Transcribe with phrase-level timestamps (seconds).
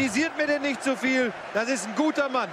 [0.00, 1.30] Kritisiert mir denn nicht zu viel.
[1.52, 2.48] Das ist ein guter Mann.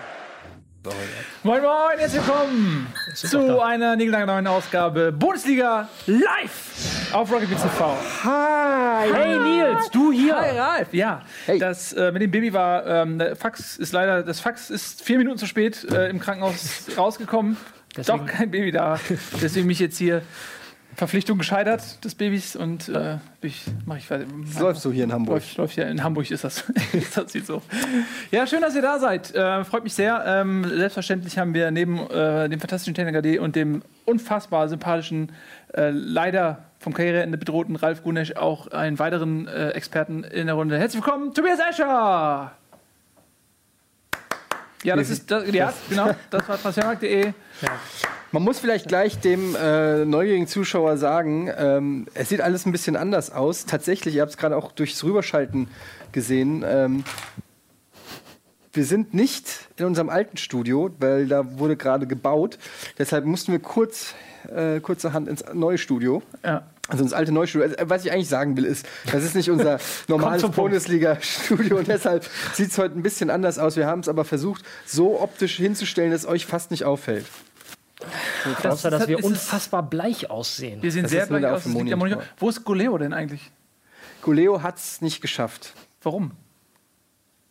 [1.44, 7.98] Moin Moin, herzlich willkommen zu einer neuen Ausgabe Bundesliga live auf Rocket Beats TV.
[8.26, 9.08] Hi.
[9.14, 10.36] Hey Nils, du hier.
[10.36, 11.22] Hi Ralf, ja.
[11.46, 11.58] Hey.
[11.58, 15.18] Das äh, mit dem Baby war, ähm, der Fax ist leider, das Fax ist vier
[15.18, 17.56] Minuten zu spät äh, im Krankenhaus rausgekommen.
[17.96, 19.00] Deswegen- Doch kein Baby da.
[19.42, 20.22] Deswegen mich jetzt hier
[20.98, 24.26] Verpflichtung gescheitert des Babys und äh, ich mache ich weiter.
[24.60, 25.36] Läufst du hier in Hamburg?
[25.36, 26.64] Läuft, läuft hier in Hamburg ist das.
[27.16, 27.62] das sieht so.
[28.32, 29.34] Ja, schön, dass ihr da seid.
[29.36, 30.24] Äh, freut mich sehr.
[30.26, 35.32] Ähm, selbstverständlich haben wir neben äh, dem fantastischen Techniker D und dem unfassbar sympathischen,
[35.76, 40.80] äh, leider vom Karriereende bedrohten Ralf Gunesch auch einen weiteren äh, Experten in der Runde.
[40.80, 42.54] Herzlich willkommen, Tobias Escher!
[44.84, 47.34] Ja, das ist, das, ja, genau, das war transfermarkt.de.
[48.32, 52.98] Man muss vielleicht gleich dem äh, neugierigen Zuschauer sagen, ähm, es sieht alles ein bisschen
[52.98, 53.66] anders aus.
[53.66, 55.70] Tatsächlich, ihr habt es gerade auch durchs Rüberschalten
[56.12, 56.64] gesehen.
[56.68, 57.06] Ähm,
[58.74, 62.60] wir sind nicht in unserem alten Studio, weil da wurde gerade gebaut.
[62.98, 64.14] Deshalb mussten wir kurz,
[64.54, 66.22] äh, kurzerhand ins neue Studio.
[66.44, 66.64] Ja.
[66.90, 67.70] Also ins alte Neustudio.
[67.70, 70.44] Also, was ich eigentlich sagen will, ist, das ist nicht unser normales.
[70.44, 73.78] Bundesliga-Studio und deshalb sieht es heute ein bisschen anders aus.
[73.78, 77.26] Wir haben es aber versucht, so optisch hinzustellen, dass es euch fast nicht auffällt.
[78.64, 80.82] Außer, dass das- wir unfassbar bleich aussehen.
[80.84, 81.64] Wir sehen Das sehr der aus.
[81.64, 82.22] das Monitor.
[82.38, 83.52] Wo ist Goleo denn eigentlich?
[84.22, 85.74] Goleo hat es nicht geschafft,
[86.04, 86.32] Warum?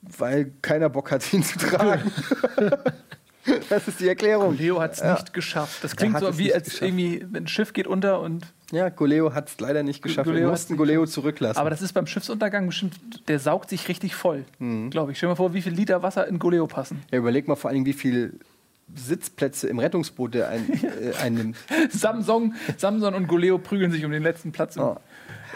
[0.02, 2.12] weil keiner Bock hat, ihn zu tragen.
[3.68, 4.56] das ist die Erklärung.
[4.56, 5.82] Leo hat es nicht geschafft.
[5.82, 6.82] Das klingt so wie, als geschafft.
[6.82, 8.52] irgendwie ein Schiff geht unter und.
[8.72, 10.26] Ja, Goleo hat es leider nicht geschafft.
[10.26, 11.58] Goleo Wir mussten Goleo zurücklassen.
[11.58, 14.90] Aber das ist beim Schiffsuntergang bestimmt, der saugt sich richtig voll, Mhm.
[14.90, 15.18] glaube ich.
[15.18, 17.02] Stell dir mal vor, wie viel Liter Wasser in Goleo passen.
[17.10, 18.32] ja, überleg mal vor allen Dingen, wie viele
[18.94, 21.56] Sitzplätze im Rettungsboot der ein, äh, einnimmt.
[21.90, 24.76] Samsung, Samson und Goleo prügeln sich um den letzten Platz.
[24.76, 24.96] Im, Oh.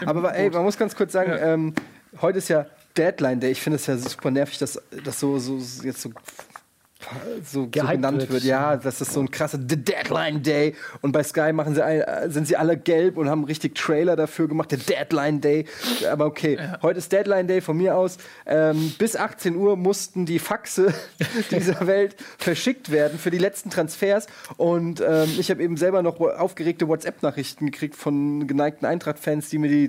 [0.01, 0.55] im Aber ey, Boot.
[0.55, 1.53] man muss ganz kurz sagen, Ja.
[1.53, 1.73] ähm,
[2.21, 2.65] heute ist ja
[2.97, 3.51] Deadline Day.
[3.51, 6.09] Ich finde es ja super nervig, dass das so, so jetzt so
[7.43, 8.43] so, so genannt wird.
[8.43, 10.75] Ja, das ist so ein krasser The Deadline Day.
[11.01, 14.47] Und bei Sky machen sie ein, sind sie alle gelb und haben richtig Trailer dafür
[14.47, 14.71] gemacht.
[14.71, 15.65] Der Deadline Day.
[16.09, 18.17] Aber okay, heute ist Deadline Day von mir aus.
[18.45, 20.93] Ähm, bis 18 Uhr mussten die Faxe
[21.51, 24.27] dieser Welt verschickt werden für die letzten Transfers.
[24.57, 29.69] Und ähm, ich habe eben selber noch aufgeregte WhatsApp-Nachrichten gekriegt von geneigten Eintracht-Fans, die mir
[29.69, 29.87] die,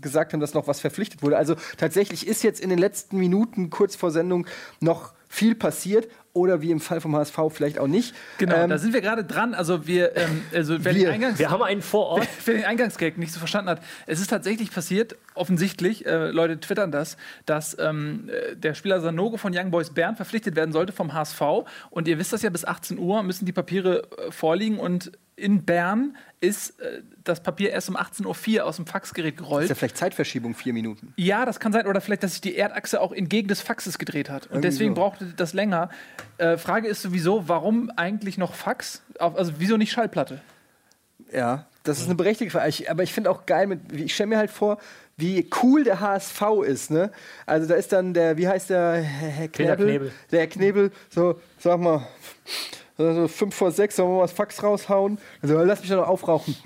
[0.00, 1.36] gesagt haben, dass noch was verpflichtet wurde.
[1.36, 4.46] Also tatsächlich ist jetzt in den letzten Minuten kurz vor Sendung
[4.80, 8.14] noch viel passiert oder wie im Fall vom HSV vielleicht auch nicht.
[8.38, 9.54] Genau, Ähm, da sind wir gerade dran.
[9.54, 11.06] Also wir, ähm, also wer Wir.
[11.06, 12.28] den Eingangs Wir haben einen vor Ort.
[12.44, 16.90] Wer den Eingangsgag nicht so verstanden hat, es ist tatsächlich passiert, offensichtlich, äh, Leute twittern
[16.90, 21.14] das, dass ähm, äh, der Spieler Sanogo von Young Boys Bern verpflichtet werden sollte vom
[21.14, 21.40] HSV.
[21.90, 25.64] Und ihr wisst das ja, bis 18 Uhr müssen die Papiere äh, vorliegen und in
[25.64, 29.76] Bern ist äh, das Papier erst um 18.04 Uhr aus dem Faxgerät ist ja gerollt.
[29.76, 31.12] vielleicht Zeitverschiebung, vier Minuten.
[31.16, 31.86] Ja, das kann sein.
[31.86, 34.46] Oder vielleicht, dass sich die Erdachse auch entgegen des Faxes gedreht hat.
[34.46, 35.00] Und Irgendwie deswegen so.
[35.00, 35.90] brauchte das länger.
[36.38, 39.02] Äh, Frage ist sowieso, warum eigentlich noch Fax?
[39.18, 40.40] Also wieso nicht Schallplatte?
[41.32, 42.68] Ja, das ist eine berechtigte Frage.
[42.68, 44.78] Ich, aber ich finde auch geil, mit, ich stelle mir halt vor,
[45.16, 46.90] wie cool der HSV ist.
[46.90, 47.10] Ne?
[47.46, 49.86] Also da ist dann der, wie heißt der Herr Herr Peter Knebel?
[49.86, 50.12] Knebel.
[50.30, 52.06] Der Herr Knebel, so, sag mal,
[52.96, 55.18] so fünf vor sechs, sollen wir mal was Fax raushauen?
[55.42, 56.56] Also lass mich doch noch aufrauchen.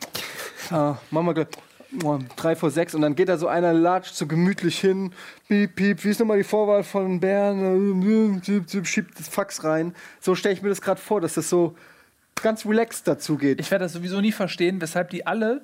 [0.71, 1.47] Ah, machen wir gleich.
[2.05, 5.11] Oh, drei vor sechs und dann geht da so einer latscht so gemütlich hin,
[5.49, 8.43] piep, piep, wie ist nochmal die Vorwahl von Bern,
[8.85, 9.95] schiebt das Fax rein.
[10.21, 11.75] So stelle ich mir das gerade vor, dass das so
[12.43, 13.59] ganz relaxed dazu geht.
[13.59, 15.63] Ich werde das sowieso nie verstehen, weshalb die alle,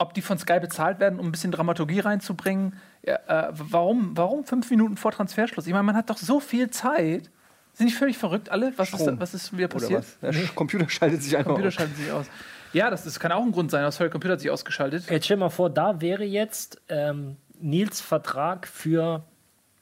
[0.00, 2.74] ob die von Sky bezahlt werden, um ein bisschen Dramaturgie reinzubringen.
[3.06, 5.66] Ja, äh, warum, warum fünf Minuten vor Transferschluss?
[5.66, 7.30] Ich meine, man hat doch so viel Zeit.
[7.74, 8.72] Sind die völlig verrückt alle?
[8.76, 9.20] Was, ist, Strom.
[9.20, 10.04] was ist wieder passiert?
[10.20, 10.34] was?
[10.34, 11.74] Der Computer schaltet sich einfach Computer auf.
[11.74, 12.26] schalten sich aus.
[12.72, 13.82] Ja, das, das kann auch ein Grund sein.
[13.92, 15.10] Sorry, der Computer hat sich ausgeschaltet.
[15.10, 19.22] Jetzt stell mal vor, da wäre jetzt ähm, Nils Vertrag für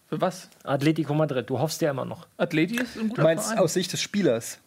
[0.09, 0.49] Für was?
[0.65, 1.49] Atletico Madrid.
[1.49, 2.27] Du hoffst ja immer noch.
[2.39, 3.59] Atleti ist ein Du guter meinst Verein.
[3.61, 4.59] aus Sicht des Spielers?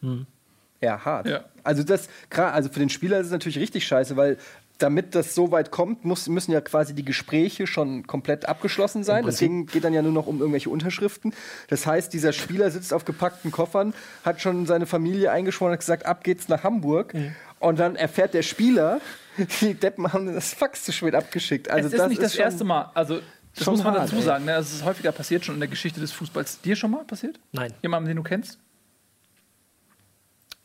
[0.80, 1.28] Ja, hart.
[1.28, 1.42] Ja.
[1.64, 4.38] Also das, also für den Spieler ist es natürlich richtig scheiße, weil
[4.82, 9.26] damit das so weit kommt, muss, müssen ja quasi die Gespräche schon komplett abgeschlossen sein.
[9.26, 11.34] Deswegen geht dann ja nur noch um irgendwelche Unterschriften.
[11.68, 13.94] Das heißt, dieser Spieler sitzt auf gepackten Koffern,
[14.24, 17.14] hat schon seine Familie eingeschworen und hat gesagt, ab geht's nach Hamburg.
[17.60, 19.02] Und dann erfährt der Spieler,
[19.62, 21.70] die Deppen haben das Fax zu spät abgeschickt.
[21.70, 22.92] Also es ist nicht das erste Mal.
[22.94, 23.22] Also,
[23.56, 24.46] das muss man hart, dazu sagen.
[24.46, 24.54] Ne?
[24.54, 26.62] Das ist häufiger passiert schon in der Geschichte des Fußballs.
[26.62, 27.40] Dir schon mal passiert?
[27.52, 27.74] Nein.
[27.82, 28.60] Jemandem, den du kennst?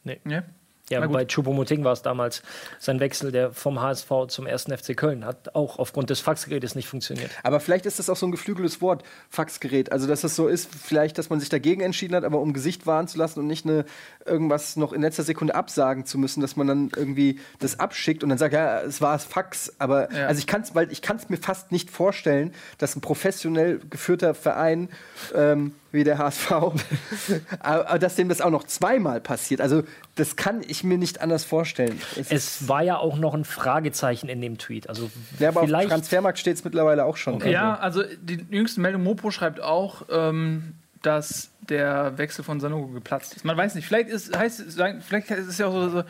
[0.05, 0.21] Nee.
[0.25, 0.43] Nee?
[0.88, 2.43] Ja, bei Choupo-Moting war es damals
[2.79, 4.65] sein Wechsel der vom HSV zum 1.
[4.65, 5.25] FC Köln.
[5.25, 7.31] Hat auch aufgrund des Faxgerätes nicht funktioniert.
[7.43, 9.91] Aber vielleicht ist das auch so ein geflügeltes Wort, Faxgerät.
[9.91, 12.87] Also, dass das so ist, vielleicht, dass man sich dagegen entschieden hat, aber um Gesicht
[12.87, 13.85] wahren zu lassen und nicht eine,
[14.25, 18.29] irgendwas noch in letzter Sekunde absagen zu müssen, dass man dann irgendwie das abschickt und
[18.29, 19.73] dann sagt, ja, es war das Fax.
[19.79, 20.27] Aber Ja.
[20.29, 23.81] also ich kann es, weil ich kann es mir fast nicht vorstellen, dass ein professionell
[23.91, 24.88] geführter Verein
[25.35, 26.50] ähm, wie der HSV,
[27.61, 29.61] aber dass dem das auch noch zweimal passiert.
[29.61, 29.83] Also
[30.15, 32.00] das kann ich mir nicht anders vorstellen.
[32.17, 34.88] Es, Es war ja auch noch ein Fragezeichen in dem Tweet.
[34.88, 37.40] Also ja, aber auf vielleicht Transfermarkt steht es mittlerweile auch schon.
[37.49, 43.34] Ja, also die jüngste Meldung, Mopo schreibt auch, ähm, dass der Wechsel von Sanogo geplatzt
[43.37, 43.44] ist.
[43.44, 44.76] Man weiß nicht, vielleicht ist, heißt, es-
[45.06, 46.02] vielleicht ist es ja auch so, so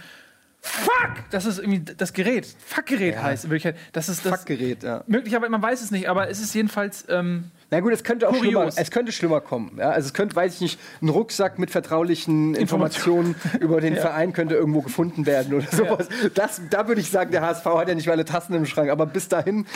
[0.60, 1.30] Fuck!
[1.30, 2.44] Das ist irgendwie das Gerät.
[2.66, 3.80] Fuck-Gerät heißt in Wirklichkeit.
[3.92, 4.40] Das ist das.
[4.40, 5.04] Fuckgerät, ja.
[5.06, 7.04] Möglicherweise, man weiß es nicht, aber es ist jedenfalls.
[7.08, 8.52] Ähm, Na gut, es könnte auch Kurios.
[8.52, 9.72] schlimmer, es könnte schlimmer kommen.
[9.78, 9.90] Ja?
[9.90, 14.54] Also es könnte, weiß ich nicht, ein Rucksack mit vertraulichen Informationen über den Verein könnte
[14.54, 16.08] irgendwo gefunden werden oder sowas.
[16.34, 18.90] Das, da würde ich sagen, der HSV hat ja nicht mal alle Tassen im Schrank,
[18.90, 19.66] aber bis dahin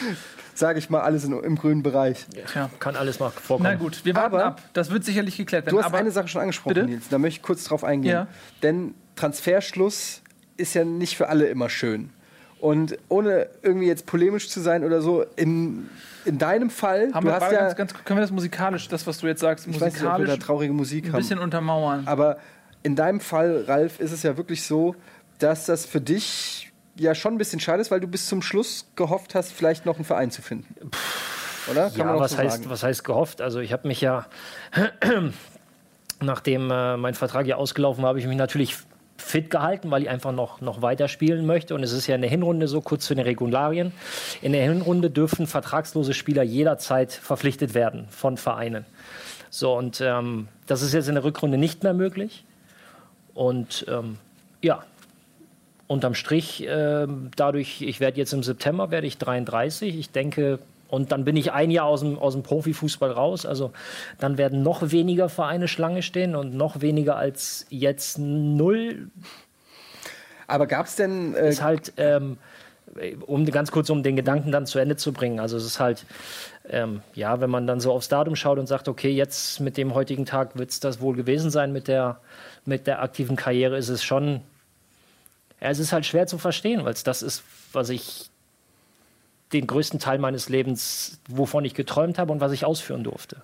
[0.55, 2.27] sage ich mal alles in, im grünen Bereich.
[2.55, 2.71] ja.
[2.79, 3.69] kann alles mal vorkommen.
[3.73, 4.63] Na gut, wir warten Aber- ab.
[4.73, 5.75] Das wird sicherlich geklärt werden.
[5.75, 6.87] Du hast aber eine Sache schon angesprochen, Bitte?
[6.87, 7.09] Nils.
[7.09, 8.13] Da möchte ich kurz drauf eingehen.
[8.13, 8.27] Ja.
[8.63, 10.23] Denn Transferschluss
[10.57, 12.11] ist ja nicht für alle immer schön.
[12.61, 15.89] Und ohne irgendwie jetzt polemisch zu sein oder so, in,
[16.27, 19.07] in deinem Fall, haben du wir hast ja, ganz, ganz, können wir das musikalisch, das,
[19.07, 21.21] was du jetzt sagst, ich weiß nicht, ob wir da musikalisch traurige Musik ein haben.
[21.21, 22.03] bisschen untermauern?
[22.07, 22.37] Aber
[22.83, 24.95] in deinem Fall, Ralf, ist es ja wirklich so,
[25.39, 28.87] dass das für dich ja schon ein bisschen schade ist, weil du bis zum Schluss
[28.95, 30.91] gehofft hast, vielleicht noch einen Verein zu finden.
[31.71, 31.91] Oder?
[31.91, 33.41] Kann ja, was, so heißt, was heißt gehofft?
[33.41, 34.27] Also ich habe mich ja,
[36.21, 38.77] nachdem äh, mein Vertrag ja ausgelaufen war, habe ich mich natürlich
[39.21, 41.75] fit gehalten, weil ich einfach noch, noch weiter spielen möchte.
[41.75, 43.93] Und es ist ja in der Hinrunde so, kurz zu den Regularien.
[44.43, 48.85] In der Hinrunde dürfen vertragslose Spieler jederzeit verpflichtet werden von Vereinen.
[49.51, 52.45] So, und ähm, das ist jetzt in der Rückrunde nicht mehr möglich.
[53.35, 54.19] Und ähm,
[54.63, 54.85] ja,
[55.87, 59.99] unterm Strich, ähm, dadurch, ich werde jetzt im September, werde ich 33.
[59.99, 63.47] Ich denke, und dann bin ich ein Jahr aus dem, aus dem Profifußball raus.
[63.47, 63.73] Also
[64.19, 69.11] dann werden noch weniger Vereine Schlange stehen und noch weniger als jetzt null
[70.47, 72.39] Aber gab es denn, äh, ist halt, ähm,
[73.27, 75.39] um ganz kurz um den Gedanken dann zu Ende zu bringen.
[75.39, 76.05] Also es ist halt,
[76.69, 79.95] ähm, ja, wenn man dann so aufs Datum schaut und sagt, okay, jetzt mit dem
[79.95, 82.21] heutigen Tag wird es das wohl gewesen sein mit der,
[82.65, 84.41] mit der aktiven Karriere, ist es schon,
[85.61, 88.30] ja, es ist halt schwer zu verstehen, weil es das ist, was ich
[89.53, 93.43] den größten Teil meines Lebens, wovon ich geträumt habe und was ich ausführen durfte.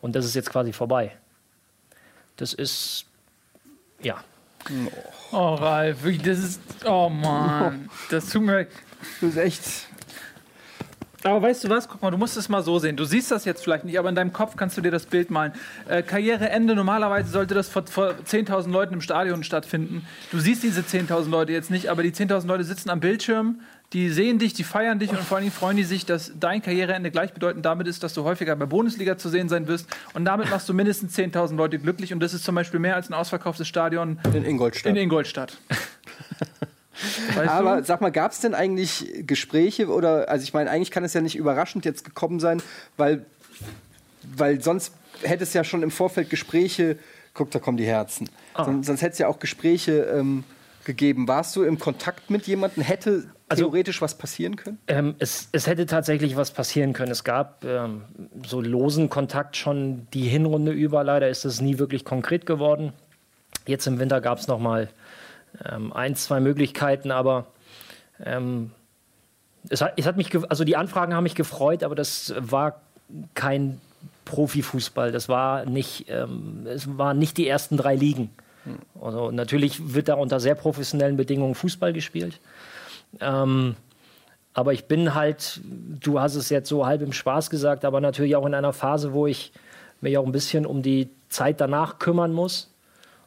[0.00, 1.16] Und das ist jetzt quasi vorbei.
[2.36, 3.06] Das ist,
[4.02, 4.22] ja,
[5.32, 6.60] Oh, Ralf, wirklich, das ist.
[6.84, 7.88] Oh Mann.
[8.10, 8.66] Das tut mir.
[9.20, 9.62] das ist echt.
[11.22, 11.88] Aber weißt du was?
[11.88, 12.96] Guck mal, du musst es mal so sehen.
[12.96, 15.30] Du siehst das jetzt vielleicht nicht, aber in deinem Kopf kannst du dir das Bild
[15.30, 15.52] malen.
[15.88, 20.06] Äh, Karriereende, normalerweise sollte das vor, vor 10.000 Leuten im Stadion stattfinden.
[20.30, 23.60] Du siehst diese 10.000 Leute jetzt nicht, aber die 10.000 Leute sitzen am Bildschirm,
[23.92, 27.10] die sehen dich, die feiern dich und vor allem freuen die sich, dass dein Karriereende
[27.10, 29.86] gleichbedeutend damit ist, dass du häufiger bei Bundesliga zu sehen sein wirst.
[30.12, 33.08] Und damit machst du mindestens 10.000 Leute glücklich und das ist zum Beispiel mehr als
[33.08, 34.90] ein ausverkauftes Stadion In Ingolstadt.
[34.90, 35.58] in Ingolstadt.
[37.34, 37.84] Weißt Aber du?
[37.84, 41.20] sag mal, gab es denn eigentlich Gespräche oder, also ich meine, eigentlich kann es ja
[41.20, 42.62] nicht überraschend jetzt gekommen sein,
[42.96, 43.24] weil,
[44.36, 46.98] weil sonst hätte es ja schon im Vorfeld Gespräche,
[47.34, 50.44] guck, da kommen die Herzen, sonst, sonst hätte es ja auch Gespräche ähm,
[50.84, 51.28] gegeben.
[51.28, 52.82] Warst du im Kontakt mit jemandem?
[52.82, 54.78] Hätte Also- theoretisch was passieren können?
[54.88, 57.12] Ähm, es, es hätte tatsächlich was passieren können.
[57.12, 58.02] Es gab ähm,
[58.44, 61.04] so losen Kontakt schon die Hinrunde über.
[61.04, 62.92] Leider ist es nie wirklich konkret geworden.
[63.66, 64.88] Jetzt im Winter gab es noch mal
[65.64, 67.46] ähm, ein, zwei Möglichkeiten, aber
[68.24, 68.72] ähm,
[69.68, 72.80] es hat, es hat mich, also die Anfragen haben mich gefreut, aber das war
[73.34, 73.80] kein
[74.24, 75.12] Profifußball.
[75.12, 78.30] Das war nicht, ähm, es waren nicht die ersten drei Ligen.
[79.00, 82.40] Also natürlich wird da unter sehr professionellen Bedingungen Fußball gespielt.
[83.20, 83.76] Ähm,
[84.54, 88.36] aber ich bin halt, du hast es jetzt so halb im Spaß gesagt, aber natürlich
[88.36, 89.52] auch in einer Phase, wo ich
[90.00, 92.72] mich auch ein bisschen um die Zeit danach kümmern muss.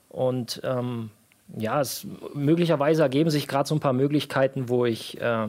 [0.09, 1.11] Und ähm,
[1.55, 5.47] ja, es, möglicherweise ergeben sich gerade so ein paar Möglichkeiten, wo ich äh,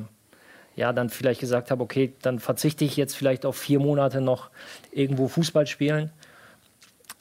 [0.76, 4.50] ja dann vielleicht gesagt habe, okay, dann verzichte ich jetzt vielleicht auf vier Monate noch
[4.92, 6.10] irgendwo Fußball spielen,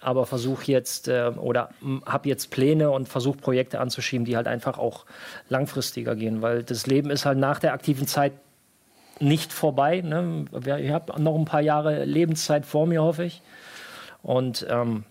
[0.01, 1.69] aber versuche jetzt äh, oder
[2.05, 5.05] habe jetzt Pläne und versuche Projekte anzuschieben, die halt einfach auch
[5.49, 8.33] langfristiger gehen, weil das Leben ist halt nach der aktiven Zeit
[9.19, 10.01] nicht vorbei.
[10.01, 10.45] Ne?
[10.79, 13.41] Ich habe noch ein paar Jahre Lebenszeit vor mir, hoffe ich.
[14.23, 15.03] Und ähm,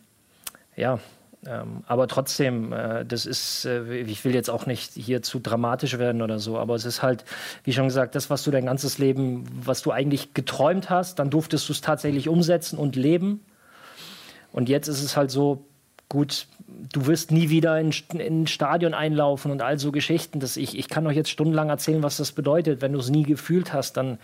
[0.77, 0.99] ja,
[1.47, 5.99] ähm, aber trotzdem, äh, das ist, äh, ich will jetzt auch nicht hier zu dramatisch
[5.99, 7.25] werden oder so, aber es ist halt,
[7.65, 11.31] wie schon gesagt, das, was du dein ganzes Leben, was du eigentlich geträumt hast, dann
[11.31, 13.41] durftest du es tatsächlich umsetzen und leben.
[14.53, 15.65] Und jetzt ist es halt so,
[16.09, 16.47] gut,
[16.93, 20.41] du wirst nie wieder in, in ein Stadion einlaufen und all so Geschichten.
[20.41, 22.81] Das ich, ich kann euch jetzt stundenlang erzählen, was das bedeutet.
[22.81, 24.19] Wenn du es nie gefühlt hast, dann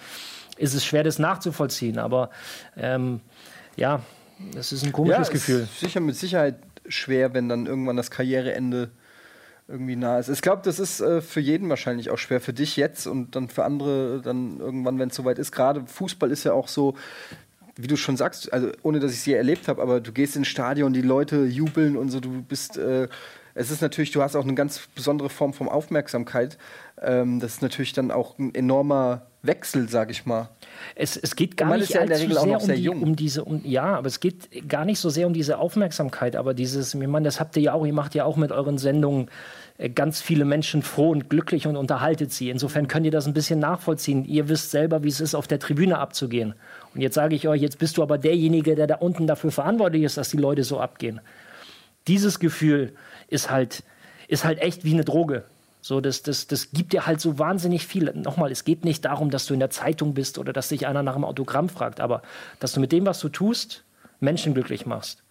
[0.56, 1.98] ist es schwer, das nachzuvollziehen.
[1.98, 2.30] Aber
[2.76, 3.20] ähm,
[3.76, 4.00] ja,
[4.56, 5.60] es ist ein komisches ja, Gefühl.
[5.62, 8.90] Ist sicher mit Sicherheit schwer, wenn dann irgendwann das Karriereende
[9.66, 10.28] irgendwie nah ist.
[10.28, 12.40] Ich glaube, das ist äh, für jeden wahrscheinlich auch schwer.
[12.40, 15.52] Für dich jetzt und dann für andere dann irgendwann, wenn es soweit ist.
[15.52, 16.94] Gerade Fußball ist ja auch so,
[17.76, 20.36] wie du schon sagst, also ohne dass ich es je erlebt habe, aber du gehst
[20.36, 22.76] ins Stadion, die Leute jubeln und so, du bist.
[22.76, 23.08] Äh,
[23.56, 26.58] es ist natürlich, du hast auch eine ganz besondere Form von Aufmerksamkeit.
[27.00, 30.48] Ähm, das ist natürlich dann auch ein enormer Wechsel, sag ich mal.
[30.96, 34.68] Es, es geht gar nicht ja um, die, um diese, um, ja, aber es geht
[34.68, 37.72] gar nicht so sehr um diese Aufmerksamkeit, aber dieses, ich meine, das habt ihr ja
[37.74, 39.28] auch, ihr macht ja auch mit euren Sendungen
[39.78, 42.50] äh, ganz viele Menschen froh und glücklich und unterhaltet sie.
[42.50, 44.24] Insofern könnt ihr das ein bisschen nachvollziehen.
[44.24, 46.54] Ihr wisst selber, wie es ist, auf der Tribüne abzugehen.
[46.94, 50.04] Und jetzt sage ich euch, jetzt bist du aber derjenige, der da unten dafür verantwortlich
[50.04, 51.20] ist, dass die Leute so abgehen.
[52.06, 52.92] Dieses Gefühl
[53.28, 53.82] ist halt,
[54.28, 55.44] ist halt echt wie eine Droge.
[55.80, 58.10] So, das, das, das gibt dir halt so wahnsinnig viel.
[58.14, 61.02] Nochmal, es geht nicht darum, dass du in der Zeitung bist oder dass dich einer
[61.02, 62.22] nach einem Autogramm fragt, aber
[62.58, 63.82] dass du mit dem, was du tust,
[64.20, 65.22] Menschen glücklich machst.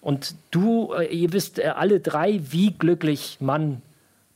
[0.00, 3.82] Und du, äh, ihr wisst äh, alle drei, wie glücklich man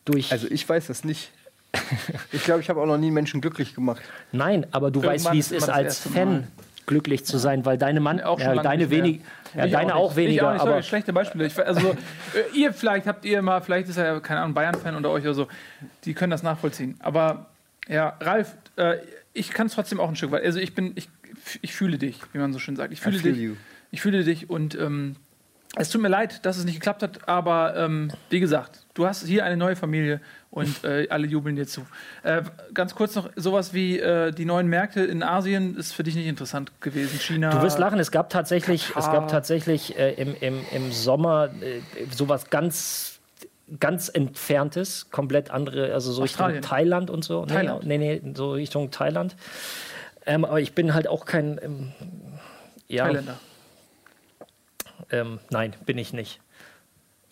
[0.05, 0.31] durch.
[0.31, 1.31] Also ich weiß das nicht.
[2.31, 4.01] Ich glaube, ich habe auch noch nie Menschen glücklich gemacht.
[4.31, 6.49] Nein, aber du weißt, Irgendwann wie es ist als Fan Mal.
[6.87, 9.21] Glücklich zu sein, weil deine Mann, Auch schon ja, lange deine wenig,
[9.55, 10.17] ja, Ich deine auch, nicht.
[10.17, 11.47] weniger, Ich auch nicht, aber schlechte Beispiele.
[11.47, 14.95] Ich, also, äh, ihr vielleicht habt ihr mal, vielleicht ist er ja, keine Ahnung, Bayern-Fan
[14.95, 15.49] unter euch oder so,
[16.05, 16.97] die können das nachvollziehen.
[17.01, 17.47] Aber
[17.89, 18.97] ja, Ralf, äh,
[19.33, 20.45] ich kann es trotzdem auch ein Stück weit.
[20.45, 21.09] Also ich bin, ich,
[21.61, 22.93] ich fühle dich, wie man so schön sagt.
[22.93, 23.43] Ich fühle feel dich.
[23.43, 23.55] you.
[23.91, 25.17] Ich fühle dich und ähm,
[25.77, 29.27] es tut mir leid, dass es nicht geklappt hat, aber ähm, wie gesagt, du hast
[29.27, 30.21] hier eine neue Familie
[30.55, 31.85] und äh, alle jubeln dir zu.
[32.23, 32.43] Äh,
[32.73, 36.29] ganz kurz noch, sowas wie äh, die neuen Märkte in Asien ist für dich nicht
[36.29, 37.19] interessant gewesen.
[37.19, 37.51] China.
[37.51, 39.13] Du wirst lachen, es gab tatsächlich, es Katar.
[39.15, 41.81] gab tatsächlich äh, im, im, im Sommer äh,
[42.15, 43.19] sowas ganz,
[43.81, 46.59] ganz Entferntes, komplett andere, also so Australien.
[46.59, 47.47] Richtung Thailand und so.
[47.47, 47.85] Thailand.
[47.85, 49.35] Nee, nee, so Richtung Thailand.
[50.25, 51.59] Ähm, aber ich bin halt auch kein.
[51.61, 51.93] Ähm,
[52.87, 53.41] ja, Thailänder.
[55.11, 56.41] ähm, nein, bin ich nicht.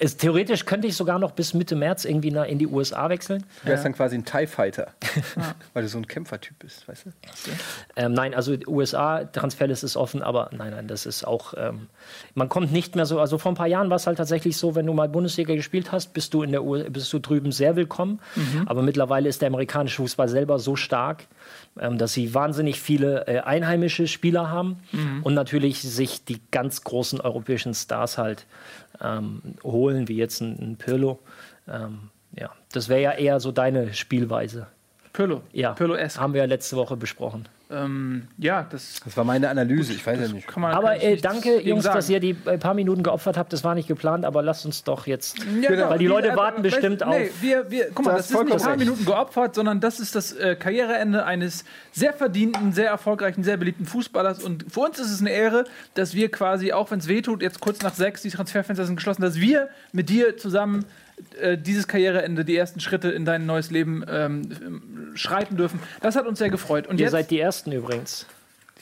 [0.03, 3.45] Es, theoretisch könnte ich sogar noch bis Mitte März irgendwie nach, in die USA wechseln.
[3.63, 4.89] Du wärst dann quasi ein TIE Fighter.
[5.75, 7.11] Weil du so ein Kämpfertyp bist, weißt du?
[7.95, 11.87] Ähm, nein, also USA, Transferlist ist offen, aber nein, nein, das ist auch, ähm,
[12.35, 14.75] man kommt nicht mehr so, also vor ein paar Jahren war es halt tatsächlich so,
[14.75, 17.77] wenn du mal Bundesliga gespielt hast, bist du, in der U bist du drüben sehr
[17.77, 18.19] willkommen,
[18.67, 21.27] aber mittlerweile ist der amerikanische Fußball selber so stark,
[21.79, 24.79] ähm, dass sie wahnsinnig viele äh, einheimische Spieler haben
[25.23, 28.47] und natürlich sich die ganz großen europäischen Stars halt
[29.03, 31.19] ähm, holen, wie jetzt ein, ein Pirlo.
[31.69, 34.67] Ähm, ja, das wäre ja eher so deine Spielweise.
[35.13, 35.43] Pirlo.
[35.53, 36.21] Ja, Pirlo-esque.
[36.21, 37.49] haben wir ja letzte Woche besprochen.
[37.73, 40.47] Ähm, ja, das Das war meine Analyse, ich weiß ja nicht.
[40.47, 40.73] kann man.
[40.73, 41.97] Aber kann äh, danke, Jungs, sagen.
[41.97, 43.53] dass ihr die äh, paar Minuten geopfert habt.
[43.53, 45.39] Das war nicht geplant, aber lasst uns doch jetzt.
[45.61, 45.91] Ja, Genau.
[45.91, 48.21] Weil die Leute Diese- warten äh, bestimmt weißt- nee, auf- Wir, wir, guck mal, das
[48.21, 48.77] hast ist nicht ein paar.
[48.77, 53.87] Minuten geopfert, sondern das ist das äh, Karriereende eines sehr verdienten, sehr erfolgreichen, sehr beliebten
[53.87, 54.43] Fußballers.
[54.43, 55.65] Und für uns ist es eine Ehre,
[55.95, 59.23] dass wir quasi, auch wenn es wehtut, jetzt kurz nach sechs, die Transferfenster sind geschlossen,
[59.23, 60.85] dass wir mit dir zusammen
[61.41, 65.81] äh, dieses Karriereende, die ersten Schritte in dein neues Leben ähm, schreiten dürfen.
[66.01, 66.87] Das hat uns sehr gefreut.
[66.87, 68.27] Und Ihr jetzt, seid die Ersten übrigens,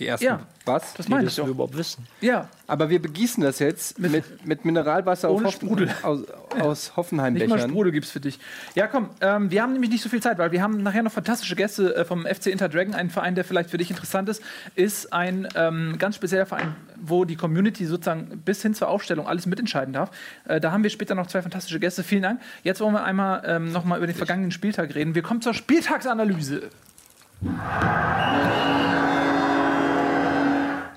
[0.00, 0.24] Die ersten.
[0.24, 0.40] Ja.
[0.64, 0.94] Was?
[0.94, 1.46] das meine ich doch.
[1.46, 2.06] überhaupt wissen.
[2.22, 5.90] Ja, Aber wir begießen das jetzt mit, mit, Mineralwasser Ohne aus, Sprudel.
[6.02, 6.22] aus,
[6.58, 7.60] aus Nicht mal.
[7.60, 8.38] Sprudel gibt's für dich.
[8.74, 11.12] Ja, komm, ähm, wir haben nämlich nicht so viel Zeit, weil wir haben nachher noch
[11.12, 12.94] fantastische Gäste äh, vom FC Inter Dragon.
[12.94, 14.42] Ein Verein, der vielleicht für dich interessant ist,
[14.74, 19.44] ist ein ähm, ganz spezieller Verein, wo die Community sozusagen bis hin zur Aufstellung alles
[19.44, 20.10] mitentscheiden darf.
[20.46, 22.02] Äh, da haben wir später noch zwei fantastische Gäste.
[22.04, 22.40] Vielen Dank.
[22.62, 25.14] Jetzt wollen wir einmal ähm, noch mal über den vergangenen Spieltag reden.
[25.14, 26.70] Wir kommen zur Spieltagsanalyse.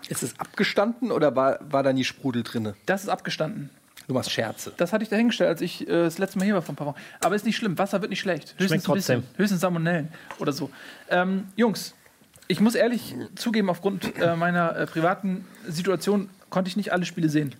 [0.09, 2.73] Ist es abgestanden oder war, war da nie Sprudel drin?
[2.85, 3.69] Das ist abgestanden.
[4.07, 4.73] Du machst Scherze.
[4.75, 6.87] Das hatte ich dahingestellt, als ich äh, das letzte Mal hier war vor ein paar
[6.87, 6.99] Wochen.
[7.21, 7.77] Aber ist nicht schlimm.
[7.77, 8.55] Wasser wird nicht schlecht.
[8.57, 9.21] Höchstens ein bisschen.
[9.21, 9.37] trotzdem.
[9.37, 10.69] Höchstens Salmonellen oder so.
[11.09, 11.93] Ähm, Jungs,
[12.47, 17.29] ich muss ehrlich zugeben, aufgrund äh, meiner äh, privaten Situation konnte ich nicht alle Spiele
[17.29, 17.55] sehen.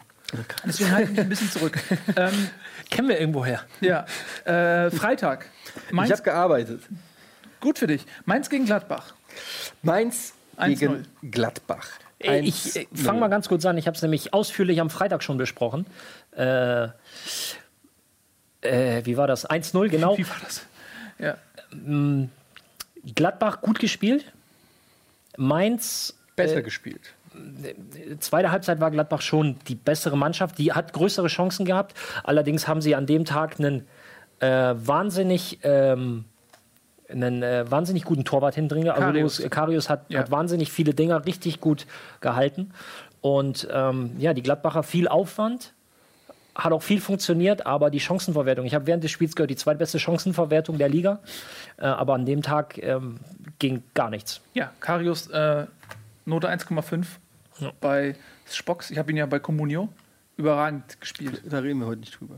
[0.66, 1.80] Deswegen halte ich mich ein bisschen zurück.
[2.16, 2.50] ähm,
[2.90, 3.62] Kennen wir irgendwoher.
[3.82, 4.06] ja,
[4.46, 5.50] äh, Freitag.
[5.88, 6.82] Ich Mainz, habe gearbeitet.
[7.62, 8.06] gut für dich.
[8.26, 9.14] Mainz gegen Gladbach.
[9.82, 10.68] Mainz 1-0.
[10.76, 11.88] gegen Gladbach.
[12.24, 13.78] Äh, Ich äh, fange mal ganz kurz an.
[13.78, 15.86] Ich habe es nämlich ausführlich am Freitag schon besprochen.
[16.36, 16.88] Äh,
[18.62, 19.50] äh, wie war das?
[19.50, 20.18] 1-0, genau.
[20.18, 20.66] Wie war das?
[21.20, 21.38] Ja.
[23.16, 24.32] Gladbach gut gespielt.
[25.38, 27.14] Mainz besser gespielt.
[28.20, 30.58] zweite Halbzeit war Gladbach schon die bessere Mannschaft.
[30.58, 31.96] Die hat größere Chancen gehabt.
[32.24, 33.88] Allerdings haben sie an dem Tag einen
[34.40, 36.26] äh, wahnsinnig, ähm,
[37.14, 38.90] einen äh, wahnsinnig guten Torwart hindrin.
[38.90, 39.38] Also Karius.
[39.38, 40.20] Karius, Karius hat, Ja.
[40.20, 41.86] hat wahnsinnig viele Dinger richtig gut
[42.22, 42.72] gehalten.
[43.22, 45.74] Und ähm, ja, die Gladbacher viel Aufwand.
[46.56, 49.98] hat auch viel funktioniert, aber die Chancenverwertung, ich habe während des Spiels gehört, die zweitbeste
[49.98, 51.20] Chancenverwertung der Liga,
[51.78, 53.20] äh, aber an dem Tag ähm,
[53.58, 54.40] ging gar nichts.
[54.54, 55.66] Ja, Karius äh,
[56.26, 57.06] Note 1,5
[57.60, 57.72] Ja.
[57.82, 58.16] bei
[58.46, 58.92] Spocks.
[58.92, 59.90] Ich habe ihn ja bei Comunio
[60.38, 61.42] überragend gespielt.
[61.50, 62.36] Da reden wir heute nicht drüber.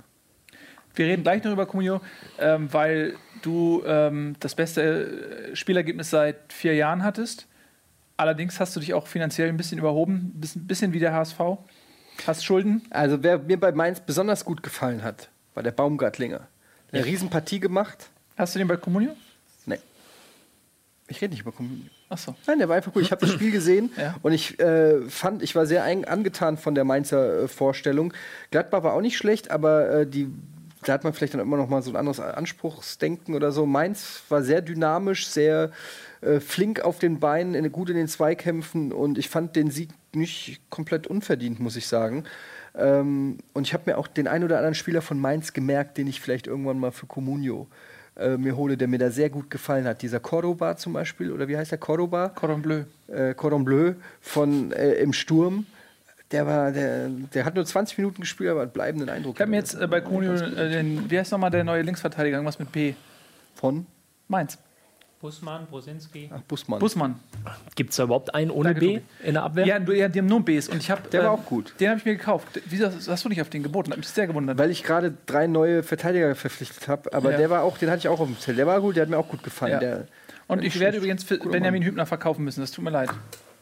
[0.95, 2.01] Wir reden gleich noch über Comunio,
[2.39, 7.47] ähm, weil du ähm, das beste äh, Spielergebnis seit vier Jahren hattest.
[8.17, 11.39] Allerdings hast du dich auch finanziell ein bisschen überhoben, ein bisschen, bisschen wie der HSV.
[12.25, 12.81] Hast Schulden.
[12.91, 16.47] Also, wer mir bei Mainz besonders gut gefallen hat, war der Baumgartlinger.
[16.93, 18.09] Eine Riesenpartie gemacht.
[18.37, 19.11] Hast du den bei Comunio?
[19.65, 19.79] Nee.
[21.09, 21.85] Ich rede nicht über Communio.
[22.07, 22.35] Achso.
[22.47, 23.01] Nein, der war einfach gut.
[23.03, 24.15] Ich habe das Spiel gesehen Ja.
[24.21, 28.13] und ich äh, fand, ich war sehr angetan von der Mainzer äh, Vorstellung.
[28.51, 30.29] Gladbach war auch nicht schlecht, aber äh, die,
[30.85, 33.65] da hat man vielleicht dann immer noch mal so ein anderes Anspruchsdenken oder so.
[33.65, 35.71] Mainz war sehr dynamisch, sehr
[36.21, 39.89] äh, flink auf den Beinen, in, gut in den Zweikämpfen und ich fand den Sieg
[40.13, 42.23] nicht komplett unverdient, muss ich sagen.
[42.77, 46.07] Ähm, und ich habe mir auch den einen oder anderen Spieler von Mainz gemerkt, den
[46.07, 47.67] ich vielleicht irgendwann mal für Comunio
[48.17, 50.01] äh, mir hole, der mir da sehr gut gefallen hat.
[50.01, 52.29] Dieser Cordoba zum Beispiel, oder wie heißt der Cordoba?
[52.29, 52.83] Cordon Bleu.
[53.07, 55.65] äh, Cordon Bleu von äh, im Sturm.
[56.35, 59.35] Der war, der, der hat nur 20 Minuten gespielt, aber hat bleibenden Eindruck.
[59.35, 62.37] Ich habe mir jetzt äh, bei Comunio äh, den, wie heißt nochmal der neue Linksverteidiger?
[62.37, 62.93] Irgendwas mit B.
[63.55, 63.85] von
[64.27, 64.57] Mainz.
[65.21, 66.29] Busmann, Brosinski.
[66.31, 66.79] ach, Busmann.
[66.79, 67.15] Busmann.
[67.75, 69.05] Gibt es da überhaupt einen ohne Danke, B Tobi.
[69.23, 69.65] in der Abwehr?
[69.65, 70.67] Ja, du, ja, die haben nur Bs.
[70.69, 71.73] Und ich hab, Der war äh, auch gut.
[71.79, 72.61] Den habe ich mir gekauft.
[72.65, 73.89] Wieso hast hast du nicht auf den geboten?
[73.91, 74.57] Hat mich sehr gewundert.
[74.59, 77.37] Weil ich gerade drei neue Verteidiger verpflichtet habe, aber Ja.
[77.37, 78.57] der war auch, den hatte ich auch auf dem Zettel.
[78.57, 79.71] Der war gut, der hat mir auch gut gefallen.
[79.73, 79.79] Ja.
[79.79, 80.07] Der,
[80.47, 82.61] Und ich werde übrigens für Benjamin Hübner verkaufen müssen.
[82.61, 83.09] Das tut mir leid.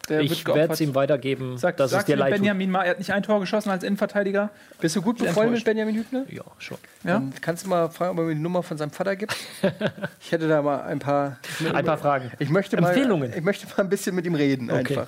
[0.10, 2.40] Der ich werde es ihm weitergeben, Sag, dass es sagst dir du leid tut.
[2.40, 4.50] Benjamin mal, er hat nicht ein Tor geschossen als Innenverteidiger.
[4.82, 5.66] bist du gut befreundet mit.
[5.66, 6.26] Benjamin Hübner?
[6.30, 6.78] Ja, schon.
[7.04, 7.14] Ja?
[7.14, 9.34] Dann kannst du mal fragen, ob er mir die Nummer von seinem Vater gibt.
[10.20, 11.38] ich hätte da mal ein paar,
[11.74, 12.32] Ein paar Fragen.
[12.40, 13.30] ich möchte Empfehlungen.
[13.32, 14.80] Mal, ich möchte mal ein bisschen mit ihm reden, Okay.
[14.98, 15.08] einfach.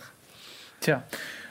[0.80, 1.04] Tja.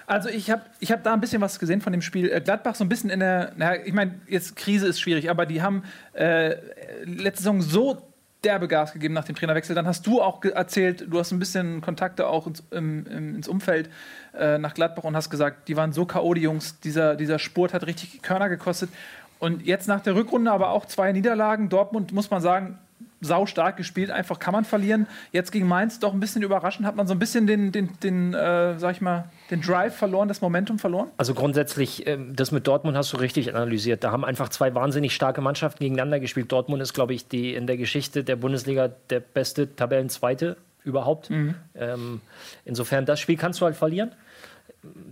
[0.07, 2.31] Also ich habe ich hab da ein bisschen was gesehen von dem Spiel.
[2.31, 5.47] Äh, Gladbach so ein bisschen in der, na, ich meine, jetzt Krise ist schwierig, aber
[5.47, 5.83] die haben
[6.13, 6.57] äh,
[7.05, 8.14] letzte Saison so
[8.45, 9.75] derbe Gas gegeben nach dem Trainerwechsel.
[9.75, 13.49] Dann hast du auch erzählt, du hast ein bisschen Kontakte auch ins, im, im, ins
[13.49, 13.91] Umfeld
[14.39, 16.81] äh, nach Gladbach und hast gesagt, die waren so K.O., die Jungs.
[16.81, 18.91] Dieser, dieser Spurt hat richtig Körner gekostet.
[19.39, 21.69] Und jetzt nach der Rückrunde aber auch zwei Niederlagen.
[21.69, 22.79] Dortmund, muss man sagen,
[23.25, 25.07] sau stark gespielt, einfach kann man verlieren.
[25.33, 28.35] Jetzt gegen Mainz doch ein bisschen überraschend, hat man so ein bisschen den, den, den
[28.35, 31.09] äh, sag ich mal, den Drive verloren, das Momentum verloren.
[31.17, 34.05] Also grundsätzlich, ähm, das mit Dortmund hast du richtig analysiert.
[34.05, 36.53] Da haben einfach zwei wahnsinnig starke Mannschaften gegeneinander gespielt.
[36.53, 41.31] Dortmund ist, glaube ich, die in der Geschichte der Bundesliga der beste Tabellenzweite überhaupt.
[41.75, 42.21] Ähm,
[42.65, 44.13] insofern, das Spiel kannst du halt verlieren.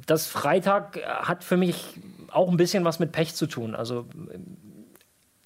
[0.06, 3.74] Das Freitag hat für mich auch ein bisschen was mit Pech zu tun.
[3.74, 4.56] Also ähm,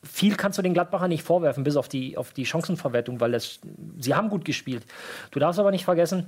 [0.07, 3.61] viel kannst du den Gladbacher nicht vorwerfen, bis auf die, auf die Chancenverwertung, weil das,
[3.99, 4.85] sie haben gut gespielt.
[5.31, 6.27] Du darfst aber nicht vergessen,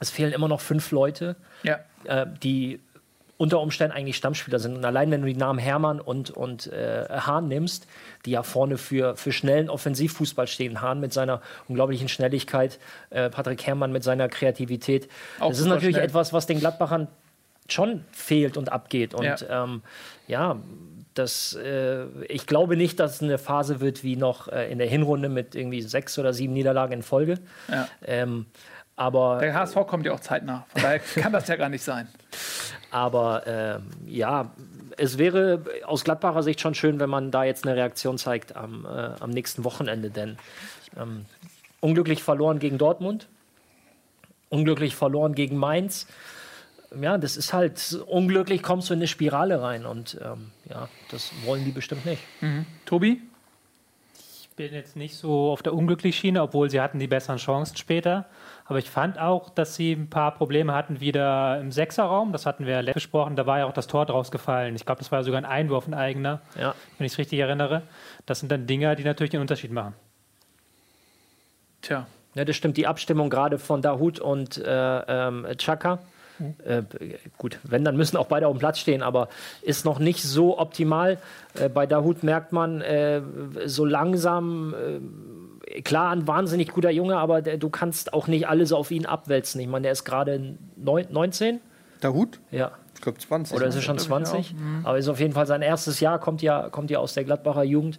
[0.00, 1.80] es fehlen immer noch fünf Leute Ja.
[2.04, 2.80] äh, die
[3.42, 4.76] unter Umständen eigentlich Stammspieler sind.
[4.76, 7.88] Und allein wenn du die Namen Hermann und, und äh, Hahn nimmst,
[8.24, 12.78] die ja vorne für, für schnellen Offensivfußball stehen, Hahn mit seiner unglaublichen Schnelligkeit,
[13.10, 15.08] äh, Patrick Herrmann mit seiner Kreativität.
[15.40, 16.06] Auch das ist natürlich schnell.
[16.06, 17.08] etwas, was den Gladbachern
[17.68, 19.12] schon fehlt und abgeht.
[19.12, 19.82] Und ja, ähm,
[20.28, 20.60] ja
[21.14, 24.86] das, äh, ich glaube nicht, dass es eine Phase wird wie noch äh, in der
[24.86, 27.38] Hinrunde mit irgendwie sechs oder sieben Niederlagen in Folge.
[27.68, 27.88] Ja.
[28.04, 28.46] Ähm,
[28.96, 30.66] aber Der HSV kommt ja auch zeitnah.
[30.68, 32.08] Von daher kann das ja gar nicht sein.
[32.90, 34.52] Aber ähm, ja,
[34.98, 38.84] es wäre aus Gladbacher Sicht schon schön, wenn man da jetzt eine Reaktion zeigt am,
[38.84, 38.88] äh,
[39.20, 40.10] am nächsten Wochenende.
[40.10, 40.36] Denn
[40.98, 41.24] ähm,
[41.80, 43.28] unglücklich verloren gegen Dortmund,
[44.50, 46.06] unglücklich verloren gegen Mainz.
[47.00, 49.86] Ja, das ist halt unglücklich, kommst du in eine Spirale rein.
[49.86, 52.22] Und ähm, ja, das wollen die bestimmt nicht.
[52.84, 53.22] Tobi?
[54.18, 58.26] Ich bin jetzt nicht so auf der Unglücklich-Schiene, obwohl sie hatten die besseren Chancen später.
[58.66, 62.32] Aber ich fand auch, dass sie ein paar Probleme hatten wieder im Sechserraum.
[62.32, 63.34] Das hatten wir letztes besprochen.
[63.34, 64.74] Da war ja auch das Tor draus gefallen.
[64.76, 66.74] Ich glaube, das war ja sogar ein Einwurf, ein eigener, Ja.
[66.98, 67.82] wenn ich es richtig erinnere.
[68.26, 69.94] Das sind dann Dinger, die natürlich den Unterschied machen.
[71.80, 72.06] Tja.
[72.34, 72.76] Ja, das stimmt.
[72.76, 75.98] Die Abstimmung gerade von Dahut und äh, ähm, Chaka.
[76.64, 76.82] Äh,
[77.38, 79.28] gut, wenn, dann müssen auch beide auf dem Platz stehen, aber
[79.62, 81.18] ist noch nicht so optimal.
[81.54, 83.22] Äh, bei Dahut merkt man äh,
[83.66, 84.74] so langsam,
[85.66, 89.06] äh, klar, ein wahnsinnig guter Junge, aber der, du kannst auch nicht alles auf ihn
[89.06, 89.60] abwälzen.
[89.60, 91.60] Ich meine, der ist gerade neun- 19,
[92.02, 92.40] Der Hut?
[92.50, 92.72] ja.
[92.94, 93.56] Ich glaube 20.
[93.56, 94.54] Oder ist er schon glaub ich 20?
[94.84, 97.64] Aber ist auf jeden Fall sein erstes Jahr, kommt ja, kommt ja aus der Gladbacher
[97.64, 97.98] Jugend.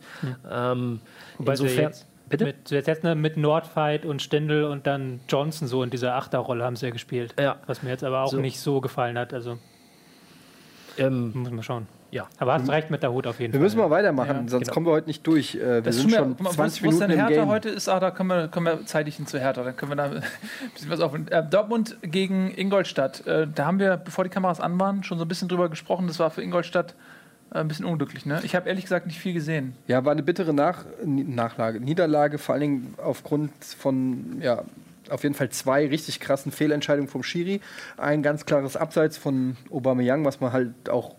[0.50, 1.02] Ähm,
[1.38, 1.84] Wobei sie insofern.
[1.90, 2.46] jetzt Bitte?
[2.46, 6.76] Mit, jetzt ne, mit Nordfight und Stindl und dann Johnson so in dieser Achterrolle haben
[6.76, 7.36] sie ja gespielt.
[7.40, 7.58] Ja.
[7.68, 8.38] Was mir jetzt aber auch So.
[8.38, 9.34] nicht so gefallen hat.
[9.34, 9.58] Also
[10.98, 11.88] Ähm, muss man schauen.
[12.12, 12.28] ja.
[12.38, 13.64] Aber hast recht mit der Hut auf jeden Wir Fall.
[13.66, 14.74] müssen mal weitermachen, Ja, sonst genau.
[14.74, 15.56] kommen wir heute nicht durch.
[15.56, 17.50] Äh, wir Das sind schon mal, 20 wo, wo es Minuten denn im Hertha Game.
[17.50, 19.64] heute ist, ah, da können wir, können wir zeitig hin zu Hertha.
[19.64, 20.24] Dann können wir da ein
[20.74, 21.14] bisschen was auf.
[21.16, 23.26] Äh, Dortmund gegen Ingolstadt.
[23.26, 26.06] Äh, da haben wir, bevor die Kameras an waren, schon so ein bisschen drüber gesprochen.
[26.08, 26.96] Das war für Ingolstadt Äh,
[27.62, 28.42] ein bisschen unglücklich, ne?
[28.44, 29.76] Ich habe ehrlich gesagt nicht viel gesehen.
[29.88, 34.64] Ja, war eine bittere Nach Nachlage, Niederlage, vor allen Dingen aufgrund von, ja,
[35.10, 37.62] auf jeden Fall zwei richtig krassen Fehlentscheidungen vom Schiri.
[37.98, 41.16] Ein ganz klares Abseits von Aubameyang, was man halt auch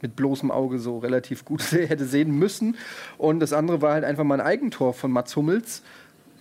[0.00, 2.76] mit bloßem Auge so relativ gut hätte sehen müssen.
[3.18, 5.82] Und das andere war halt einfach mal ein Eigentor von Mats Hummels.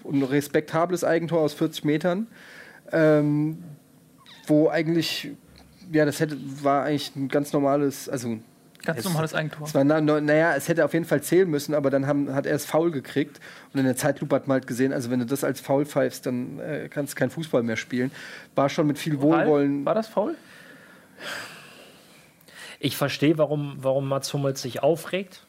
[0.09, 2.27] Ein respektables Eigentor aus 40 Metern.
[2.91, 3.63] Ähm,
[4.45, 5.31] wo eigentlich,
[5.91, 8.37] ja, das hätte, war eigentlich ein ganz normales, also
[8.83, 9.67] Ganz normales Eigentor.
[9.67, 12.33] es war, na, na, naja, es hätte auf jeden Fall zählen müssen, aber dann haben,
[12.33, 13.39] hat er es faul gekriegt.
[13.73, 16.25] Und in der Zeitlupe hat man halt gesehen, also wenn du das als faul pfeifst,
[16.25, 18.11] dann äh, kannst du keinen Fußball mehr spielen.
[18.55, 19.85] War schon mit viel Wohlwollen.
[19.85, 20.35] War das faul?
[22.79, 25.41] Ich verstehe, warum, warum Mats Hummels sich aufregt.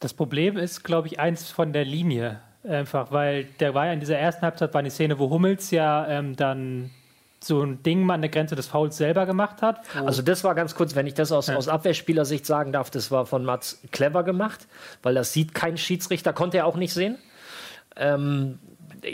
[0.00, 2.40] Das Problem ist, glaube ich, eins von der Linie.
[2.68, 6.06] Einfach, weil der war ja in dieser ersten Halbzeit war eine Szene, wo Hummels ja
[6.08, 6.90] ähm, dann
[7.46, 9.80] so ein Ding mal an der Grenze des Fouls selber gemacht hat.
[10.06, 13.26] Also das war ganz kurz, wenn ich das aus, aus Abwehrspielersicht sagen darf, das war
[13.26, 14.66] von Mats clever gemacht,
[15.02, 17.18] weil das sieht kein Schiedsrichter, konnte er auch nicht sehen.
[17.96, 18.58] Ähm,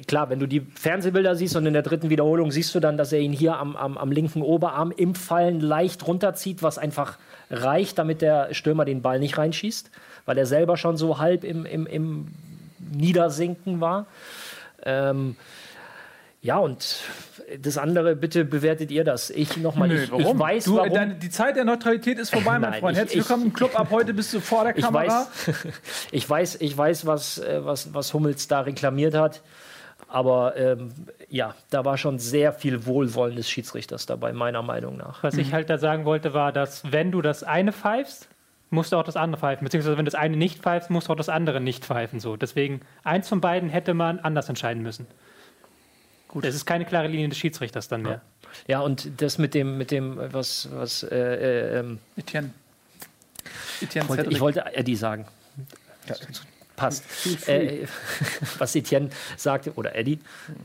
[0.07, 3.13] klar, wenn du die Fernsehbilder siehst und in der dritten Wiederholung siehst du dann, dass
[3.13, 7.19] er ihn hier am, am, am linken Oberarm im Fallen leicht runterzieht, was einfach
[7.51, 9.91] reicht, damit der Stürmer den Ball nicht reinschießt,
[10.25, 12.29] weil er selber schon so halb im, im, im
[12.79, 14.07] Niedersinken war.
[14.85, 15.37] Ähm,
[16.43, 16.97] ja, und
[17.61, 19.29] das andere, bitte bewertet ihr das.
[19.31, 20.95] Ich nochmal, ich, ich weiß, du, warum.
[20.95, 22.93] Deine, die Zeit der Neutralität ist vorbei, mein Nein, Freund.
[22.97, 23.79] ich- Herzlich ich- willkommen im Club.
[23.79, 25.27] Ab heute bist du vor der ich Kamera.
[25.47, 25.55] weiß,
[26.13, 29.43] ich weiß, ich weiß, was, äh, was, was Hummels da reklamiert hat.
[30.09, 30.93] Aber ähm,
[31.29, 35.23] ja, da war schon sehr viel Wohlwollen des Schiedsrichters dabei, meiner Meinung nach.
[35.23, 38.29] Was ich halt da sagen wollte, war, dass wenn du das eine pfeifst,
[38.71, 39.65] musst du auch das andere pfeifen.
[39.65, 42.19] Beziehungsweise wenn du das eine nicht pfeifst, musst du auch das andere nicht pfeifen.
[42.19, 42.37] So.
[42.37, 45.07] Deswegen, eins von beiden hätte man anders entscheiden müssen.
[46.31, 46.45] Gut.
[46.45, 48.21] Es ist keine klare Linie des Schiedsrichters dann mehr.
[48.69, 52.51] Ja, und das mit dem, mit dem, was, was äh, äh, ähm, Etienne.
[53.81, 55.27] Etienne wollte, ich wollte Eddie sagen.
[56.77, 57.05] Passt.
[57.49, 57.85] Äh,
[58.59, 60.19] was Etienne sagte, oder Eddie,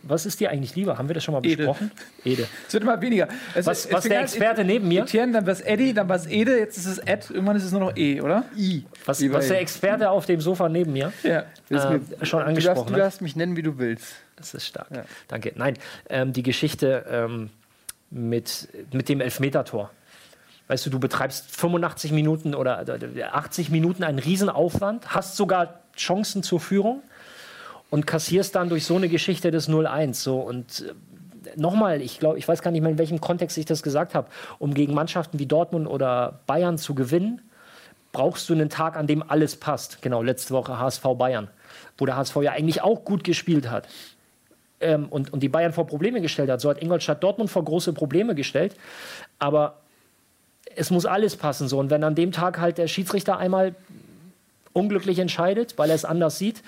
[0.03, 0.97] was ist dir eigentlich lieber?
[0.97, 1.57] Haben wir das schon mal Ede.
[1.57, 1.91] besprochen?
[2.23, 2.47] Ede.
[2.67, 3.27] Es wird immer weniger.
[3.53, 6.15] Also, Was, es was der Experte neben mir, Etienne, dann war es Eddie, dann war
[6.15, 8.45] es Ede, jetzt ist es Ed, irgendwann ist es nur noch E, oder?
[8.55, 8.85] I.
[9.05, 11.39] was, was der Experte auf dem Sofa neben mir Ja.
[11.39, 12.99] Äh, mir- schon du darfst, angesprochen du hat.
[13.01, 14.05] darfst mich nennen, wie du willst.
[14.35, 14.87] Das ist stark.
[15.27, 15.53] Danke.
[15.55, 15.75] Nein,
[16.09, 17.49] ähm, die Geschichte ähm,
[18.09, 19.91] mit, mit dem Elfmetertor.
[20.67, 26.43] Weißt du, du betreibst 85 Minuten oder äh, 80 Minuten einen Riesenaufwand, hast sogar Chancen
[26.43, 27.03] zur Führung
[27.91, 30.15] und kassierst dann durch so eine Geschichte des 0-1.
[30.15, 30.39] So.
[30.39, 33.83] Und äh, nochmal, ich glaube, ich weiß gar nicht mehr, in welchem Kontext ich das
[33.83, 34.27] gesagt habe,
[34.59, 37.41] um gegen Mannschaften wie Dortmund oder Bayern zu gewinnen,
[38.11, 40.01] brauchst du einen Tag, an dem alles passt.
[40.01, 41.49] Genau, letzte Woche HSV Bayern,
[41.97, 43.87] wo der HSV ja eigentlich auch gut gespielt hat
[44.85, 46.61] ähm, und, und die Bayern vor Probleme gestellt hat.
[46.61, 48.75] So hat Ingolstadt Dortmund vor große Probleme gestellt.
[49.39, 49.79] Aber
[50.75, 51.67] es muss alles passen.
[51.67, 51.79] So.
[51.79, 53.75] Und wenn an dem Tag halt der Schiedsrichter einmal
[54.73, 56.61] unglücklich entscheidet, weil er es anders sieht,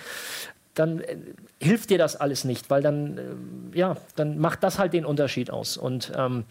[0.73, 1.17] dann äh,
[1.59, 5.49] hilft dir das alles nicht, weil dann, äh, ja, dann macht das halt den Unterschied
[5.49, 5.75] aus.
[5.77, 6.45] Und ähm,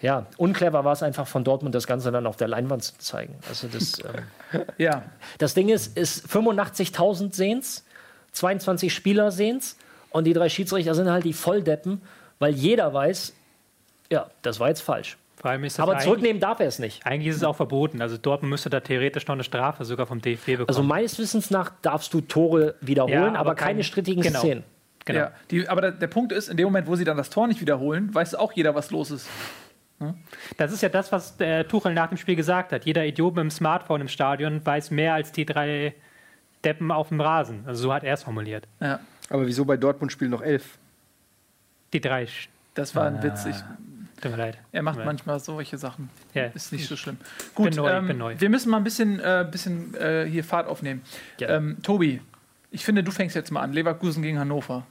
[0.00, 3.34] ja, unclever war es einfach von Dortmund, das Ganze dann auf der Leinwand zu zeigen.
[3.48, 5.02] Also das, ähm, Ja.
[5.38, 7.84] das Ding ist, ist 85.000 sehen's,
[8.32, 9.76] 22 Spieler sehen's
[10.10, 12.02] und die drei Schiedsrichter sind halt die Volldeppen,
[12.38, 13.34] weil jeder weiß,
[14.10, 15.16] ja, das war jetzt falsch.
[15.36, 17.06] Vor allem ist das Aber zurücknehmen darf er es nicht.
[17.06, 18.02] eigentlich ist es auch verboten.
[18.02, 20.68] Also Dortmund müsste da theoretisch noch eine Strafe sogar vom DFB bekommen.
[20.68, 24.40] Also meines Wissens nach darfst du Tore wiederholen, Ja, aber, aber keine kein- strittigen genau.
[24.40, 24.64] Szenen.
[25.06, 25.18] genau.
[25.20, 25.32] ja.
[25.50, 27.60] Die, aber der, der Punkt ist, in dem Moment, wo sie dann das Tor nicht
[27.62, 29.28] wiederholen, weiß auch jeder, was los ist.
[30.56, 32.84] Das ist ja das, was der Tuchel nach dem Spiel gesagt hat.
[32.86, 35.94] Jeder Idiot mit dem Smartphone im Stadion weiß mehr als die drei
[36.64, 37.64] Deppen auf dem Rasen.
[37.66, 38.66] Also so hat er es formuliert.
[38.80, 39.00] Ja.
[39.30, 40.76] Aber wieso bei Dortmund spielen noch elf?
[41.94, 42.24] Die drei.
[42.24, 43.46] Sch- Das war ein Witz.
[43.46, 43.56] Ich,
[44.20, 44.58] Tut mir leid.
[44.72, 45.06] er macht leid.
[45.06, 46.10] manchmal solche Sachen.
[46.34, 46.44] Ja.
[46.46, 47.16] Ist nicht so schlimm.
[47.16, 48.34] bin Gut, neu, ich ähm, bin neu.
[48.38, 51.00] wir müssen mal ein bisschen, äh, bisschen äh, hier Fahrt aufnehmen.
[51.38, 51.54] Gerne.
[51.54, 52.20] Ähm, Tobi,
[52.70, 53.72] ich finde, du fängst jetzt mal an.
[53.72, 54.86] Leverkusen gegen Hannover.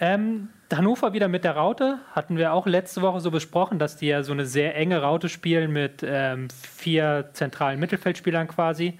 [0.00, 1.98] Ähm, Hannover wieder mit der Raute.
[2.12, 5.28] Hatten wir auch letzte Woche so besprochen, dass die ja so eine sehr enge Raute
[5.28, 8.98] spielen mit ähm, vier zentralen Mittelfeldspielern quasi.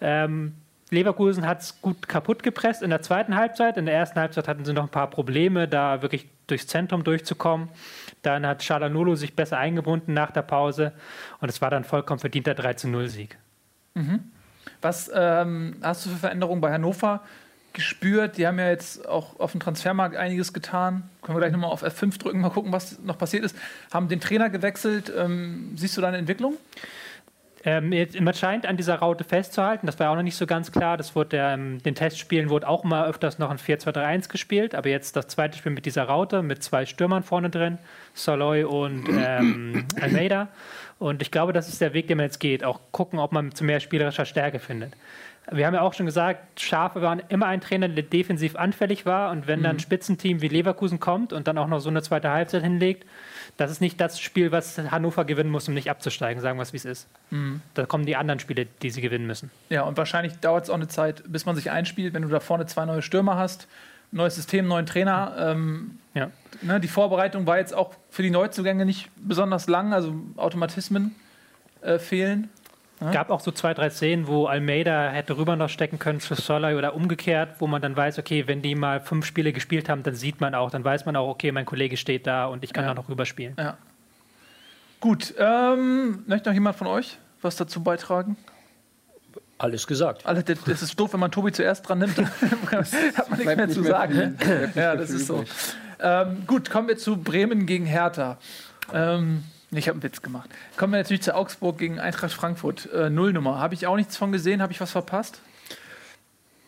[0.00, 0.54] Ähm,
[0.90, 3.76] Leverkusen hat es gut kaputt gepresst in der zweiten Halbzeit.
[3.76, 7.68] In der ersten Halbzeit hatten sie noch ein paar Probleme, da wirklich durchs Zentrum durchzukommen.
[8.22, 10.92] Dann hat Shalanolo sich besser eingebunden nach der Pause
[11.40, 13.38] und es war dann vollkommen verdienter 3-0-Sieg.
[14.80, 17.20] Was ähm, hast du für Veränderungen bei Hannover
[17.72, 18.36] gespürt?
[18.36, 21.08] Die haben ja jetzt auch auf dem Transfermarkt einiges getan.
[21.22, 23.56] Können wir gleich nochmal auf F5 drücken, mal gucken, was noch passiert ist.
[23.92, 25.12] Haben den Trainer gewechselt.
[25.16, 26.56] Ähm, siehst du da eine Entwicklung?
[27.62, 30.72] Ähm, jetzt, man scheint an dieser Raute festzuhalten, das war auch noch nicht so ganz
[30.72, 30.96] klar.
[30.96, 34.88] Das wurde ja, in den Testspielen wurde auch mal öfters noch ein 4-2-3-1 gespielt, aber
[34.88, 37.78] jetzt das zweite Spiel mit dieser Raute, mit zwei Stürmern vorne drin,
[38.14, 40.48] Soloy und ähm, Almeida.
[40.98, 42.64] Und ich glaube, das ist der Weg, den man jetzt geht.
[42.64, 44.94] Auch gucken, ob man zu mehr spielerischer Stärke findet.
[45.52, 49.30] Wir haben ja auch schon gesagt, Schafe waren immer ein Trainer, der defensiv anfällig war.
[49.30, 52.30] Und wenn dann ein Spitzenteam wie Leverkusen kommt und dann auch noch so eine zweite
[52.30, 53.04] Halbzeit hinlegt,
[53.56, 56.72] das ist nicht das Spiel, was Hannover gewinnen muss, um nicht abzusteigen, sagen wir es,
[56.72, 57.08] wie es ist.
[57.74, 59.50] Da kommen die anderen Spiele, die sie gewinnen müssen.
[59.68, 62.40] Ja, und wahrscheinlich dauert es auch eine Zeit, bis man sich einspielt, wenn du da
[62.40, 63.66] vorne zwei neue Stürmer hast,
[64.12, 65.34] neues System, neuen Trainer.
[65.38, 66.30] Ähm, Ja.
[66.62, 71.14] ne, die Vorbereitung war jetzt auch für die Neuzugänge nicht besonders lang, also Automatismen
[71.82, 72.48] äh, fehlen.
[73.12, 76.76] Gab auch so zwei, drei Szenen, wo Almeida hätte rüber noch stecken können für Soller
[76.76, 80.14] oder umgekehrt, wo man dann weiß, okay, wenn die mal fünf Spiele gespielt haben, dann
[80.14, 82.84] sieht man auch, dann weiß man auch, okay, mein Kollege steht da und ich kann
[82.84, 82.90] Ja.
[82.92, 83.54] auch noch rüberspielen.
[83.58, 83.76] Ja.
[85.00, 88.36] Gut, ähm, möchte noch jemand von euch was dazu beitragen?
[89.56, 90.26] Alles gesagt.
[90.26, 93.56] Alle, das das ist doof, wenn man Tobi zuerst dran nimmt, dann hat man nichts
[93.56, 94.12] mehr nicht zu mehr sagen.
[94.38, 94.60] viel- Ne?
[94.74, 95.44] Ja, mehr das ist so.
[96.00, 98.38] Ähm, gut, kommen wir zu Bremen gegen Hertha.
[98.92, 99.44] Ähm,
[99.78, 100.50] ich habe einen Witz gemacht.
[100.76, 102.92] Kommen wir natürlich zu Augsburg gegen Eintracht Frankfurt.
[102.92, 103.58] Äh, Nullnummer.
[103.58, 104.62] Habe ich auch nichts von gesehen?
[104.62, 105.40] Habe ich was verpasst?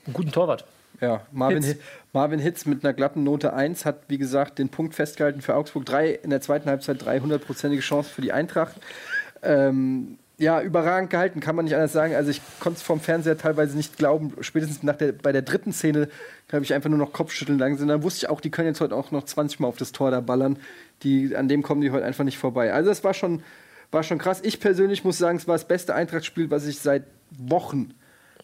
[0.07, 0.65] Einen guten Torwart.
[1.01, 1.81] Ja, Marvin, Hitz.
[2.12, 5.85] Marvin Hitz mit einer glatten Note 1 hat, wie gesagt, den Punkt festgehalten für Augsburg.
[5.85, 8.77] Drei, in der zweiten Halbzeit 300-prozentige Chance für die Eintracht.
[9.43, 12.16] Ähm, ja, überragend gehalten, kann man nicht anders sagen.
[12.16, 14.35] Also ich konnte es vom Fernseher teilweise nicht glauben.
[14.40, 16.09] Spätestens nach der, bei der dritten Szene
[16.52, 17.87] habe ich einfach nur noch Kopfschütteln langsam.
[17.87, 20.11] Dann wusste ich auch, die können jetzt heute auch noch 20 Mal auf das Tor
[20.11, 20.59] da ballern.
[21.05, 22.72] Die, an dem kommen die heute einfach nicht vorbei.
[22.72, 23.44] Also es war schon,
[23.92, 24.40] war schon krass.
[24.42, 27.94] Ich persönlich muss sagen, es war das beste Eintracht-Spiel, was ich seit Wochen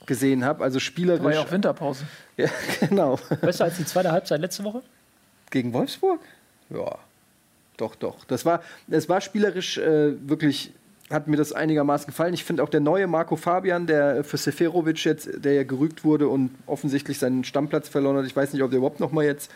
[0.06, 0.62] gesehen habe.
[0.62, 1.24] Also spielerisch.
[1.24, 2.04] War ja auch Winterpause.
[2.36, 3.18] Ja, genau.
[3.40, 4.82] Besser als die zweite Halbzeit letzte Woche?
[5.50, 6.20] Gegen Wolfsburg?
[6.70, 6.96] Ja.
[7.76, 8.24] Doch, doch.
[8.26, 10.72] Das war, es war spielerisch äh, wirklich,
[11.10, 12.34] hat mir das einigermaßen gefallen.
[12.34, 16.28] Ich finde auch der neue Marco Fabian, der für Seferovic jetzt, der ja gerügt wurde
[16.28, 18.26] und offensichtlich seinen Stammplatz verloren hat.
[18.26, 19.50] Ich weiß nicht, ob der überhaupt noch mal jetzt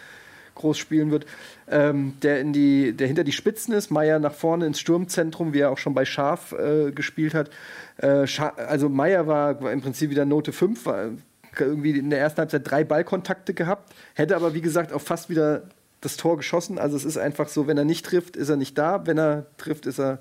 [0.55, 1.27] groß spielen wird.
[1.71, 5.61] Ähm, der, in die, der hinter die Spitzen ist, Meier nach vorne ins Sturmzentrum, wie
[5.61, 7.51] er auch schon bei Schaf äh, gespielt hat.
[7.99, 11.11] Äh, also Meier war, war im Prinzip wieder Note 5, war
[11.59, 15.65] irgendwie in der ersten Halbzeit drei Ballkontakte gehabt, hätte aber wie gesagt auch fast wieder
[16.03, 16.79] das Tor geschossen.
[16.79, 19.07] Also es ist einfach so, wenn er nicht trifft, ist er nicht da.
[19.07, 20.19] Wenn er trifft, ist er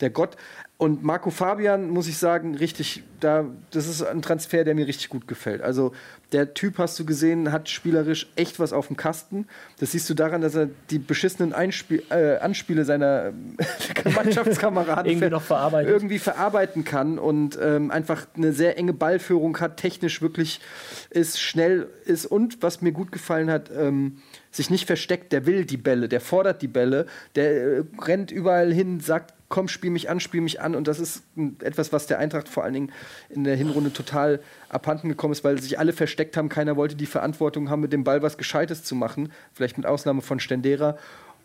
[0.00, 0.36] der Gott.
[0.76, 5.08] Und Marco Fabian, muss ich sagen, richtig, da, das ist ein Transfer, der mir richtig
[5.08, 5.62] gut gefällt.
[5.62, 5.92] Also
[6.34, 9.46] der Typ, hast du gesehen, hat spielerisch echt was auf dem Kasten.
[9.78, 13.32] Das siehst du daran, dass er die beschissenen Einspiel, äh, Anspiele seiner
[14.14, 15.90] Mannschaftskameraden Irgendwie noch verarbeitet.
[15.92, 20.60] irgendwie verarbeiten kann und ähm, einfach eine sehr enge Ballführung hat, technisch wirklich
[21.10, 24.18] ist, schnell ist und was mir gut gefallen hat, ähm,
[24.50, 28.72] sich nicht versteckt, der will die Bälle, der fordert die Bälle, der äh, rennt überall
[28.72, 32.06] hin, sagt, komm, spiel mich an, spiel mich an und das ist m, etwas, was
[32.06, 32.92] der Eintracht vor allen Dingen
[33.28, 35.92] in der Hinrunde total abhanden gekommen ist, weil sich alle
[36.24, 39.76] versteckt haben, keiner wollte die Verantwortung haben, mit dem Ball was Gescheites zu machen, vielleicht
[39.76, 40.96] mit Ausnahme von Stendera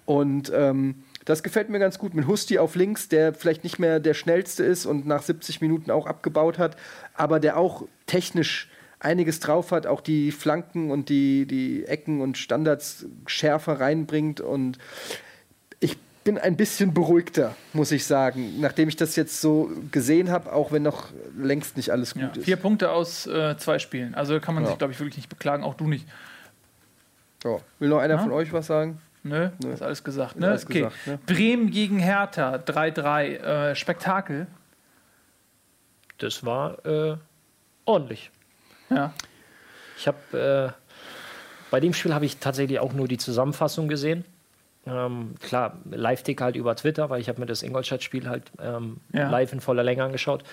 [0.05, 2.15] und ähm, das gefällt mir ganz gut.
[2.15, 5.91] Mit Husti auf links, der vielleicht nicht mehr der schnellste ist und nach 70 Minuten
[5.91, 6.77] auch abgebaut hat,
[7.13, 12.37] aber der auch technisch einiges drauf hat, auch die Flanken und die, die Ecken und
[12.37, 14.41] Standards schärfer reinbringt.
[14.41, 14.79] Und
[16.29, 20.71] bin ein bisschen beruhigter, muss ich sagen, nachdem ich das jetzt so gesehen habe, auch
[20.71, 22.43] wenn noch längst nicht alles gut Ja, ist.
[22.45, 24.13] vier Punkte aus äh, zwei Spielen.
[24.13, 24.69] Also kann man Ja.
[24.69, 25.63] sich, glaube ich, wirklich nicht beklagen.
[25.63, 26.07] Auch du nicht.
[27.41, 27.61] So.
[27.79, 28.19] Will noch einer Ja?
[28.21, 29.01] von euch was sagen?
[29.23, 29.71] Nö, Nö.
[29.73, 30.33] ist alles gesagt.
[30.35, 30.49] Ist Ne?
[30.49, 30.81] alles okay.
[30.81, 31.19] gesagt, ne?
[31.25, 33.25] Bremen gegen Hertha 3-3.
[33.71, 34.45] Äh, Spektakel.
[36.19, 37.17] Das war äh,
[37.85, 38.29] ordentlich.
[38.91, 39.13] Ja.
[39.97, 40.83] Ich habe äh,
[41.71, 44.25] bei dem Spiel habe ich tatsächlich auch nur die Zusammenfassung gesehen.
[44.89, 49.29] Ähm, klar, Live-Tick halt über Twitter, weil ich habe mir das Ingolstadt-Spiel halt ähm, Ja.
[49.29, 50.43] live in voller Länge angeschaut.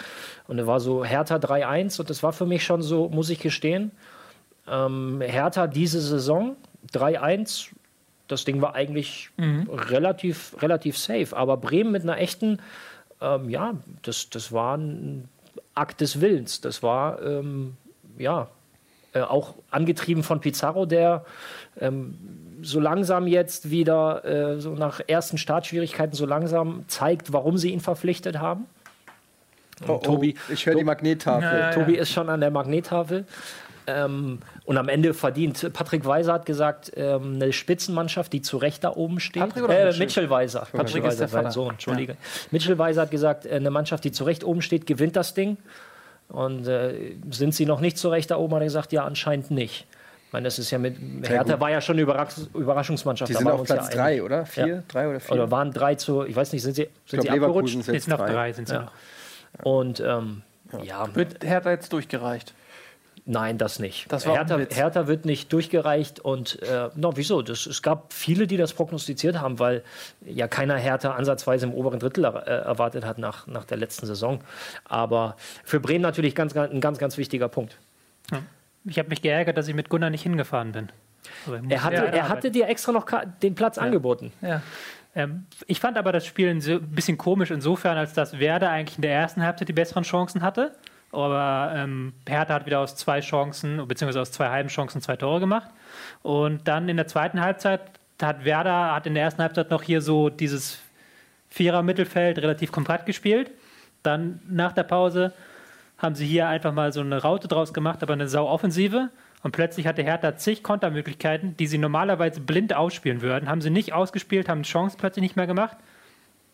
[0.46, 3.38] Und es war so Hertha 3-1 und das war für mich schon so, muss ich
[3.40, 3.92] gestehen,
[4.68, 6.56] ähm, Hertha diese Saison
[6.92, 7.68] 3-1,
[8.28, 9.30] das Ding war eigentlich
[9.68, 11.36] relativ, relativ safe.
[11.36, 12.58] Aber Bremen mit einer echten,
[13.20, 15.28] ähm, ja, das, das war ein
[15.74, 16.60] Akt des Willens.
[16.60, 17.76] Das war, ähm,
[18.18, 18.48] ja,
[19.12, 21.24] äh, auch angetrieben von Pizarro, der
[21.80, 22.18] ähm,
[22.66, 27.80] so langsam jetzt wieder, äh, so nach ersten Startschwierigkeiten, so langsam zeigt, warum sie ihn
[27.80, 28.66] verpflichtet haben.
[29.86, 31.42] Oh, oh, Tobi- ich höre die Magnettafel.
[31.42, 31.70] Ja, ja.
[31.72, 33.26] Tobi ist schon an der Magnettafel.
[33.88, 35.72] Ähm, und am Ende verdient.
[35.72, 39.42] Patrick Weiser hat gesagt, ähm, eine Spitzenmannschaft, die zu Recht da oben steht.
[39.42, 39.98] Patrick oder äh, Mitchell?
[40.00, 40.66] Mitchell Weiser.
[40.72, 41.50] Patrick ist der Weiser, sein Vater.
[41.52, 42.16] Sohn, Entschuldige.
[42.50, 45.56] Mitchell Weiser hat gesagt, äh, eine Mannschaft, die zu Recht oben steht, gewinnt das Ding.
[46.28, 48.54] Und äh, sind sie noch nicht zu Recht da oben?
[48.54, 49.86] Hat er gesagt, ja, anscheinend nicht.
[50.26, 50.96] Ich meine, das ist ja mit
[51.28, 51.60] Hertha gut.
[51.60, 53.28] war ja schon eine Überrasch Überraschungsmannschaft.
[53.28, 53.96] Die da sind waren auf ja Platz einig.
[53.96, 54.44] drei, oder?
[54.46, 54.66] Vier?
[54.66, 54.82] Ja.
[54.88, 55.32] Drei oder vier?
[55.34, 57.88] Oder waren drei zu, ich weiß nicht, sind sie, ich sind glaube, sie Leverkusen abgerutscht?
[57.94, 58.32] jetzt noch drei.
[58.32, 58.80] drei sind sie Ja.
[58.82, 58.92] noch.
[59.62, 60.42] Und ähm,
[60.82, 62.52] ja, Wird Hertha jetzt durchgereicht?
[63.28, 64.06] Nein, das nicht.
[64.12, 64.58] Das Hertha.
[64.58, 67.42] Hertha wird nicht durchgereicht und äh, no, wieso?
[67.42, 69.82] Das, es gab viele, die das prognostiziert haben, weil
[70.24, 74.06] ja keiner Hertha ansatzweise im oberen Drittel er, äh, erwartet hat nach, nach der letzten
[74.06, 74.40] Saison.
[74.84, 77.78] Aber für Bremen natürlich ganz, ganz, ein ganz, ganz wichtiger Punkt.
[78.86, 80.88] Ich habe mich geärgert, dass ich mit Gunnar nicht hingefahren bin.
[81.68, 82.28] Er hatte, ja er arbeiten.
[82.28, 83.06] hatte dir extra noch
[83.42, 84.32] den Platz angeboten.
[84.40, 84.62] Ja.
[85.14, 89.02] Ähm, ich fand aber das Spiel ein bisschen komisch insofern, als dass Werder eigentlich in
[89.02, 90.72] der ersten Halbzeit die besseren Chancen hatte.
[91.10, 95.40] Aber ähm, Hertha hat wieder aus zwei Chancen, beziehungsweise aus zwei halben Chancen zwei Tore
[95.40, 95.70] gemacht.
[96.22, 97.80] Und dann in der zweiten Halbzeit
[98.20, 100.78] hat Werder hat in der ersten Halbzeit noch hier so dieses
[101.48, 103.50] Vierer-Mittelfeld relativ kompakt gespielt.
[104.02, 105.32] Dann nach der Pause
[105.98, 109.10] haben sie hier einfach mal so eine Raute draus gemacht, aber eine Sau-Offensive.
[109.42, 113.48] Und plötzlich hatte Hertha zig Kontermöglichkeiten, die sie normalerweise blind ausspielen würden.
[113.48, 115.76] Haben sie nicht ausgespielt, haben die Chance plötzlich nicht mehr gemacht.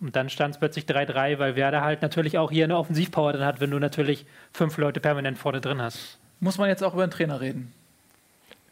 [0.00, 3.44] Und dann stand es plötzlich 3-3, weil Werder halt natürlich auch hier eine Offensivpower drin
[3.44, 6.18] hat, wenn du natürlich fünf Leute permanent vorne drin hast.
[6.40, 7.72] Muss man jetzt auch über den Trainer reden?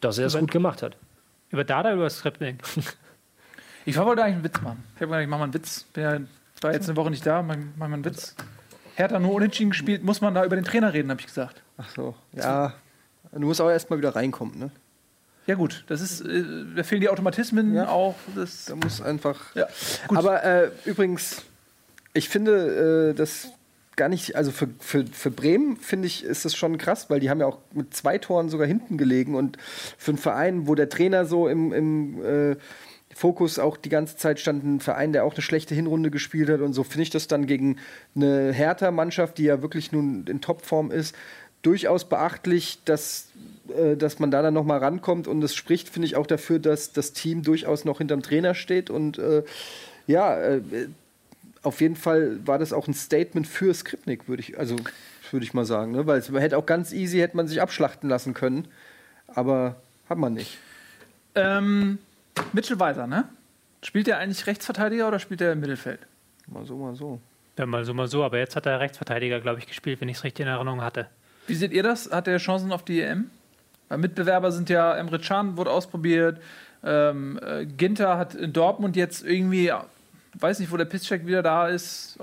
[0.01, 0.97] Dass er es Über- gut gemacht hat.
[1.49, 2.57] Über Dada oder über Skripling?
[3.85, 4.83] Ich wollte eigentlich einen Witz machen.
[4.95, 5.83] Ich habe gedacht, ich mache mal einen Witz.
[5.93, 6.19] Bin ja,
[6.61, 8.35] war jetzt eine Woche nicht da, mach, mach mal einen Witz.
[8.95, 11.61] Hertha nur unentschieden gespielt, muss man da über den Trainer reden, habe ich gesagt.
[11.77, 12.15] Ach so.
[12.33, 12.73] Ja.
[13.31, 14.71] Du musst auch erstmal wieder reinkommen, ne?
[15.47, 16.43] Ja gut, das ist, äh,
[16.75, 17.87] da fehlen die Automatismen Ja.
[17.89, 18.15] auch.
[18.35, 19.55] Das, Da muss einfach.
[19.55, 19.67] ja,
[20.07, 20.17] gut.
[20.17, 21.41] Aber äh, übrigens,
[22.13, 23.47] ich finde äh, das
[23.95, 27.29] gar nicht, also für, für, für Bremen finde ich, ist das schon krass, weil die
[27.29, 29.57] haben ja auch mit zwei Toren sogar hinten gelegen und
[29.97, 32.55] für einen Verein, wo der Trainer so im, im äh,
[33.15, 36.61] Fokus auch die ganze Zeit stand, ein Verein, der auch eine schlechte Hinrunde gespielt hat
[36.61, 37.77] und so, finde ich das dann gegen
[38.15, 41.15] eine Hertha-Mannschaft, die ja wirklich nun in Topform ist,
[41.61, 43.27] durchaus beachtlich, dass,
[43.75, 46.93] äh, dass man da dann nochmal rankommt und es spricht, finde ich, auch dafür, dass
[46.93, 49.43] das Team durchaus noch hinterm Trainer steht und äh,
[50.07, 50.61] ja, äh,
[51.63, 54.75] auf jeden Fall war das auch ein Statement für Skripnik, würde ich, also
[55.29, 56.07] würde ich mal sagen, ne?
[56.07, 58.67] weil es hätte auch ganz easy hätte man sich abschlachten lassen können,
[59.27, 59.75] aber
[60.09, 60.57] hat man nicht.
[61.35, 61.99] ähm,
[62.53, 63.27] Mitchell Weiser, ne?
[63.83, 65.99] Spielt er eigentlich Rechtsverteidiger oder spielt er im Mittelfeld?
[66.47, 67.19] Mal so, mal so.
[67.57, 68.23] Ja, mal so, mal so.
[68.23, 71.07] Aber jetzt hat er Rechtsverteidiger, glaube ich, gespielt, wenn ich es richtig in Erinnerung hatte.
[71.47, 72.11] Wie seht ihr das?
[72.11, 73.29] Hat er Chancen auf die EM?
[73.89, 76.39] Weil Mitbewerber sind ja, Emre Can wurde ausprobiert,
[76.83, 79.71] ähm, äh, Ginter hat in Dortmund jetzt irgendwie,
[80.39, 82.17] weiß nicht, wo der Pisscheck wieder da ist.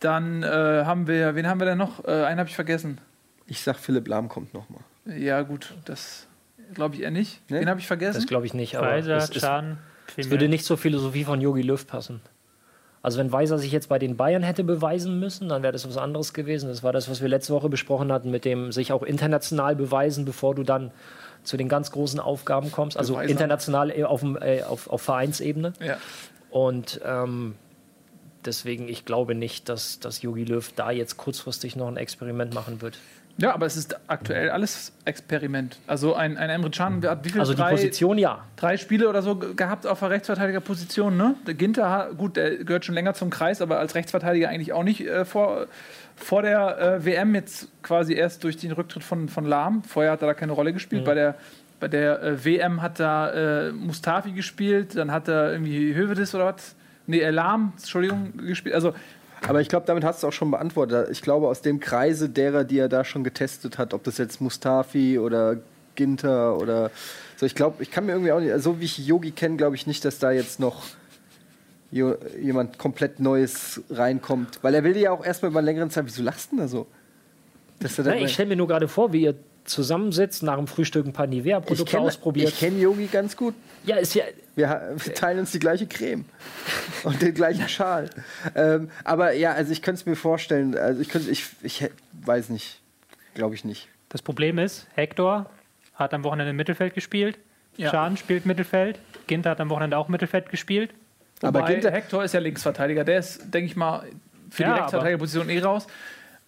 [0.00, 2.04] Dann äh, haben wir, wen haben wir denn noch?
[2.04, 3.00] Äh, einen habe ich vergessen.
[3.46, 4.80] Ich sag, Philipp Lahm kommt nochmal.
[5.04, 6.27] Ja, gut, das
[6.74, 7.40] glaube ich eher nicht.
[7.48, 7.60] Nee?
[7.60, 8.16] Den habe ich vergessen.
[8.16, 8.76] Das glaube ich nicht.
[8.76, 9.78] Aber Weiser, es, es, Can,
[10.16, 12.20] es würde nicht zur Philosophie von Yogi Löw passen.
[13.00, 15.96] Also wenn Weiser sich jetzt bei den Bayern hätte beweisen müssen, dann wäre das was
[15.96, 16.68] anderes gewesen.
[16.68, 20.24] Das war das, was wir letzte Woche besprochen hatten, mit dem sich auch international beweisen,
[20.24, 20.90] bevor du dann
[21.44, 22.96] zu den ganz großen Aufgaben kommst.
[22.96, 23.30] Also Beweisen.
[23.30, 25.72] international äh, auf, äh, auf, auf Vereinsebene.
[25.80, 25.98] ja.
[26.50, 27.56] Und ähm,
[28.44, 32.80] deswegen, ich glaube nicht, dass, dass Jogi Löw da jetzt kurzfristig noch ein Experiment machen
[32.80, 32.98] wird.
[33.38, 35.78] Ja, aber es ist aktuell alles Experiment.
[35.86, 37.40] Also ein, ein Emre Can hat wie viel?
[37.40, 38.44] Also die drei, Position ja.
[38.56, 41.34] drei Spiele oder so ge- gehabt auf der Rechtsverteidigerposition, ne?
[41.46, 45.06] Der Ginter, gut, der gehört schon länger zum Kreis, aber als Rechtsverteidiger eigentlich auch nicht
[45.06, 45.66] äh, vor,
[46.16, 49.82] vor der äh, WM, jetzt quasi erst durch den Rücktritt von, von Lahm.
[49.84, 51.04] Vorher hat er da keine Rolle gespielt.
[51.04, 51.36] Bei der,
[51.80, 56.46] bei der äh, WM hat da äh, Mustafi gespielt, dann hat er irgendwie Hövedes oder
[56.46, 56.74] was?
[57.06, 58.74] Nee, äh, Lahm, Entschuldigung, gespielt.
[58.74, 58.94] Also,
[59.46, 61.08] Aber ich glaube, damit hast du auch schon beantwortet.
[61.10, 64.40] Ich glaube, aus dem Kreise derer, die er da schon getestet hat, ob das jetzt
[64.40, 65.58] Mustafi oder
[65.94, 66.90] Ginter oder
[67.36, 69.76] so, ich glaube, ich kann mir irgendwie auch nicht, so wie ich Yogi kenne, glaube
[69.76, 70.82] ich nicht, dass da jetzt noch
[71.90, 74.58] jemand komplett Neues reinkommt.
[74.62, 76.68] Weil er will ja auch erstmal über einen längeren Zeit, wieso lachst du denn da
[76.68, 76.86] so?
[77.98, 79.34] Nein, ich stelle mir nur gerade vor, wie ihr
[79.68, 82.48] zusammensitzt, nach dem Frühstück ein paar ich Nivea-Produkte kenne ausprobiert.
[82.50, 83.54] ich kenn Yogi ganz gut.
[83.84, 84.24] ja, ist ja.
[84.56, 86.24] Wir, wir teilen uns die gleiche Creme
[87.04, 88.10] und den gleichen Schal.
[88.56, 90.76] Ähm, aber ja, also ich könnte es mir vorstellen.
[90.76, 91.88] Also ich könnte, ich, ich
[92.24, 92.80] weiß nicht,
[93.34, 93.88] glaube ich nicht.
[94.08, 95.48] Das Problem ist, Hector
[95.94, 97.38] hat am Wochenende im Mittelfeld gespielt.
[97.76, 97.90] Ja.
[97.92, 98.98] Can spielt Mittelfeld.
[99.28, 100.90] Ginter hat am Wochenende auch Mittelfeld gespielt.
[101.42, 103.04] Aber Ginter- Hector ist ja Linksverteidiger.
[103.04, 104.02] Der ist, denke ich mal,
[104.50, 105.86] für Ja, die Rechtsverteidigerposition eh raus.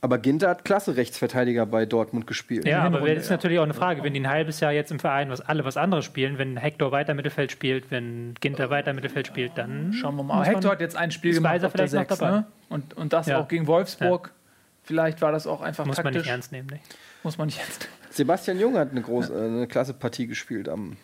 [0.03, 2.65] Aber Ginter hat klasse Rechtsverteidiger bei Dortmund gespielt.
[2.67, 4.91] Ja, aber Hinrunde, das ist natürlich auch eine Frage, wenn die ein halbes Jahr jetzt
[4.91, 8.95] im Verein was alle was anderes spielen, wenn Hector weiter Mittelfeld spielt, wenn Ginter weiter
[8.95, 10.43] Mittelfeld spielt, dann Schauen wir mal.
[10.47, 12.31] Hector man- hat jetzt ein Spiel ist gemacht auf der vielleicht noch 6, dabei.
[12.39, 12.47] ne?
[12.71, 13.41] und, und das Ja.
[13.41, 14.33] auch gegen Wolfsburg.
[14.85, 16.23] Vielleicht war das auch einfach muss man taktisch.
[16.23, 16.69] nicht ernst nehmen.
[16.69, 16.81] Ne?
[17.23, 20.97] Muss man nicht ernst Sebastian Jung hat eine, große, äh, eine klasse Partie gespielt am,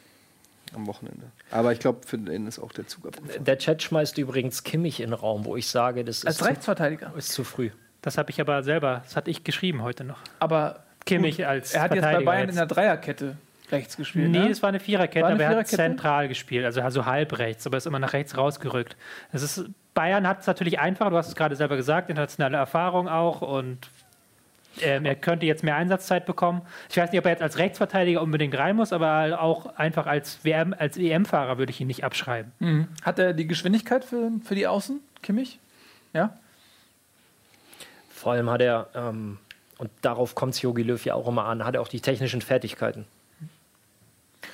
[0.74, 1.26] am Wochenende.
[1.50, 3.44] Aber ich glaube, für den ist auch der Zug abgefahren.
[3.44, 6.44] Der Chat schmeißt übrigens Kimmich in den Raum, wo ich sage, das ist, Als zu,
[6.44, 7.12] Rechtsverteidiger.
[7.16, 7.70] ist zu früh.
[8.06, 10.18] Das habe ich aber selber, das hatte ich geschrieben heute noch.
[10.38, 12.50] Aber Kimmich gut, als er hat jetzt bei Bayern jetzt.
[12.50, 13.36] in der Dreierkette
[13.72, 14.30] rechts gespielt.
[14.30, 14.48] Nee, ne?
[14.48, 17.66] es war eine Viererkette, War eine aber er hat zentral gespielt, also, also halb rechts,
[17.66, 18.96] aber ist immer nach rechts rausgerückt.
[19.32, 23.08] Das ist Bayern hat es natürlich einfach, du hast es gerade selber gesagt, internationale Erfahrung
[23.08, 23.90] auch und
[24.82, 26.62] ähm, er könnte jetzt mehr Einsatzzeit bekommen.
[26.88, 30.44] Ich weiß nicht, ob er jetzt als Rechtsverteidiger unbedingt rein muss, aber auch einfach als,
[30.44, 32.52] WM, als EM-Fahrer würde ich ihn nicht abschreiben.
[32.60, 32.86] Mhm.
[33.02, 35.58] Hat er die Geschwindigkeit für, für die Außen, Kimmich?
[36.12, 36.36] Ja?
[38.26, 39.38] Vor allem hat er, ähm,
[39.78, 42.42] und darauf kommt es Jogi Löw ja auch immer an, hat er auch die technischen
[42.42, 43.04] Fertigkeiten.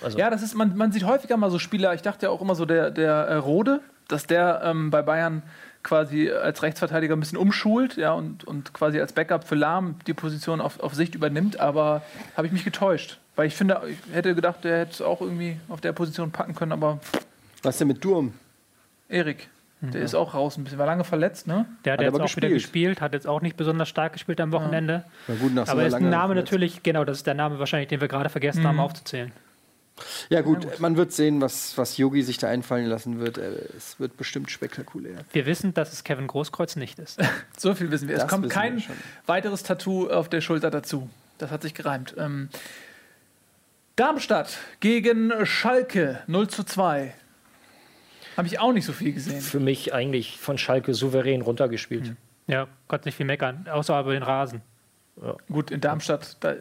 [0.02, 2.42] Also ja, das ist, man, man sieht häufiger mal so Spieler, ich dachte ja auch
[2.42, 5.42] immer so, der, der äh, Rode, dass der ähm, bei Bayern
[5.82, 10.12] quasi als Rechtsverteidiger ein bisschen umschult ja, und, und quasi als Backup für Lahm die
[10.12, 12.02] Position auf, auf Sicht übernimmt, aber
[12.36, 13.20] habe ich mich getäuscht.
[13.36, 16.54] Weil ich finde, ich hätte gedacht, der hätte es auch irgendwie auf der Position packen
[16.54, 17.00] können, aber.
[17.62, 18.34] Was denn mit Durm?
[19.08, 19.48] Erik.
[19.90, 20.04] Der mhm.
[20.04, 21.66] ist auch raus ein bisschen, war lange verletzt, ne?
[21.84, 22.44] Der hat, hat jetzt auch gespielt.
[22.44, 25.04] wieder gespielt, hat jetzt auch nicht besonders stark gespielt am Wochenende.
[25.26, 25.34] Ja.
[25.34, 28.00] Gut, nach so aber ist ein Name natürlich, genau, das ist der Name wahrscheinlich, den
[28.00, 28.68] wir gerade vergessen mhm.
[28.68, 29.32] haben aufzuzählen.
[30.30, 33.38] Ja gut, ja, gut, man wird sehen, was, was Yogi sich da einfallen lassen wird.
[33.38, 35.24] Äh, es wird bestimmt spektakulär.
[35.32, 37.20] Wir wissen, dass es Kevin Großkreuz nicht ist.
[37.58, 38.14] so viel wissen wir.
[38.14, 38.82] Das es kommt kein
[39.26, 41.10] weiteres Tattoo auf der Schulter dazu.
[41.38, 42.14] Das hat sich gereimt.
[42.18, 42.48] Ähm,
[43.96, 47.14] Darmstadt gegen Schalke 0 zu 2.
[48.36, 49.40] Habe ich auch nicht so viel gesehen.
[49.40, 52.06] Für mich eigentlich von Schalke souverän runtergespielt.
[52.08, 52.16] Hm.
[52.46, 54.62] Ja, konnte nicht viel meckern, außer über den Rasen.
[55.22, 55.36] Ja.
[55.50, 56.54] Gut, in Darmstadt, da,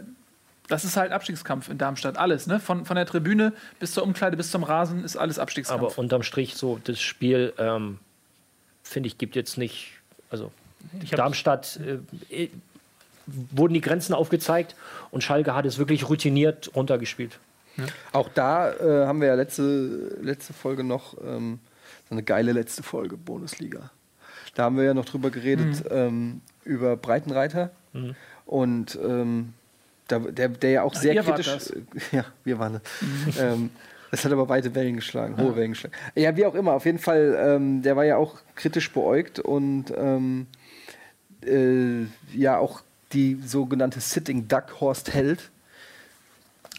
[0.68, 2.18] das ist halt Abstiegskampf in Darmstadt.
[2.18, 2.60] Alles, ne?
[2.60, 5.82] Von, von der Tribüne bis zur Umkleide bis zum Rasen ist alles Abstiegskampf.
[5.82, 8.00] Aber unterm Strich so, das Spiel, ähm,
[8.84, 9.94] finde ich, gibt jetzt nicht.
[10.30, 10.52] Also,
[11.12, 11.80] Darmstadt
[12.30, 12.48] äh,
[13.28, 14.76] wurden die Grenzen aufgezeigt
[15.12, 17.40] und Schalke hat es wirklich routiniert runtergespielt.
[17.82, 18.20] Ja.
[18.20, 21.60] Auch da äh, haben wir ja letzte, letzte Folge noch ähm,
[22.10, 23.92] so eine geile letzte Folge, Bundesliga.
[24.56, 25.92] Da haben wir ja noch drüber geredet, mhm.
[25.92, 27.72] ähm, über Breitenreiter.
[27.94, 28.16] Mhm.
[28.46, 29.54] Und ähm,
[30.08, 31.50] da, der, der ja auch Ach, sehr kritisch.
[32.12, 32.82] Ja, wir waren das.
[33.02, 33.34] Mhm.
[33.40, 33.70] ähm,
[34.12, 35.56] das hat aber weite Wellen geschlagen, hohe ja.
[35.56, 35.96] Wellen geschlagen.
[36.16, 39.86] Ja, wie auch immer, auf jeden Fall, ähm, der war ja auch kritisch beäugt und
[39.96, 40.48] ähm,
[41.46, 42.04] äh,
[42.34, 42.82] ja auch
[43.14, 45.50] die sogenannte Sitting Duck Horst Held.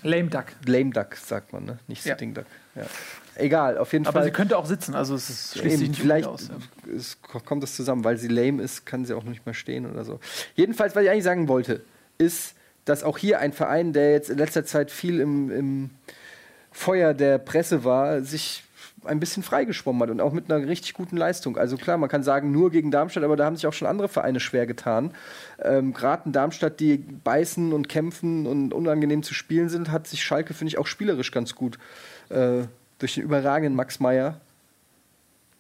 [0.02, 0.46] Lame Duck.
[0.66, 1.78] Lame Duck, sagt man, ne?
[1.86, 2.42] Nicht Sitting ja.
[2.42, 2.46] Duck.
[2.74, 2.86] Ja.
[3.34, 4.22] Egal, auf jeden aber Fall.
[4.22, 6.48] Aber sie könnte auch sitzen, also es ist schließt sich nicht vielleicht aus.
[6.48, 6.94] Ja.
[6.94, 10.04] Es kommt das zusammen, weil sie lame ist, kann sie auch nicht mehr stehen oder
[10.04, 10.20] so.
[10.54, 11.82] Jedenfalls, was ich eigentlich sagen wollte,
[12.18, 15.90] ist, dass auch hier ein Verein, der jetzt in letzter Zeit viel im, im
[16.72, 18.64] Feuer der Presse war, sich
[19.04, 21.56] ein bisschen freigeschwommen hat und auch mit einer richtig guten Leistung.
[21.56, 24.08] Also klar, man kann sagen, nur gegen Darmstadt, aber da haben sich auch schon andere
[24.08, 25.12] Vereine schwer getan.
[25.60, 30.22] Ähm, Gerade in Darmstadt, die beißen und kämpfen und unangenehm zu spielen sind, hat sich
[30.22, 31.78] Schalke, finde ich, auch spielerisch ganz gut
[32.28, 32.64] äh,
[32.98, 34.40] durch den überragenden Max Meyer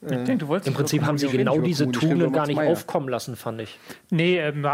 [0.02, 2.70] ich denke, du wolltest Im Prinzip haben sie genau diese Tugenden gar nicht Meier.
[2.70, 3.78] aufkommen lassen, fand ich.
[4.10, 4.64] Nee, ähm,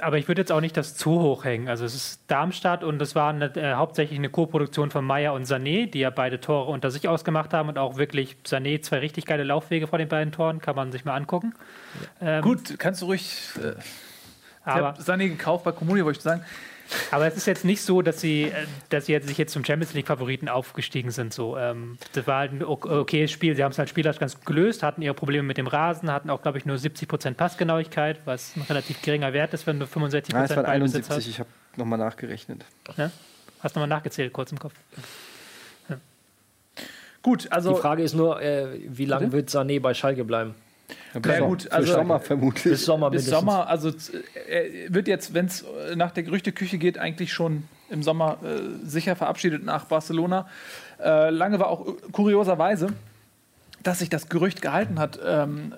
[0.00, 1.68] aber ich würde jetzt auch nicht das zu hoch hängen.
[1.68, 5.46] Also es ist Darmstadt und es war eine, äh, hauptsächlich eine Co-Produktion von Meier und
[5.46, 9.24] Sané, die ja beide Tore unter sich ausgemacht haben und auch wirklich Sané zwei richtig
[9.24, 11.54] geile Laufwege vor den beiden Toren, kann man sich mal angucken.
[12.20, 12.38] Ja.
[12.38, 13.50] Ähm, Gut, kannst du ruhig.
[13.62, 16.44] Äh, ich habe Sané gekauft bei Comunio, wollte ich sagen.
[17.10, 19.64] Aber es ist jetzt nicht so, dass sie, äh, dass sie jetzt, sich jetzt zum
[19.64, 21.32] Champions League-Favoriten aufgestiegen sind.
[21.32, 23.56] So, ähm, das war halt ein okayes Spiel.
[23.56, 26.30] Sie haben es halt spielerisch ganz gut gelöst, hatten ihre Probleme mit dem Rasen, hatten
[26.30, 30.34] auch, glaube ich, nur 70% Passgenauigkeit, was ein relativ geringer Wert ist, wenn du 65
[30.34, 32.64] Prozent Prozent 71, ich habe nochmal nachgerechnet.
[32.96, 33.10] Ja?
[33.60, 34.74] Hast nochmal nachgezählt, kurz im Kopf.
[35.88, 35.96] Ja.
[37.22, 37.74] Gut, also.
[37.74, 40.54] Die Frage ist nur, äh, wie lange wird Sané bei Schalke bleiben?
[41.24, 42.64] Ja, gut, also Sommer vermutlich.
[42.64, 43.92] Bis Sommer, bis Sommer also
[44.48, 48.38] er äh, wird jetzt, wenn es äh, nach der Gerüchteküche geht, eigentlich schon im Sommer
[48.42, 50.48] äh, sicher verabschiedet nach Barcelona.
[51.02, 52.88] Äh, lange war auch äh, kurioserweise,
[53.82, 55.74] dass sich das Gerücht gehalten hat, ähm,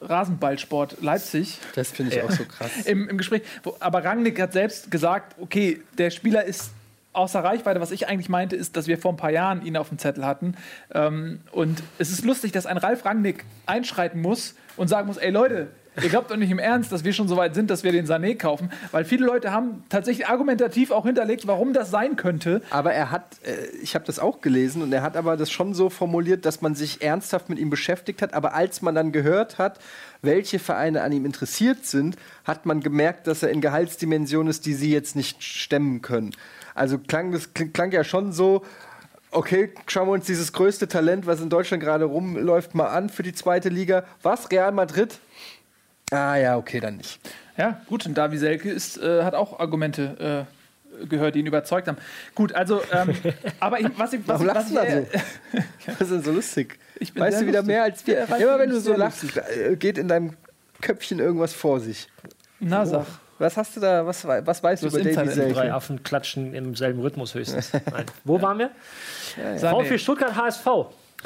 [0.00, 1.58] Rasenballsport Leipzig.
[1.74, 2.70] Das finde ich auch so krass.
[2.84, 3.42] Im, Im, Gespräch.
[3.62, 6.70] Wo, aber Rangnick hat selbst gesagt, okay, der Spieler ist
[7.14, 7.80] außer Reichweite.
[7.80, 10.26] Was ich eigentlich meinte, ist, dass wir vor ein paar Jahren ihn auf dem Zettel
[10.26, 10.56] hatten.
[10.92, 15.30] Ähm, und es ist lustig, dass ein Ralf Rangnick einschreiten muss und sagen muss, ey
[15.30, 15.68] Leute,
[16.02, 18.06] Ihr glaubt doch nicht im Ernst, dass wir schon so weit sind, dass wir den
[18.06, 22.62] Sané kaufen, weil viele Leute haben tatsächlich argumentativ auch hinterlegt, warum das sein könnte.
[22.70, 25.72] Aber er hat, äh, ich habe das auch gelesen und er hat aber das schon
[25.72, 28.34] so formuliert, dass man sich ernsthaft mit ihm beschäftigt hat.
[28.34, 29.78] Aber als man dann gehört hat,
[30.20, 34.74] welche Vereine an ihm interessiert sind, hat man gemerkt, dass er in Gehaltsdimensionen ist, die
[34.74, 36.32] sie jetzt nicht stemmen können.
[36.74, 38.62] Also klang das klang, ja schon so,
[39.30, 43.22] okay, schauen wir uns dieses größte Talent, was in Deutschland gerade rumläuft, mal an für
[43.22, 44.04] die zweite Liga.
[44.22, 44.50] Was?
[44.50, 45.18] Real Madrid?
[46.10, 47.20] Ah ja, okay, dann nicht.
[47.56, 50.46] Ja, gut, und Davi Selke ist, äh, hat auch Argumente
[51.00, 51.98] äh, gehört, die ihn überzeugt haben.
[52.34, 53.14] Gut, also, ähm,
[53.60, 54.20] aber ich, was ich.
[54.26, 55.06] Was, Warum lachst du da so?
[55.86, 56.78] Was ist denn so lustig?
[57.14, 57.66] weißt du wieder lustig.
[57.66, 58.26] mehr als wir?
[58.28, 59.24] Ja, Immer wenn du so lachst.
[59.36, 60.36] Äh, geht in deinem
[60.80, 62.08] Köpfchen irgendwas vor sich.
[62.60, 63.06] Na, sag.
[63.44, 65.52] Was hast du da, was, was weißt du, über Davy Selke?
[65.52, 67.72] Drei Affen klatschen im selben Rhythmus höchstens.
[68.24, 68.70] Wo waren wir?
[69.36, 69.70] Ja, ja.
[69.70, 70.66] VfB Stuttgart HSV.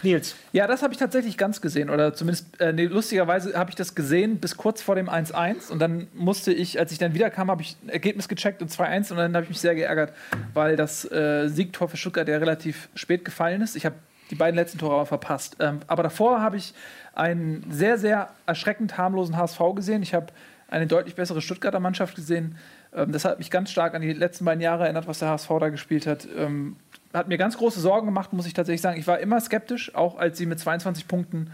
[0.02, 0.34] Nils.
[0.52, 1.90] Ja, das habe ich tatsächlich ganz gesehen.
[1.90, 5.70] Oder zumindest, äh, nee, lustigerweise habe ich das gesehen bis kurz vor dem 1-1.
[5.70, 9.12] Und dann musste ich, als ich dann wiederkam, habe ich ein Ergebnis gecheckt und 2-1.
[9.12, 10.12] Und dann habe ich mich sehr geärgert,
[10.54, 13.76] weil das äh, Siegtor für Stuttgart ja relativ spät gefallen ist.
[13.76, 13.94] Ich habe
[14.30, 15.56] die beiden letzten Tore aber verpasst.
[15.60, 16.74] Ähm, aber davor habe ich
[17.14, 20.02] einen sehr, sehr erschreckend harmlosen HSV gesehen.
[20.02, 20.26] Ich habe
[20.68, 22.56] eine deutlich bessere Stuttgarter Mannschaft gesehen.
[22.94, 25.48] Ähm, das hat mich ganz stark an die letzten beiden Jahre erinnert, was der HSV
[25.60, 26.28] da gespielt hat.
[26.36, 26.76] Ähm,
[27.12, 29.00] hat mir ganz große Sorgen gemacht, muss ich tatsächlich sagen.
[29.00, 31.50] Ich war immer skeptisch, auch als sie mit 22 Punkten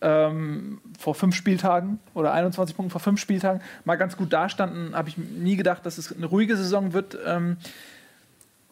[0.00, 5.08] ähm, vor fünf Spieltagen oder 21 Punkten vor fünf Spieltagen mal ganz gut dastanden, habe
[5.08, 7.16] ich nie gedacht, dass es eine ruhige Saison wird.
[7.24, 7.56] Ähm,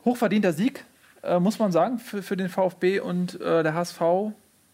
[0.05, 0.85] hochverdienter Sieg,
[1.23, 4.01] äh, muss man sagen, für, für den VfB und äh, der HSV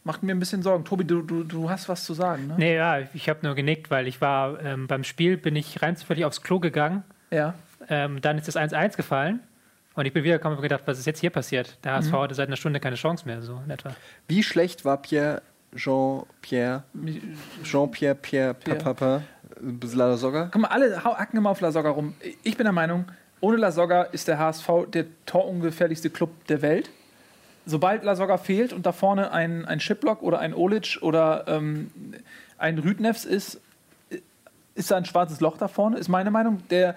[0.05, 0.85] macht mir ein bisschen Sorgen.
[0.85, 2.55] Tobi, du, du, du hast was zu sagen, ne?
[2.59, 5.97] Nee, ja, ich habe nur genickt, weil ich war ähm, beim Spiel, bin ich rein
[5.97, 7.05] zufällig aufs Klo gegangen.
[7.31, 7.55] Ja.
[7.89, 9.41] Ähm, dann ist das 1-1 gefallen.
[9.95, 11.77] Und ich bin wiedergekommen und gedacht, was ist jetzt hier passiert?
[11.85, 13.91] Der HSV hatte seit einer Stunde keine Chance mehr, so in etwa.
[14.29, 15.43] Wie schlecht war Pierre
[15.75, 16.85] Jean-Pierre
[17.65, 18.79] Jean-Pierre Pierre Pierre.
[18.79, 19.23] Papa
[19.61, 20.49] Lada Soga?
[20.53, 22.15] Guck mal, alle hau- hacken immer auf La Soga rum.
[22.43, 23.05] Ich bin der Meinung,
[23.41, 26.91] ohne La Soga ist der HSV der torungefährlichste Club der Welt.
[27.67, 31.91] Sobald La Soga fehlt und da vorne ein, ein Schiplock oder ein Olic oder ähm,
[32.59, 33.61] ein Rüdnefs ist,
[34.75, 36.63] ist da ein schwarzes Loch da vorne, ist meine Meinung.
[36.71, 36.97] Der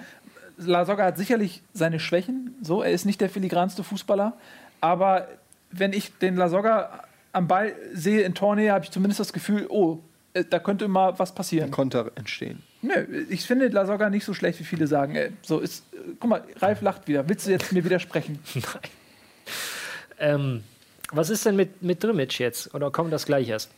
[0.58, 4.34] La Soga hat sicherlich seine Schwächen, so, er ist nicht der filigranste Fußballer,
[4.82, 5.28] aber
[5.72, 9.66] wenn ich den La Soga am Ball sehe in Tornähe, habe ich zumindest das Gefühl,
[9.70, 10.00] oh,
[10.34, 11.72] äh, da könnte mal was passieren.
[11.72, 12.62] Konter entstehen.
[12.82, 15.16] Nö, ich finde La Soga nicht so schlecht, wie viele sagen.
[15.16, 17.28] Ey, so ist, äh, guck mal, Ralf lacht wieder.
[17.28, 18.40] Willst du jetzt mir widersprechen?
[20.20, 20.64] Ähm,
[21.12, 22.74] was ist denn mit, mit Drimmitsch jetzt?
[22.74, 23.72] Oder kommt das gleich erst?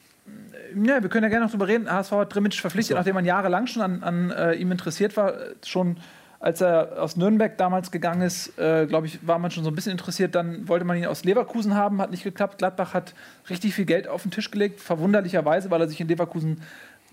[0.76, 1.92] Ja, wir können ja gerne noch drüber reden.
[1.92, 5.34] HSV hat Drimmitsch verpflichtet, nachdem man jahrelang schon an, an äh, ihm interessiert war.
[5.66, 5.98] Schon
[6.40, 9.76] als er aus Nürnberg damals gegangen ist, äh, glaube ich, war man schon so ein
[9.76, 10.36] bisschen interessiert.
[10.36, 12.60] Dann wollte man ihn aus Leverkusen haben, hat nicht geklappt.
[12.60, 13.16] Gladbach hat
[13.50, 16.62] richtig viel Geld auf den Tisch gelegt, verwunderlicherweise, weil er sich in Leverkusen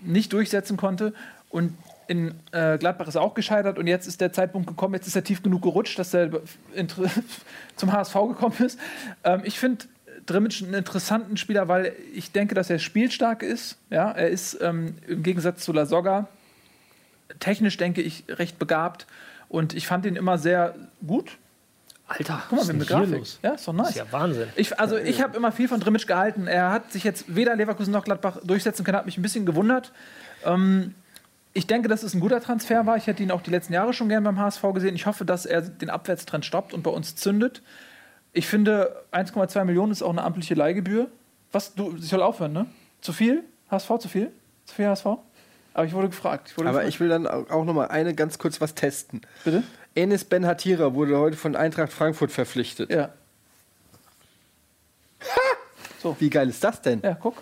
[0.01, 1.13] nicht durchsetzen konnte.
[1.49, 1.75] Und
[2.07, 5.15] in äh, Gladbach ist er auch gescheitert und jetzt ist der Zeitpunkt gekommen, jetzt ist
[5.15, 6.29] er tief genug gerutscht, dass er
[7.75, 8.79] zum HSV gekommen ist.
[9.23, 9.85] Ähm, ich finde
[10.25, 13.77] Drimmitsch einen interessanten Spieler, weil ich denke, dass er spielstark ist.
[13.89, 16.27] Ja, er ist ähm, im Gegensatz zu La Soga
[17.39, 19.07] technisch, denke ich, recht begabt
[19.49, 20.75] und ich fand ihn immer sehr
[21.05, 21.37] gut.
[22.07, 23.17] Alter, Guck mal, denn hier Grafik.
[23.17, 23.39] los?
[23.41, 23.91] Ja, ist doch nice.
[23.91, 24.49] ist ja Wahnsinn.
[24.55, 26.47] Ich, also ich habe immer viel von Drimmitsch gehalten.
[26.47, 29.93] Er hat sich jetzt weder Leverkusen noch Gladbach durchsetzen können, hat mich ein bisschen gewundert.
[30.45, 30.93] Ähm,
[31.53, 32.97] ich denke, dass es ein guter Transfer war.
[32.97, 34.95] Ich hätte ihn auch die letzten Jahre schon gern beim HSV gesehen.
[34.95, 37.61] Ich hoffe, dass er den Abwärtstrend stoppt und bei uns zündet.
[38.31, 41.09] Ich finde, 1,2 Millionen ist auch eine amtliche Leihgebühr.
[41.51, 42.65] Was, du, ich soll aufhören, ne?
[43.01, 43.43] Zu viel?
[43.69, 44.31] HSV zu viel?
[44.65, 45.05] Zu viel HSV?
[45.75, 46.49] Aber ich wurde gefragt.
[46.49, 46.93] Ich wurde Aber gefragt.
[46.95, 49.21] ich will dann auch noch mal eine ganz kurz was testen.
[49.43, 49.63] Bitte?
[49.95, 52.89] Enes Ben Hatira wurde heute von Eintracht Frankfurt verpflichtet.
[52.91, 53.09] Ja.
[56.19, 57.01] Wie geil ist das denn?
[57.01, 57.41] Ja, guck.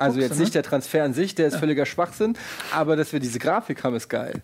[0.00, 2.36] Also Guckst jetzt du, nicht der Transfer an sich, der ist völliger Schwachsinn,
[2.72, 4.42] aber dass wir diese Grafik haben, ist geil.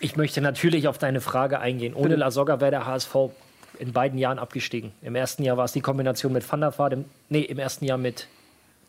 [0.00, 1.94] Ich möchte natürlich auf deine Frage eingehen.
[1.94, 3.14] Ohne La Soga wäre der HSV
[3.78, 4.92] in beiden Jahren abgestiegen.
[5.00, 7.84] Im ersten Jahr war es die Kombination mit Van der Vaart, im, nee, im ersten
[7.84, 8.26] Jahr mit,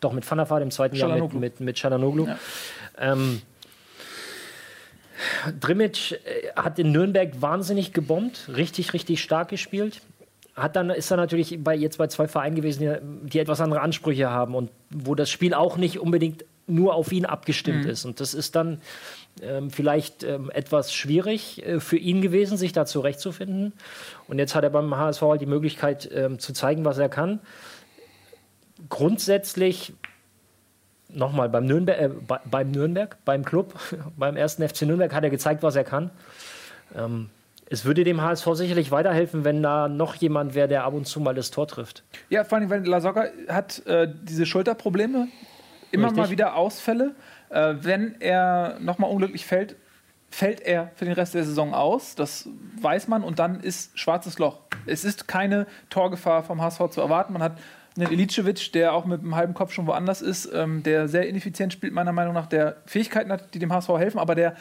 [0.00, 2.26] doch mit Van der Vaart, im zweiten Jahr mit, mit, mit Çalhanoğlu.
[2.26, 2.38] Ja.
[2.98, 3.42] Ähm,
[5.60, 6.16] Drimmitsch äh,
[6.56, 10.00] hat in Nürnberg wahnsinnig gebombt, richtig, richtig stark gespielt.
[10.54, 14.30] Hat dann, ist er natürlich bei, jetzt bei zwei Vereinen gewesen, die, etwas andere Ansprüche
[14.30, 18.04] haben und wo das Spiel auch nicht unbedingt nur auf ihn abgestimmt ist.
[18.04, 18.80] Und das ist dann
[19.42, 23.72] ähm, vielleicht ähm, etwas schwierig äh, für ihn gewesen, sich da zurechtzufinden.
[24.28, 27.40] Und jetzt hat er beim HSV halt die Möglichkeit ähm, zu zeigen, was er kann.
[28.88, 29.92] Grundsätzlich
[31.08, 33.74] nochmal beim Nürnberg, äh, bei, beim Nürnberg, beim Club,
[34.16, 36.10] beim ersten FC Nürnberg hat er gezeigt, was er kann.
[37.74, 41.18] Es würde dem HSV sicherlich weiterhelfen, wenn da noch jemand wäre, der ab und zu
[41.18, 42.04] mal das Tor trifft.
[42.28, 45.26] Ja, vor allem, weil La Soga hat äh, diese Schulterprobleme,
[45.90, 46.22] immer Richtig.
[46.22, 47.16] mal wieder Ausfälle.
[47.50, 49.74] Äh, wenn er nochmal unglücklich fällt,
[50.30, 52.14] fällt er für den Rest der Saison aus.
[52.14, 52.48] Das
[52.80, 54.60] weiß man und dann ist schwarzes Loch.
[54.86, 57.32] Es ist keine Torgefahr vom HSV zu erwarten.
[57.32, 57.58] Man hat
[57.96, 61.72] einen Ilicevic, der auch mit einem halben Kopf schon woanders ist, ähm, der sehr ineffizient
[61.72, 64.54] spielt, meiner Meinung nach, der Fähigkeiten hat, die dem HSV helfen, aber der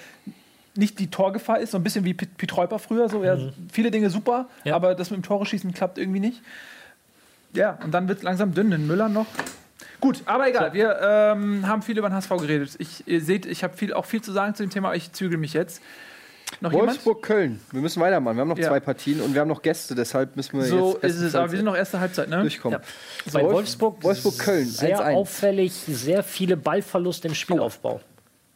[0.75, 3.07] nicht die Torgefahr ist, so ein bisschen wie Piet Reuper früher.
[3.09, 3.37] So, ja,
[3.71, 4.75] viele Dinge super, Ja.
[4.75, 6.41] aber das mit dem Tore schießen klappt irgendwie nicht.
[7.53, 8.71] Ja, und dann wird es langsam dünn.
[8.71, 9.27] Den Müller noch.
[9.99, 10.73] Gut, aber egal.
[10.73, 12.75] Wir ähm, haben viel über den HSV geredet.
[12.79, 15.11] Ich, ihr seht, ich habe viel, auch viel zu sagen zu dem Thema, aber ich
[15.13, 15.81] zügel mich jetzt.
[16.61, 17.59] Noch Wolfsburg-Köln.
[17.71, 18.35] Wir müssen weitermachen.
[18.37, 18.67] Wir haben noch Ja.
[18.67, 20.65] zwei Partien und wir haben noch Gäste, deshalb müssen wir?
[20.65, 22.41] So jetzt ist es, aber wir sind noch erste Halbzeit, ne?
[22.41, 22.79] durchkommen.
[23.31, 25.13] Bei Wolf- Wolfsburg, Wolfsburg-Köln, sehr 1-1.
[25.15, 28.01] auffällig, sehr viele Ballverluste im Spielaufbau.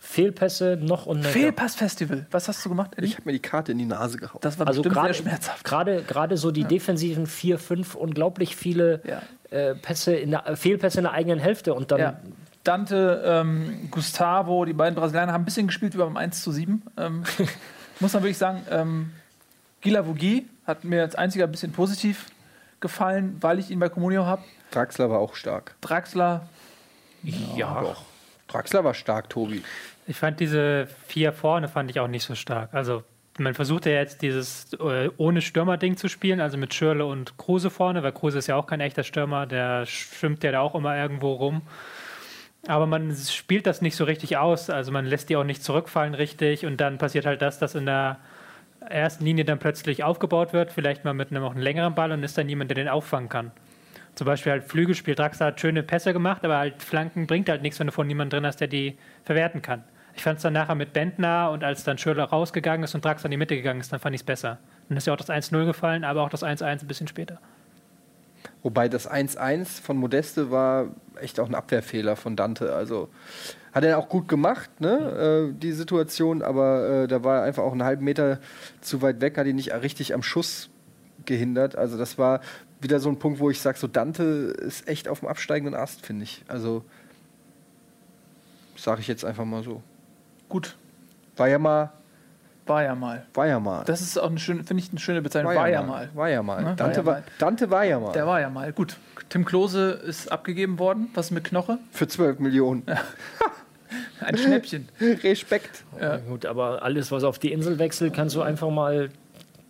[0.09, 1.31] Fehlpässe noch und nöcher.
[1.31, 2.25] Fehlpassfestival.
[2.31, 3.07] Was hast du gemacht, Eddie?
[3.07, 4.39] Ich habe mir die Karte in die Nase gehauen.
[4.41, 5.63] Das war Also bestimmt gerade sehr schmerzhaft.
[5.65, 9.21] gerade gerade so die defensiven vier, fünf unglaublich viele Ja.
[9.51, 12.19] äh, Pässe in der, Fehlpässe in der eigenen Hälfte und dann Ja.
[12.63, 16.81] Dante, ähm, Gustavo, die beiden Brasilianer haben ein bisschen gespielt wie beim 1 zu 7.
[16.97, 17.23] Ähm,
[17.99, 19.11] muss man wirklich sagen, ähm,
[19.81, 22.25] Gila Vogi hat mir als einziger ein bisschen positiv
[22.79, 24.41] gefallen, weil ich ihn bei Comunio habe.
[24.71, 25.75] Draxler war auch stark.
[25.81, 26.47] Draxler,
[27.23, 28.03] ja, Doch.
[28.47, 29.61] Draxler war stark, Tobi.
[30.07, 32.73] Ich fand diese vier vorne fand ich auch nicht so stark.
[32.73, 33.03] Also
[33.39, 37.69] man versucht ja jetzt dieses äh, ohne Stürmer-Ding zu spielen, also mit Schürle und Kruse
[37.69, 40.97] vorne, weil Kruse ist ja auch kein echter Stürmer, der schwimmt ja da auch immer
[40.97, 41.61] irgendwo rum.
[42.67, 46.15] Aber man spielt das nicht so richtig aus, also man lässt die auch nicht zurückfallen
[46.15, 48.17] richtig und dann passiert halt das, dass in der
[48.89, 52.23] ersten Linie dann plötzlich aufgebaut wird, vielleicht mal mit einem auch einen längeren Ball und
[52.23, 53.51] ist dann jemand, der den auffangen kann.
[54.15, 55.13] Zum Beispiel halt Flügelspiel.
[55.13, 58.39] Draxler hat schöne Pässe gemacht, aber halt Flanken bringt halt nichts, wenn du von niemandem
[58.39, 59.83] drin hast, der die verwerten kann.
[60.17, 63.27] Ich fand es dann nachher mit Bentner und als dann Schürrle rausgegangen ist und Draxler
[63.27, 64.57] in die Mitte gegangen ist, dann fand ich es besser.
[64.89, 67.39] Dann ist ja auch das 1-0 gefallen, aber auch das 1-1 ein bisschen später.
[68.63, 70.87] Wobei das 1-1 von Modeste war
[71.21, 72.73] echt auch ein Abwehrfehler von Dante.
[72.73, 73.09] Also
[73.73, 77.61] hat er auch gut gemacht, ne, äh, die Situation, aber äh, da war er einfach
[77.61, 78.39] auch einen halben Meter
[78.81, 80.71] zu weit weg, hat ihn nicht richtig am Schuss
[81.25, 81.75] gehindert.
[81.75, 82.41] Also das war
[82.81, 86.03] wieder so ein Punkt, wo ich sage, so Dante ist echt auf dem absteigenden Ast,
[86.03, 86.43] finde ich.
[86.47, 86.83] Also
[88.75, 89.83] sage ich jetzt einfach mal so.
[90.49, 90.75] Gut,
[91.35, 91.91] War ja mal,
[92.65, 93.25] war ja mal.
[93.33, 93.83] war ja mal.
[93.85, 95.55] Das ist auch eine schöne, finde ich, eine schöne Bezeichnung.
[95.55, 96.09] War, ja mal.
[96.13, 96.63] War ja mal.
[96.63, 96.75] Ne?
[96.75, 97.23] Dante, War ja war, mal.
[97.39, 98.11] Dante war ja mal.
[98.11, 98.73] Der war ja mal.
[98.73, 98.97] Gut.
[99.29, 101.09] Tim Klose ist abgegeben worden.
[101.13, 101.79] Was mit Knoche?
[101.91, 102.83] Für 12 Millionen.
[104.19, 104.89] Ein Schnäppchen.
[104.99, 105.83] Respekt.
[105.99, 106.17] Ja.
[106.17, 109.09] Gut, aber alles, was auf die Insel wechselt, kannst du einfach mal,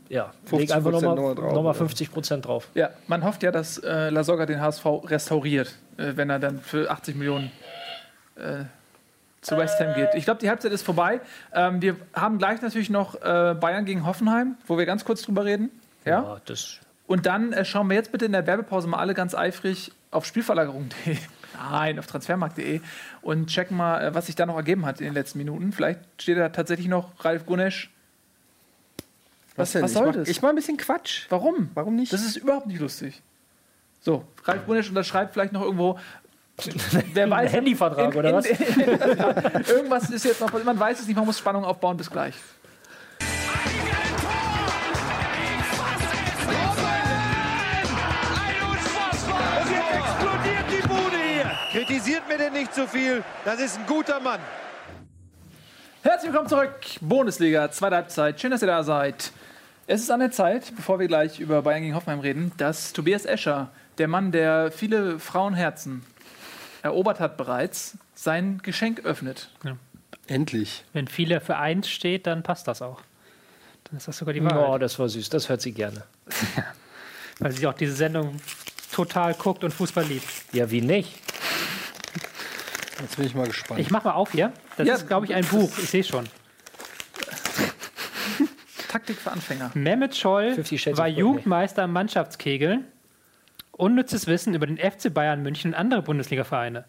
[0.09, 1.73] ja, 50% leg einfach nochmal drauf, noch mal ja.
[1.73, 2.69] 50 Prozent drauf.
[2.73, 6.59] Ja, man hofft ja, dass äh, La Soga den HSV restauriert, äh, wenn er dann
[6.59, 7.51] für 80 Millionen
[8.35, 8.63] äh,
[9.41, 10.09] zu West Ham geht.
[10.15, 11.21] Ich glaube, die Halbzeit ist vorbei.
[11.53, 15.45] Ähm, wir haben gleich natürlich noch äh, Bayern gegen Hoffenheim, wo wir ganz kurz drüber
[15.45, 15.69] reden.
[16.05, 16.41] Ja?
[16.45, 19.91] das Und dann äh, schauen wir jetzt bitte in der Werbepause mal alle ganz eifrig
[20.11, 21.17] auf Spielverlagerung.de.
[21.71, 22.81] Nein, auf transfermarkt.de
[23.21, 25.71] und checken mal, äh, was sich da noch ergeben hat in den letzten Minuten.
[25.71, 27.91] Vielleicht steht da tatsächlich noch Ralf Gunesch.
[29.55, 29.81] Was denn?
[29.81, 30.27] was ich soll mach, das?
[30.27, 31.25] Ich mach ein bisschen Quatsch.
[31.29, 31.71] Warum?
[31.73, 32.13] Warum nicht?
[32.13, 33.21] Das ist überhaupt nicht lustig.
[33.99, 35.99] So, Ralf Gunesch unterschreibt vielleicht noch irgendwo.
[37.13, 37.53] Wer weiß.
[37.53, 38.45] Handyvertrag oder was?
[39.69, 40.51] irgendwas ist jetzt noch.
[40.63, 41.97] Man weiß es nicht, man muss Spannung aufbauen.
[41.97, 42.33] Bis gleich.
[49.29, 51.51] Und jetzt explodiert die Bude hier.
[51.71, 53.23] Kritisiert mir denn nicht zu viel.
[53.45, 54.39] Das ist ein guter Mann.
[56.01, 56.73] Herzlich willkommen zurück.
[57.01, 58.39] Bundesliga, zweite Halbzeit.
[58.41, 59.31] Schön, dass ihr da seid.
[59.85, 63.25] Es ist an der Zeit, bevor wir gleich über Bayern gegen Hoffenheim reden, dass Tobias
[63.25, 66.03] Escher, der Mann, der viele Frauenherzen
[66.87, 69.49] erobert hat bereits, sein Geschenk öffnet.
[70.27, 70.83] Endlich.
[70.93, 73.01] Wenn viele für eins steht, dann passt das auch.
[73.85, 74.67] Dann ist das sogar die Wahrheit.
[74.69, 76.03] Oh, das war süß, das hört sie gerne.
[77.39, 78.37] Weil sie auch diese Sendung
[78.91, 80.27] total guckt und Fußball liebt.
[80.51, 81.13] Ja, wie nicht?
[82.99, 83.79] Jetzt bin ich mal gespannt.
[83.79, 84.51] Ich mach mal auf hier.
[84.75, 85.71] Das Ja, ist, glaube ich, ein Buch.
[85.77, 86.27] Ich sehe schon.
[88.89, 89.71] Taktik für Anfänger.
[89.75, 91.07] Mehmet Scholl 50 Shades war.
[91.07, 92.85] Jugendmeister im Mannschaftskegeln.
[93.77, 96.85] Unnützes Wissen über den FC Bayern München und andere Bundesliga-Vereine.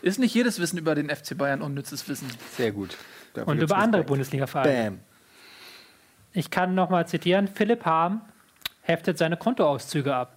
[0.00, 2.28] Ist nicht jedes Wissen über den FC Bayern unnützes Wissen.
[2.56, 2.96] Sehr gut.
[3.34, 4.02] Dafür Und über andere.
[4.02, 4.98] Bundesliga-Vereine.
[6.32, 7.48] Ich kann nochmal zitieren.
[7.48, 8.22] Philipp Harm
[8.82, 10.36] heftet seine Kontoauszüge ab.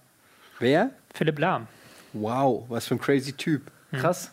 [0.58, 0.90] Wer?
[1.12, 1.66] Philipp Lahm.
[2.12, 3.70] Wow, was für ein crazy Typ.
[3.92, 4.30] Krass.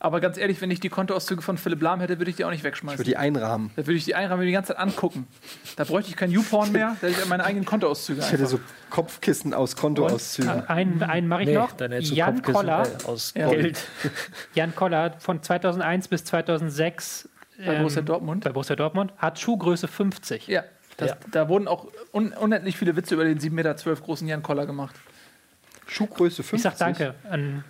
[0.00, 2.50] Aber ganz ehrlich, wenn ich die Kontoauszüge von Philipp Lahm hätte, würde ich die auch
[2.50, 2.98] nicht Ich wegschmeißen.
[3.00, 3.70] würde die einrahmen.
[3.74, 5.26] Da würde ich die einrahmen die ganze Zeit angucken.
[5.74, 8.58] Da bräuchte ich kein YouPorn mehr, da hätte ich meine eigenen Kontoauszüge Ich hätte einfach.
[8.58, 10.66] so Kopfkissen aus Kontoauszügen.
[10.68, 11.72] Einen, einen mache ich Nee, noch.
[11.72, 13.46] dann hättest du Jan Kopfkissen, Koller, äh, aus Ja.
[13.46, 13.78] Gold.
[14.54, 17.28] Jan Koller von 2001 bis 2006
[17.58, 18.44] Bei ähm, Borussia Dortmund.
[18.44, 20.46] bei Borussia Dortmund hat Schuhgröße 50.
[20.46, 20.62] Ja,
[20.96, 21.16] das, Ja.
[21.32, 24.94] da wurden auch un unendlich viele Witze über den 7,12 Meter großen Jan Koller gemacht.
[25.88, 26.54] Schuhgröße 50.
[26.54, 27.64] Ich sag danke an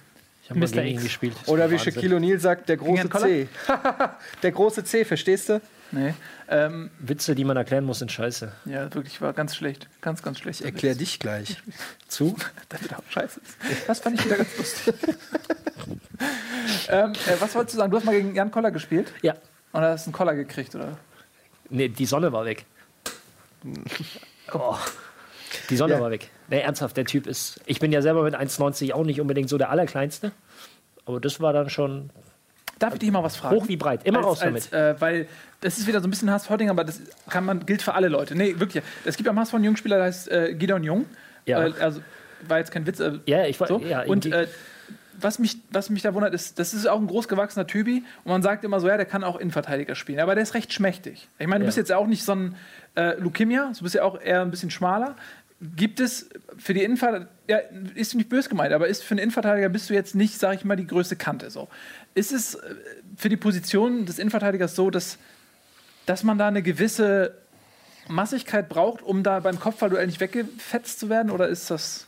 [0.49, 0.83] Ich habe mal Mr.
[0.83, 1.35] gegen ihn gespielt.
[1.45, 1.79] Oder wie.
[1.79, 3.11] Shaquille O'Neal sagt, der große?
[3.11, 3.49] C.
[4.43, 5.61] der große C, verstehst du?
[5.93, 6.15] Nee.
[6.49, 8.51] Ähm, Witze, die man erklären muss, sind scheiße.
[8.65, 9.89] ja, wirklich, war ganz schlecht.
[10.01, 10.61] Ganz, ganz schlecht.
[10.61, 11.59] Ich erklär dich gleich.
[12.09, 12.35] Zu?
[12.71, 13.89] Damit auch scheiße ist.
[13.89, 14.95] Das fand ich wieder ganz lustig.
[16.89, 17.91] ähm, äh, was wolltest du sagen?
[17.91, 19.35] Du hast mal gegen Jan Koller gespielt Ja.
[19.73, 20.97] und hast einen Koller gekriegt, oder?
[21.69, 22.65] Nee, die Sonne war weg.
[24.55, 24.77] Oh.
[25.71, 26.01] Die Sonne Ja.
[26.01, 26.29] war weg.
[26.49, 27.61] Nee, ernsthaft, der Typ ist.
[27.67, 30.33] Ich bin ja selber mit 1,90 auch nicht unbedingt so der Allerkleinste.
[31.07, 32.11] Aber das war dann schon
[32.79, 33.57] Darf ich dich mal was fragen?
[33.57, 34.05] hoch wie breit.
[34.05, 34.73] Immer raus als, damit.
[34.73, 35.29] Als, äh, weil
[35.61, 38.37] das ist wieder so ein bisschen HSV-Ding, aber das kann man, gilt für alle Leute.
[38.37, 38.85] Nee, wirklich.
[39.05, 41.07] Es gibt am HSV einen Jungspieler, der heißt äh, Gideon Jung.
[41.45, 41.67] Ja.
[41.67, 42.01] Äh, also
[42.47, 43.01] war jetzt kein Witz.
[43.01, 43.67] Äh, Ja, ich war.
[43.67, 43.81] so.
[43.81, 44.47] Ja, Und äh,
[45.21, 48.43] was mich, was mich da wundert, ist, das ist auch ein großgewachsener Typi und man
[48.43, 51.29] sagt immer so, ja, der kann auch Innenverteidiger spielen, aber der ist recht schmächtig.
[51.39, 51.69] Ich meine, du Ja.
[51.69, 52.57] bist jetzt auch nicht so ein
[52.97, 55.17] äh, Lukimia, du bist ja auch eher ein bisschen schmaler.
[55.77, 57.59] Gibt es für die Innenverteidiger, ja,
[57.97, 60.65] ist nicht böse gemeint, aber ist für einen Innenverteidiger bist du jetzt nicht, sag ich
[60.65, 61.69] mal, die größte Kante so.
[62.15, 62.75] Ist es äh,
[63.17, 65.19] für die Position des Innenverteidigers so, dass,
[66.07, 67.35] dass man da eine gewisse
[68.09, 71.31] Massigkeit braucht, um da beim Kopfballduell nicht weggefetzt zu werden?
[71.31, 72.07] Oder ist das.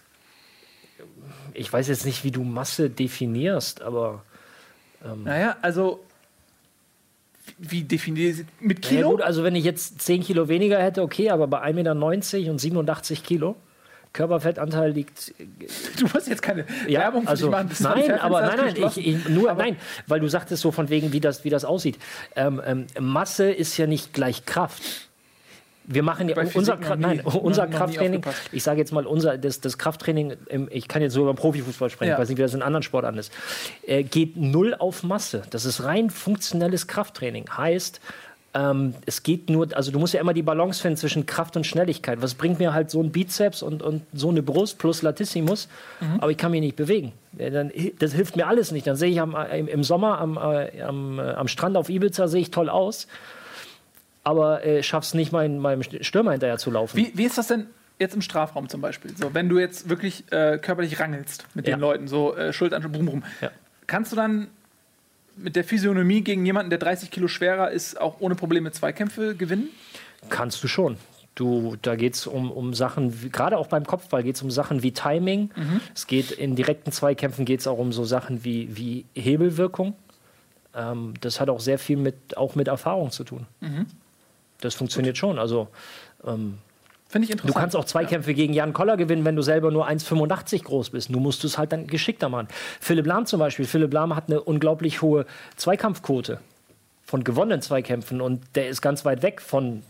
[1.55, 4.23] Ich weiß jetzt nicht, wie du Masse definierst, aber
[5.25, 6.01] Naja, also.
[7.59, 8.47] Wie definiert sie?
[8.61, 9.11] Mit Ja, Kilo?
[9.11, 11.73] gut, also wenn ich jetzt 10 Kilo weniger hätte, okay, aber bei 1,90
[12.39, 13.57] Meter und 87 Kilo,
[14.13, 15.35] Körperfettanteil liegt.
[15.99, 17.69] du musst jetzt keine Ja, Werbung für also, dich machen.
[17.71, 19.77] das nein, aber nein, nein, ich, ich, nur, nein,
[20.07, 21.99] weil du sagtest so von wegen, wie das, wie das aussieht.
[22.37, 25.10] Ähm, ähm, Masse ist ja nicht gleich Kraft.
[25.85, 27.03] Wir machen ja unser, Physik Kra- noch nie.
[27.17, 28.23] nein, unser Noch Krafttraining,
[28.53, 31.91] ich sage jetzt mal, unser, das, das Krafttraining, im, ich kann jetzt sogar im Profifußball
[31.91, 32.15] sprechen, Ja.
[32.17, 33.33] ich weiß nicht, wie das in anderen Sportarten ist,
[33.87, 35.43] äh, geht null auf Masse.
[35.51, 37.47] Das ist rein funktionelles Krafttraining.
[37.57, 38.01] Heißt,
[38.53, 41.65] ähm, es geht nur, also du musst ja immer die Balance finden zwischen Kraft und
[41.67, 42.21] Schnelligkeit.
[42.21, 45.69] Was bringt mir halt so ein Bizeps und, und so eine Brust plus Latissimus,
[46.01, 46.21] Mhm.
[46.21, 47.13] aber ich kann mich nicht bewegen.
[47.33, 47.71] Dann,
[48.01, 48.87] das hilft mir alles nicht.
[48.89, 52.27] Dann sehe ich am, im, im Sommer am, äh, am, äh, am Strand auf Ibiza
[52.29, 53.07] sehe ich toll aus,
[54.25, 56.97] aber äh, schaff's nicht, mein, meinem Stürmer hinterher zu laufen.
[56.97, 57.67] Wie, wie ist das denn
[57.99, 59.17] jetzt im Strafraum zum Beispiel?
[59.17, 61.77] So, wenn du jetzt wirklich äh, körperlich rangelst mit Ja.
[61.77, 63.23] den Leuten, so äh, Schultern, Brum, Brum.
[63.41, 63.51] Ja.
[63.87, 64.49] Kannst du dann
[65.37, 69.69] mit der Physiognomie gegen jemanden, der 30 Kilo schwerer ist, auch ohne Probleme Zweikämpfe gewinnen?
[70.29, 70.97] Kannst du schon.
[71.35, 74.83] Du, da geht es um, um Sachen, gerade auch beim Kopfball geht es um Sachen
[74.83, 75.51] wie Timing.
[75.95, 79.95] Es geht in direkten Zweikämpfen geht es auch um so Sachen wie, wie Hebelwirkung.
[80.75, 83.47] Ähm, das hat auch sehr viel mit, auch mit Erfahrung zu tun.
[84.61, 85.39] Das funktioniert schon.
[85.39, 85.69] Also
[86.23, 87.57] Finde ich du interessant.
[87.57, 91.11] kannst auch Zweikämpfe gegen Jan Koller gewinnen, wenn du selber nur 1,85 groß bist.
[91.11, 92.47] Nur musst du es halt dann geschickter machen.
[92.79, 93.67] Philipp Lahm zum Beispiel.
[93.67, 96.39] Philipp Lahm hat eine unglaublich hohe Zweikampfquote
[97.03, 99.83] von gewonnenen Zweikämpfen und der ist ganz weit weg von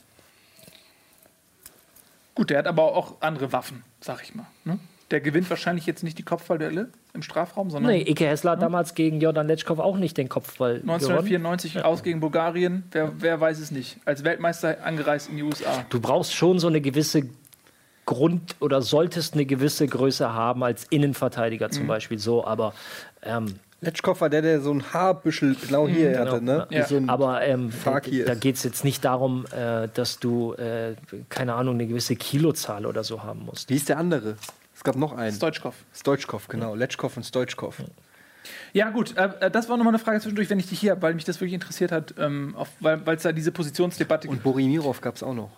[2.35, 4.47] Gut, der hat aber auch andere Waffen, sag ich mal.
[4.64, 4.79] Ne?
[5.11, 8.95] Der gewinnt wahrscheinlich jetzt nicht die Kopfballduelle im Strafraum, sondern Nee, Ike Hessler hat damals
[8.95, 10.91] gegen Jordan Letschkow auch nicht den Kopfball gewonnen.
[10.91, 12.85] 1994 aus gegen Bulgarien.
[12.93, 13.97] Wer, wer weiß es nicht.
[14.05, 15.85] Als Weltmeister angereist in die USA.
[15.91, 17.25] Du brauchst schon so eine gewisse
[18.07, 21.73] Grund- oder solltest eine gewisse Größe haben als Innenverteidiger Mhm.
[21.73, 22.73] zum Beispiel so, aber
[23.23, 26.67] ähm, Letschkow war der, der so ein Haarbüschel genau hier hatte, ne?
[26.71, 26.87] Ja.
[26.87, 27.71] So aber ähm,
[28.27, 30.95] da geht es jetzt nicht darum, äh, dass du, äh,
[31.31, 33.71] keine Ahnung, eine gewisse Kilozahl oder so haben musst.
[33.71, 34.37] Wie ist der andere?
[34.81, 35.37] Es gab noch einen.
[35.37, 35.74] Stoitschkov.
[35.93, 36.74] Stoitschkov, genau.
[36.74, 37.83] Letschkow und Stoitschkov.
[38.72, 41.03] Ja, gut, äh, äh, das war nochmal eine Frage zwischendurch, wenn ich dich hier habe,
[41.03, 44.45] weil mich das wirklich interessiert hat, ähm, auf, weil es da diese Positionsdebatte Und gibt.
[44.45, 45.51] Borimirov gab es auch noch.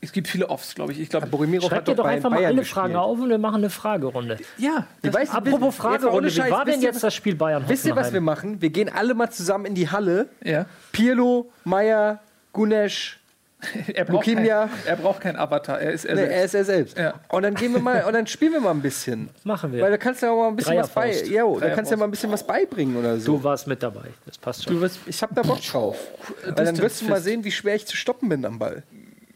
[0.00, 0.98] Es gibt viele Offs, glaube ich.
[0.98, 2.74] Ich glaube, Borimirov Schreib hat dir doch doch einfach mal alle gespielt.
[2.74, 4.38] Fragen auf und wir machen eine Fragerunde.
[4.56, 8.12] ja, Ich weiß, Apropos Fragerunde, wie war denn jetzt das Spiel Bayern Wisst ihr, was
[8.12, 8.60] wir machen?
[8.60, 10.28] Wir gehen alle mal zusammen in die Halle.
[10.42, 10.66] ja.
[10.90, 12.18] Pirlo, Meier,
[12.52, 13.20] Gunesch.
[13.94, 14.66] Er braucht, Leukemia.
[14.66, 15.80] kein, er braucht keinen Avatar.
[15.80, 16.34] Er ist er Nee, selbst.
[16.36, 16.98] er ist er selbst.
[16.98, 17.14] Ja.
[17.28, 19.28] Und dann gehen wir mal, und dann spielen wir mal ein bisschen.
[19.42, 19.82] Machen wir.
[19.82, 21.12] Weil da kannst du ja auch mal ein bisschen was bei.
[21.24, 23.36] Ja, da kannst du ja mal ein bisschen was beibringen oder so.
[23.38, 24.74] Du warst mit dabei, das passt schon.
[24.74, 25.96] du wirst, Ich hab da Bock drauf.
[26.44, 28.84] Weil dann wirst du mal sehen, wie schwer ich zu stoppen bin am Ball.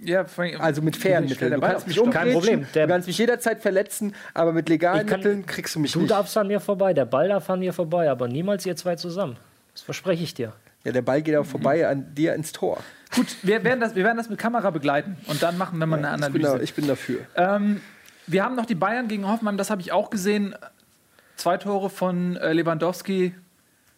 [0.00, 1.50] ja, vor allem- Also mit fairen Mitteln.
[1.50, 1.96] der Du kannst mich.
[2.12, 2.66] Kein Problem.
[2.74, 6.00] Der- du kannst mich jederzeit verletzen, aber mit legalen kann- Mitteln kriegst du mich Du
[6.00, 6.10] nicht.
[6.12, 9.36] darfst an mir vorbei, der Ball darf an mir vorbei, aber niemals ihr zwei zusammen.
[9.72, 10.52] Das verspreche ich dir.
[10.84, 12.78] Ja, der Ball geht auch vorbei an dir ins Tor.
[13.14, 16.04] Gut, wir werden, das, wir werden das mit Kamera begleiten und dann machen wir mal
[16.04, 16.64] eine Ich bin, da, Analyse.
[16.64, 17.20] ich bin dafür.
[17.36, 17.80] Ähm,
[18.26, 20.54] wir haben noch die Bayern gegen Hoffenheim, das habe ich auch gesehen.
[21.36, 23.34] Zwei Tore von äh, Lewandowski.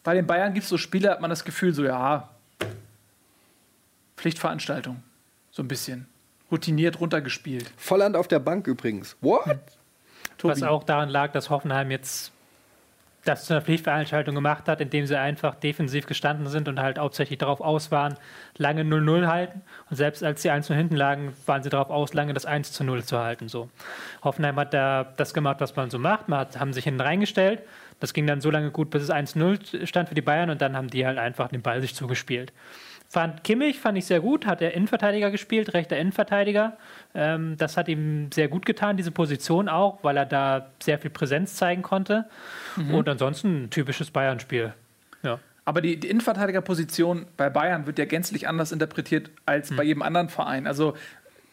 [0.03, 2.31] Bei den Bayern gibt es so Spiele, hat man das Gefühl, so ja,
[4.17, 5.03] Pflichtveranstaltung.
[5.51, 6.07] So ein bisschen.
[6.51, 7.71] Routiniert runtergespielt.
[7.77, 9.17] Volland auf der Bank übrigens.
[9.21, 9.61] What?
[10.43, 10.65] Was Tobi.
[10.71, 12.33] auch daran lag, dass Hoffenheim jetzt
[13.25, 17.39] das zu einer Pflichtveranstaltung gemacht hat, indem sie einfach defensiv gestanden sind und halt hauptsächlich
[17.39, 18.17] darauf aus waren,
[18.57, 19.63] lange 0-0 halten.
[19.91, 22.85] Und selbst als sie 1 hinten lagen, waren sie darauf aus, lange das 1 zu
[22.85, 23.49] 0 zu halten.
[23.49, 23.69] So.
[24.23, 26.29] Hoffenheim hat da das gemacht, was man so macht.
[26.29, 27.63] Man hat, haben sich hinten reingestellt.
[28.01, 30.77] Das ging dann so lange gut, bis es 1-0 stand für die Bayern und dann
[30.77, 32.53] haben die halt einfach den Ball sich zugespielt.
[33.15, 36.77] Fand Kimmich fand ich sehr gut, hat er Innenverteidiger gespielt, rechter Innenverteidiger.
[37.15, 41.11] Ähm, das hat ihm sehr gut getan, diese Position auch, weil er da sehr viel
[41.11, 42.29] Präsenz zeigen konnte.
[42.93, 44.75] Und ansonsten ein typisches Bayern-Spiel.
[45.23, 45.39] Ja.
[45.65, 50.29] Aber die, die Innenverteidigerposition bei Bayern wird ja gänzlich anders interpretiert als bei jedem anderen
[50.29, 50.67] Verein.
[50.67, 50.95] Also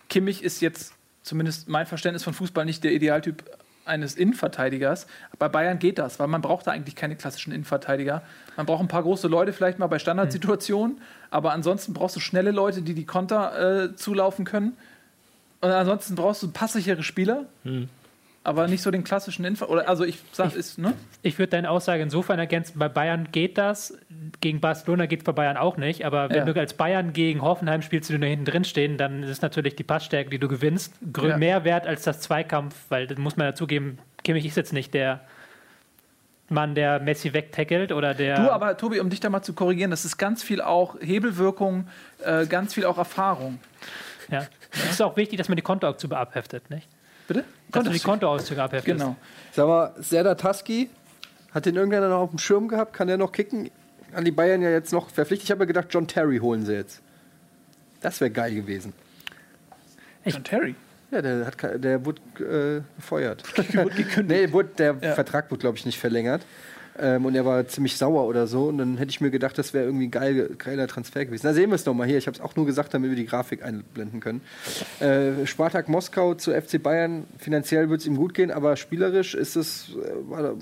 [0.09, 3.43] Kimmich ist jetzt zumindest mein Verständnis von Fußball nicht der Idealtyp
[3.91, 5.05] eines Innenverteidigers.
[5.37, 8.23] Bei Bayern geht das, weil man braucht da eigentlich keine klassischen Innenverteidiger.
[8.57, 12.51] Man braucht ein paar große Leute vielleicht mal bei Standardsituationen, aber ansonsten brauchst du schnelle
[12.51, 14.77] Leute, die die Konter äh, zulaufen können.
[15.61, 17.45] Und ansonsten brauchst du passsichere Spieler.
[18.43, 19.65] Aber nicht so den klassischen Info.
[19.65, 20.93] Oder also ich sag, ist, ne?
[21.21, 23.95] Ich würde deine Aussage insofern ergänzen, bei Bayern geht das,
[24.41, 26.53] gegen Barcelona geht es bei Bayern auch nicht, aber wenn Ja.
[26.53, 29.83] du als Bayern gegen Hoffenheim spielst, die da hinten drin stehen, dann ist natürlich die
[29.83, 31.37] Passstärke, die du gewinnst, Ja.
[31.37, 35.21] mehr wert als das Zweikampf, weil das muss man dazugeben, Kimmich ist jetzt nicht der
[36.49, 38.35] Mann, der Messi wegtackelt oder der...
[38.35, 41.87] Du, aber Tobi, um dich da mal zu korrigieren, das ist ganz viel auch Hebelwirkung,
[42.25, 43.59] äh, ganz viel auch Erfahrung.
[44.29, 44.47] ja.
[44.73, 46.87] Es ist auch wichtig, dass man die Kontoauszüge abheftet, nicht?
[47.33, 47.45] Bitte?
[47.71, 48.99] Du die Kontoauszüge abheftest.
[48.99, 49.15] Genau.
[49.53, 50.89] Sag mal, Serdar Taski,
[51.53, 52.93] hat den irgendeiner noch auf dem Schirm gehabt?
[52.93, 53.69] Kann der noch kicken?
[54.13, 55.45] An die Bayern ja jetzt noch verpflichtet.
[55.45, 57.01] Ich habe mir gedacht, John Terry holen sie jetzt.
[58.01, 58.93] Das wäre geil gewesen.
[60.25, 60.75] John Terry.
[61.11, 63.43] Ja, der, hat, der wurde äh, gefeuert.
[64.23, 65.13] nee, wurde, der Ja.
[65.13, 66.41] Vertrag wurde, glaube ich, nicht verlängert.
[67.01, 68.65] Ähm, und er war ziemlich sauer oder so.
[68.65, 71.47] Und dann hätte ich mir gedacht, das wäre irgendwie ein geil, geiler Transfer gewesen.
[71.47, 72.19] Da sehen wir es nochmal hier.
[72.19, 74.41] Ich habe es auch nur gesagt, damit wir die Grafik einblenden können.
[74.99, 77.25] Äh, Spartak Moskau zu FC Bayern.
[77.39, 79.89] Finanziell wird es ihm gut gehen, aber spielerisch ist es.
[79.89, 80.55] Äh, war, ja.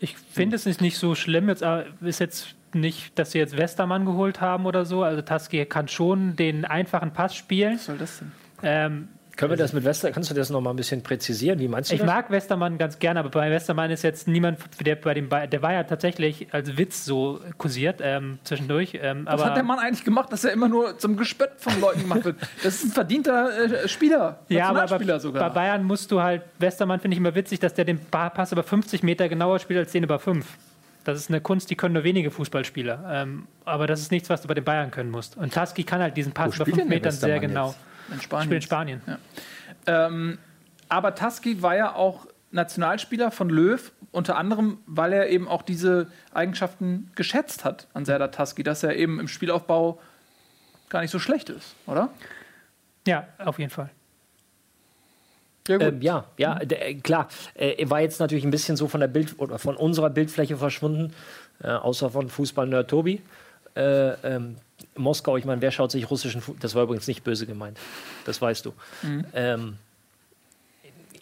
[0.00, 1.48] Ich finde es ist nicht so schlimm.
[1.48, 1.62] Jetzt
[2.00, 5.02] ist jetzt nicht, dass sie jetzt Westermann geholt haben oder so.
[5.02, 7.74] Also Taski kann schon den einfachen Pass spielen.
[7.74, 8.32] Was soll das denn?
[8.62, 11.58] Ähm, Können wir das mit Wester, kannst du das noch mal ein bisschen präzisieren?
[11.58, 12.06] Wie meinst du ich das?
[12.06, 15.72] mag Westermann ganz gerne, aber bei Westermann ist jetzt niemand, der bei dem der war
[15.72, 18.98] ja tatsächlich als Witz so kursiert ähm, zwischendurch.
[19.00, 21.80] Ähm, Was aber hat der Mann eigentlich gemacht, dass er immer nur zum Gespött von
[21.80, 22.36] Leuten gemacht wird?
[22.62, 24.40] Das ist ein verdienter äh, Spieler.
[24.48, 25.52] ja, aber bei, Nationalspieler bei sogar.
[25.52, 29.02] Bayern musst du halt, Westermann finde ich immer witzig, dass der den Pass über 50
[29.02, 30.46] Meter genauer spielt als den über 5.
[31.04, 33.04] Das ist eine Kunst, die können nur wenige Fußballspieler.
[33.10, 35.36] Ähm, aber das ist nichts, was du bei den Bayern können musst.
[35.36, 37.66] Und Taski kann halt diesen Pass über spielt 5 denn der Metern sehr Westermann genau.
[37.68, 37.91] jetzt?
[38.12, 38.44] In Spanien.
[38.44, 39.02] spiele in Spanien.
[39.86, 40.38] Ähm,
[40.88, 46.08] aber Taski war ja auch Nationalspieler von Löw, unter anderem, weil er eben auch diese
[46.34, 50.00] Eigenschaften geschätzt hat an Serdar Taski, dass er eben im Spielaufbau
[50.90, 52.10] gar nicht so schlecht ist, oder?
[53.06, 53.90] Ja, auf jeden Fall.
[55.68, 55.80] Ja.
[55.80, 57.28] Ähm, ja, ja, der, äh, klar.
[57.54, 60.56] Äh, er war jetzt natürlich ein bisschen so von der Bild oder von unserer Bildfläche
[60.56, 61.14] verschwunden,
[61.62, 63.22] äh, außer von Fußball-Nerd Tobi.
[63.74, 64.56] Äh, ähm,
[64.96, 66.60] Moskau, ich meine, wer schaut sich russischen Fußball?
[66.60, 67.78] Das war übrigens nicht böse gemeint.
[68.24, 68.72] Das weißt du.
[69.34, 69.76] Ähm,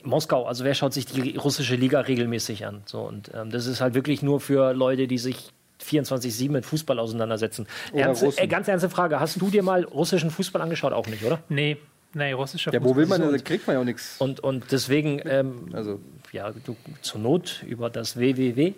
[0.02, 2.82] Moskau, also wer schaut sich die russische Liga regelmäßig an?
[2.86, 5.50] So, und ähm, das ist halt wirklich nur für Leute, die sich
[5.84, 7.66] 24-7 mit Fußball auseinandersetzen.
[7.92, 10.92] Ernste, äh, ganz ernste Frage: Hast du dir mal russischen Fußball angeschaut?
[10.92, 11.42] Auch nicht, oder?
[11.48, 11.76] Nee,
[12.14, 13.32] nee, russischer ja, wo will man Fußball.
[13.32, 13.38] denn?
[13.38, 14.16] Da kriegt man ja auch nichts.
[14.18, 16.00] Und, und deswegen, ähm, Also,
[16.32, 18.74] ja, du, zur Not über das www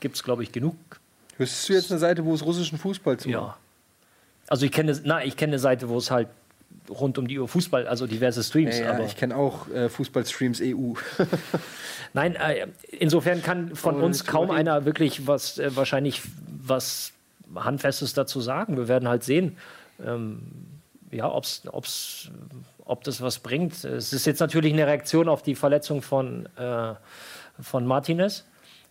[0.00, 0.76] gibt es, glaube ich, genug.
[1.38, 3.56] wüsstest du jetzt eine Seite, wo es russischen Fußball zu Ja.
[4.48, 6.28] Also ich kenne, na, ich kenne eine Seite, wo es halt
[6.90, 8.78] rund um die Uhr Fußball, also diverse Streams.
[8.78, 10.94] Ja, ja, aber ich kenne auch äh, Fußballstreams EU.
[12.12, 16.22] nein, äh, insofern kann von Aber uns kaum einer wirklich was, äh, wahrscheinlich
[16.62, 17.12] was
[17.54, 18.76] Handfestes dazu sagen.
[18.76, 19.56] Wir werden halt sehen,
[20.04, 20.40] ähm,
[21.10, 22.30] ja, ob's, ob's,
[22.84, 23.84] ob das was bringt.
[23.84, 26.94] Es ist jetzt natürlich eine Reaktion auf die Verletzung von, äh,
[27.60, 28.44] von Martinez.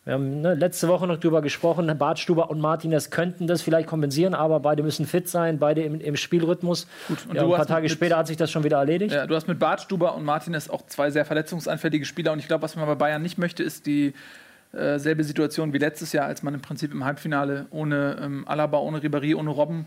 [0.06, 4.34] Wir haben ne, letzte Woche noch drüber gesprochen, Bartstuber und Martinez könnten das vielleicht kompensieren,
[4.34, 6.88] aber beide müssen fit sein, beide im, im Spielrhythmus.
[7.08, 9.14] und ja, ein paar Tage später hat sich das schon wieder erledigt.
[9.14, 12.64] Ja, du hast mit Bartstuber und Martinez auch zwei sehr verletzungsanfällige Spieler und ich glaube,
[12.64, 14.14] was man bei Bayern nicht möchte, ist die
[14.74, 18.80] äh, selbe Situation wie letztes Jahr, als man im Prinzip im Halbfinale ohne ähm, Alaba,
[18.80, 19.86] ohne Ribéry, ohne Robben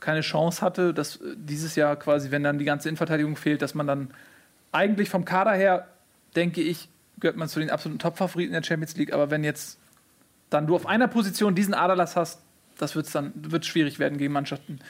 [0.00, 3.74] keine Chance hatte, dass äh, dieses Jahr quasi, wenn dann die ganze Innenverteidigung fehlt, dass
[3.74, 4.10] man dann
[4.72, 5.86] eigentlich vom Kader her,
[6.34, 6.88] denke ich,
[7.20, 9.78] gehört man zu den absoluten Top-Favoriten in der Champions League, aber wenn jetzt
[10.50, 12.40] dann du auf einer Position diesen Aderlass hast,
[12.78, 14.80] das wird's dann wird schwierig werden gegen Mannschaften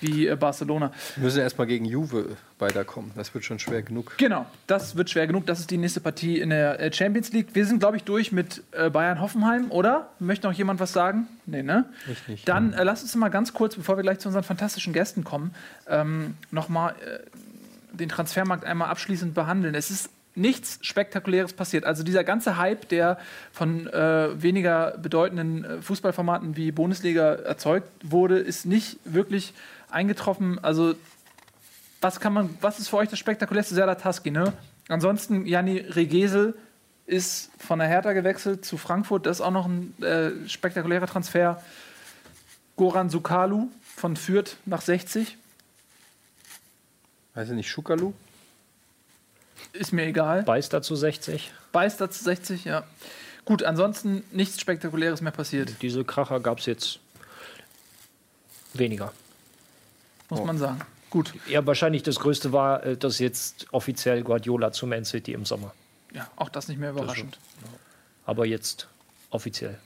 [0.00, 0.92] wie äh, Barcelona.
[1.14, 3.12] Wir müssen erstmal gegen Juve weiterkommen.
[3.14, 4.14] Das wird schon schwer genug.
[4.18, 5.46] Genau, das wird schwer genug.
[5.46, 7.48] Das ist die nächste Partie in der äh, Champions League.
[7.54, 10.10] Wir sind, glaube ich, durch mit äh, Bayern-Hoffenheim, oder?
[10.18, 11.28] Möchte noch jemand was sagen?
[11.46, 11.86] Nee, ne?
[12.10, 12.48] Ich nicht.
[12.48, 15.54] Dann äh, lass uns mal ganz kurz, bevor wir gleich zu unseren fantastischen Gästen kommen,
[15.88, 19.74] ähm, nochmal äh, den Transfermarkt einmal abschließend behandeln.
[19.74, 21.84] Es ist nichts Spektakuläres passiert.
[21.84, 23.18] Also dieser ganze Hype, der
[23.52, 29.54] von äh, weniger bedeutenden äh, Fußballformaten wie Bundesliga erzeugt wurde, ist nicht wirklich
[29.90, 30.62] eingetroffen.
[30.62, 30.94] Also
[32.00, 34.52] was kann man, was ist für euch das spektakulärste Serdar Taski, ne?
[34.88, 36.54] Ansonsten, Janni Regesel
[37.06, 41.62] ist von der Hertha gewechselt zu Frankfurt, das ist auch noch ein äh, spektakulärer Transfer.
[42.76, 45.38] Goran Sukalu von Fürth nach 60,
[47.36, 48.14] Weiß ich nicht, Schukalu?
[49.72, 50.42] Ist mir egal.
[50.42, 51.52] Beißt dazu 60.
[51.72, 52.84] Beister zu 60, ja.
[53.44, 56.98] Gut, ansonsten nichts Spektakuläres mehr passiert, Diese Kracher gab es jetzt
[58.74, 59.12] weniger.
[60.28, 60.80] muss man sagen.
[61.10, 65.44] Gut, Ja, wahrscheinlich das Größte war, äh, dass jetzt offiziell Guardiola zu Man City im
[65.44, 65.72] Sommer.
[66.12, 67.38] ja, auch das nicht mehr überraschend.
[68.24, 68.88] Aber jetzt
[69.30, 69.78] offiziell.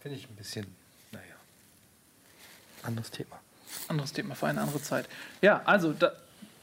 [0.00, 0.66] Finde ich ein bisschen,
[1.12, 1.24] naja.
[2.82, 3.38] Anderes Thema.
[3.88, 5.06] Anderes Thema für eine andere Zeit.
[5.42, 6.12] Ja, also da,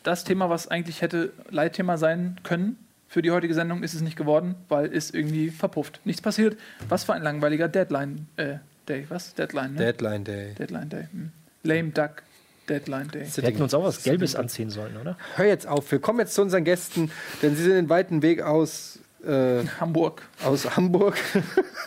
[0.08, 2.78] das Thema, was eigentlich hätte Leitthema sein können,
[3.10, 6.00] für die heutige Sendung ist es nicht geworden, weil es irgendwie verpufft.
[6.06, 6.58] Nichts passiert.
[6.88, 8.56] Was für ein langweiliger Deadline äh,
[8.88, 9.06] Day.
[9.10, 9.34] Was?
[9.34, 9.80] Deadline, ne?
[9.80, 10.54] Deadline Day.
[10.54, 11.08] Deadline Day.
[11.12, 11.32] Hm.
[11.64, 12.24] Lame Duck
[12.70, 13.28] Deadline Day.
[13.34, 15.18] Wir hätten uns auch was Gelbes anziehen sollen, oder?
[15.36, 18.42] Hör jetzt auf, wir kommen jetzt zu unseren Gästen, denn sie sind den weiten Weg
[18.42, 20.22] aus, äh, Hamburg.
[20.44, 21.16] aus Hamburg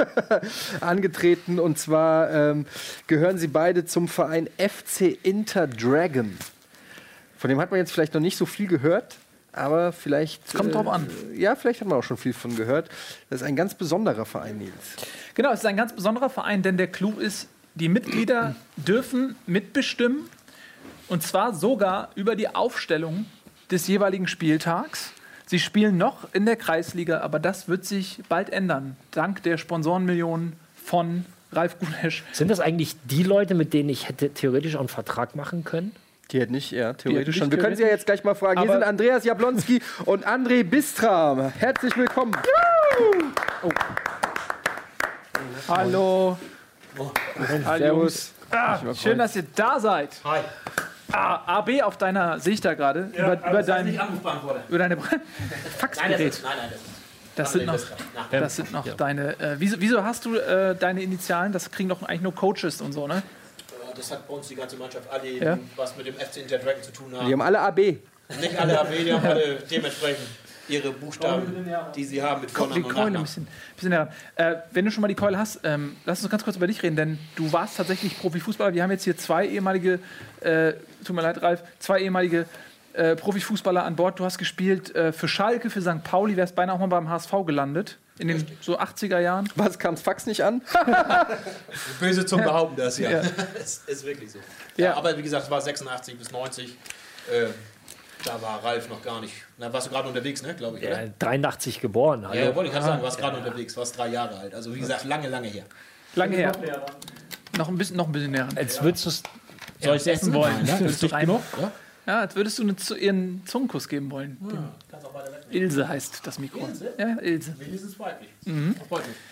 [0.80, 1.58] angetreten.
[1.58, 2.66] Und zwar ähm,
[3.06, 6.36] gehören sie beide zum Verein FC Inter Dragon.
[7.40, 9.16] Von dem hat man jetzt vielleicht noch nicht so viel gehört,
[9.52, 10.46] aber vielleicht.
[10.46, 11.06] Es kommt drauf an.
[11.34, 12.90] Ja, vielleicht hat man auch schon viel von gehört.
[13.30, 14.74] Das ist ein ganz besonderer Verein, Nils.
[15.34, 20.28] Genau, es ist ein ganz besonderer Verein, denn der Clou ist, die Mitglieder dürfen mitbestimmen
[21.08, 23.24] und zwar sogar über die Aufstellung
[23.70, 25.12] des jeweiligen Spieltags.
[25.46, 30.52] Sie spielen noch in der Kreisliga, aber das wird sich bald ändern, dank der Sponsorenmillionen
[30.84, 32.22] von Ralf Gunesch.
[32.32, 35.92] Sind das eigentlich die Leute, mit denen ich hätte theoretisch auch einen Vertrag machen können?
[36.30, 37.50] Die hätten nicht, ja, theoretisch schon.
[37.50, 38.60] Wir können sie ja jetzt gleich mal fragen.
[38.60, 41.52] Hier sind Andreas Jablonski und André Bistra.
[41.58, 42.36] Herzlich willkommen.
[45.68, 46.38] Hallo.
[47.64, 47.78] Hallo.
[47.78, 48.32] Servus.
[48.50, 50.20] Ah, schön, dass ihr da seid.
[50.24, 50.40] Hi.
[51.12, 53.98] Ah, AB auf deiner, sehe ich da gerade, über, über, dein,
[54.68, 55.04] über deine Nein,
[55.64, 56.20] das Faxgerät.
[56.20, 56.90] ist, nein, nein, das ist.
[57.34, 59.40] Das sind noch, das sind noch deine.
[59.40, 61.52] Äh, wieso, wieso hast du äh, deine Initialen?
[61.52, 63.22] Das kriegen doch eigentlich nur Coaches und so, ne?
[63.96, 65.58] Das hat bei uns die ganze Mannschaft alle, Ja.
[65.76, 67.32] was mit dem FC Inter Dragon zu tun Die haben.
[67.32, 67.78] haben alle AB.
[68.40, 70.26] Nicht alle AB, die haben alle dementsprechend
[70.68, 71.52] ihre Buchstaben,
[71.96, 73.46] die sie haben mit Vornamen und Keule ein Nachnamen.
[73.76, 73.88] bisschen.
[73.90, 76.68] bisschen äh, wenn du schon mal die Keule hast, ähm, lass uns ganz kurz über
[76.68, 78.72] dich reden, denn du warst tatsächlich Profifußballer.
[78.72, 79.98] Wir haben jetzt hier zwei ehemalige,
[80.42, 80.74] äh,
[81.04, 82.46] tut mir leid, Ralf, zwei ehemalige
[82.92, 84.20] äh, Profifußballer an Bord.
[84.20, 86.04] Du hast gespielt äh, für Schalke, für St.
[86.04, 87.98] Pauli, wärst beinahe auch mal beim HSV gelandet.
[88.20, 89.48] In den so 80er Jahren.
[89.56, 90.60] Was kam's Fax nicht an?
[92.00, 93.10] Böse Zungen behaupten das, ja.
[93.10, 93.22] Ja.
[93.58, 94.38] Es ist wirklich so.
[94.76, 94.86] Ja.
[94.90, 94.94] Ja.
[94.96, 96.66] aber wie gesagt, es war 86 bis 90.
[96.66, 97.46] Äh,
[98.24, 99.32] da war Ralf noch gar nicht.
[99.56, 101.08] Na, warst du gerade unterwegs, ne, glaube ich, Ja, oder?
[101.18, 102.28] 83 geboren.
[102.28, 102.38] Hallo.
[102.38, 104.54] Ja, wollte ich gerade sagen, du warst gerade unterwegs, warst drei Jahre alt.
[104.54, 105.64] Also wie gesagt, lange, lange her.
[106.14, 106.52] Lange her.
[107.56, 108.48] Noch ein bisschen, noch ein bisschen näher.
[108.54, 109.22] Als würdest du es.
[109.82, 110.66] Soll ich essen wollen?
[110.66, 111.42] Ja, Würdest du genug?
[111.58, 111.72] Ja?
[112.06, 114.36] Ja, als würdest du eine, ihren Zungenkuss geben wollen.
[114.40, 114.68] Dem-
[115.50, 116.68] Ilse heißt das Mikro.
[116.98, 117.54] Ja, Ilse.
[117.58, 118.28] Wenigstens weiblich.
[118.44, 118.76] Mhm.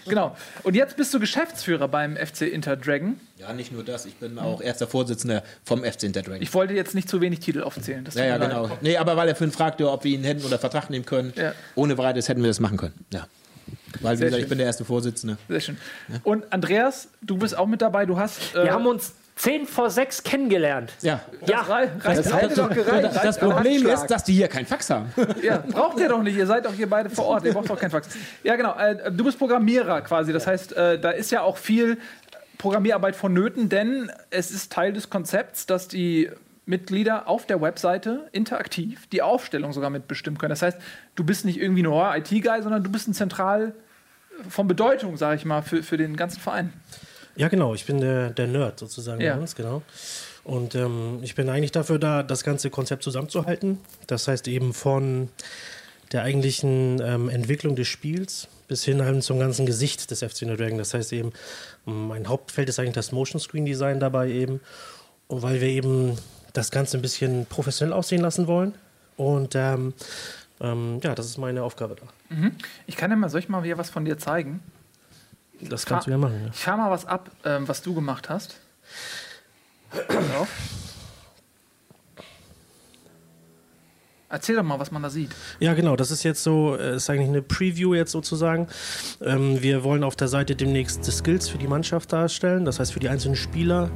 [0.07, 0.37] Genau.
[0.65, 3.21] Und jetzt bist du Geschäftsführer beim FC Inter Dragon.
[3.37, 6.43] Ja, nicht nur das, ich bin auch erster Vorsitzender vom FC Inter Dragon.
[6.43, 8.05] Ich wollte jetzt nicht zu wenig Titel aufzählen.
[8.05, 8.51] Das Ja, ja, leid.
[8.51, 8.71] genau.
[8.81, 11.33] Nee, aber weil er vorhin fragte, ob wir ihn hätten oder Vertrag nehmen können.
[11.37, 11.53] Ja.
[11.75, 12.95] Ohne weiteres hätten wir das machen können.
[13.13, 13.27] Ja.
[14.01, 14.43] Weil, wie Sehr gesagt, schön.
[14.45, 15.39] ich bin der erste Vorsitzende.
[15.49, 15.77] Sehr schön.
[16.25, 18.07] Und Andreas, du bist auch mit dabei.
[18.07, 18.55] Du hast.
[18.55, 20.93] Äh, Wir haben uns 10 vor 6 kennengelernt.
[21.01, 21.21] Ja.
[21.47, 23.11] Ja, Rei- reicht Das hätte doch gereicht.
[23.23, 25.13] Das Problem ist, dass die hier keinen Fax haben.
[25.43, 26.37] Ja, braucht ihr doch nicht.
[26.37, 27.45] Ihr seid doch hier beide vor Ort.
[27.45, 28.09] Ihr braucht doch keinen Fax.
[28.43, 28.77] Ja, genau.
[28.77, 30.33] Äh, du bist Programmierer quasi.
[30.33, 31.99] Das heißt, äh, da ist ja auch viel
[32.59, 36.29] Programmierarbeit vonnöten, denn es ist Teil des Konzepts, dass die
[36.67, 40.51] Mitglieder auf der Webseite interaktiv die Aufstellung sogar mitbestimmen können.
[40.51, 40.79] Das heißt,
[41.15, 43.73] du bist nicht irgendwie nur IT-Guy, sondern du bist ein zentral
[44.49, 46.73] von Bedeutung, sage ich mal, für, für den ganzen Verein.
[47.39, 47.75] Ja, genau.
[47.75, 49.35] Ich bin der, der Nerd sozusagen Ja.
[49.35, 49.83] bei uns, genau.
[50.45, 53.79] Und ähm, ich bin eigentlich dafür da, das ganze Konzept zusammenzuhalten.
[54.07, 55.29] Das heißt eben von
[56.13, 60.79] der eigentlichen ähm, Entwicklung des Spiels bis hin halt zum ganzen Gesicht des FC Dragon.
[60.79, 61.33] Das heißt eben,
[61.87, 64.61] mein Hauptfeld ist eigentlich das Motion Screen Design dabei eben.
[65.29, 66.19] Und weil wir eben
[66.55, 68.75] das Ganze ein bisschen professionell aussehen lassen wollen.
[69.17, 69.95] Und ähm,
[70.61, 72.07] ähm, ja, das ist meine Aufgabe da.
[72.87, 74.61] Ich kann ja mal, soll ich mal hier was von dir zeigen?
[75.61, 76.41] Das kannst du ja machen.
[76.45, 76.51] Ja.
[76.53, 78.61] Ich fahr mal was ab, ähm, was du gemacht hast.
[84.31, 85.31] Erzähl doch mal, was man da sieht.
[85.59, 85.97] Ja, genau.
[85.97, 88.69] Das ist jetzt so, äh, ist eigentlich eine Preview jetzt sozusagen.
[89.23, 92.93] Ähm, wir wollen auf der Seite demnächst die Skills für die Mannschaft darstellen, das heißt
[92.93, 93.91] für die einzelnen Spieler.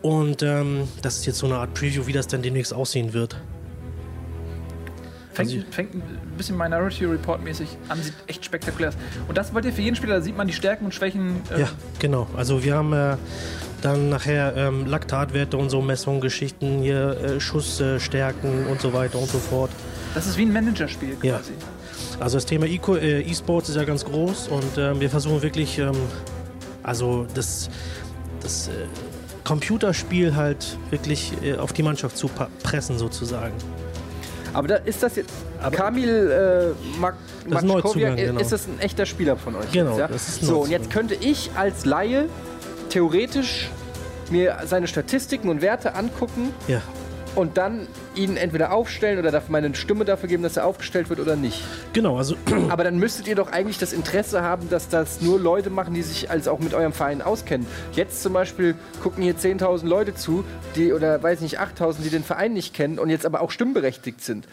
[0.00, 3.36] Und ähm, das ist jetzt so eine Art Preview, wie das dann demnächst aussehen wird.
[5.32, 6.02] Fängt, Also- fängt ein
[6.36, 8.96] bisschen Minority Report mäßig an, sieht echt spektakulär aus.
[9.28, 11.36] Und das wollt ihr für jeden Spieler, da sieht man die Stärken und Schwächen.
[11.54, 11.68] äh, Ja,
[12.00, 12.26] genau.
[12.36, 13.16] Also wir haben äh,
[13.80, 19.28] dann nachher ähm, Laktatwerte und so Messungen, Geschichten, hier äh, Schussstärken und so weiter und
[19.30, 19.70] so fort.
[20.14, 21.36] Das ist wie ein Managerspiel Ja.
[21.38, 21.52] quasi.
[22.18, 25.92] Also das Thema äh, E-Sports ist ja ganz groß und ähm, wir versuchen wirklich, ähm,
[26.82, 27.70] also das,
[28.42, 28.72] das äh,
[29.44, 32.28] Computerspiel halt wirklich äh, auf die Mannschaft zu
[32.62, 33.54] pressen sozusagen.
[34.52, 35.30] Aber da, ist das jetzt.
[35.72, 37.14] Kamil äh, Mak
[37.48, 38.40] Das ist Makskowiak, Neuzugang, genau.
[38.40, 39.70] ist das ein echter Spieler von euch?
[39.72, 40.08] Genau, jetzt, ja?
[40.08, 42.28] das ist So, und jetzt könnte ich als Laie
[42.88, 43.70] theoretisch
[44.30, 46.82] mir seine Statistiken und Werte angucken Ja,
[47.34, 51.20] und dann ihn entweder aufstellen oder darf meine Stimme dafür geben, dass er aufgestellt wird
[51.20, 51.62] oder nicht.
[51.92, 52.16] genau.
[52.18, 52.36] Also
[52.70, 56.02] Aber dann müsstet ihr doch eigentlich das Interesse haben, dass das nur Leute machen, die
[56.02, 57.66] sich als auch mit eurem Verein auskennen.
[57.92, 60.44] Jetzt zum Beispiel gucken hier 10.000 Leute zu,
[60.76, 64.22] die oder weiß nicht 8.000, die den Verein nicht kennen und jetzt aber auch stimmberechtigt
[64.22, 64.46] sind.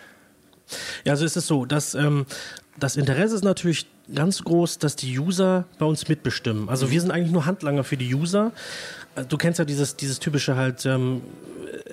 [1.05, 2.25] Ja, also es ist so, dass ähm,
[2.80, 6.69] das Interesse ist natürlich ganz groß, dass die User bei uns mitbestimmen.
[6.69, 8.51] Also wir sind eigentlich nur Handlanger für die User.
[9.15, 11.21] Äh, Du kennst ja dieses, dieses typische halt ähm,
[11.86, 11.87] äh,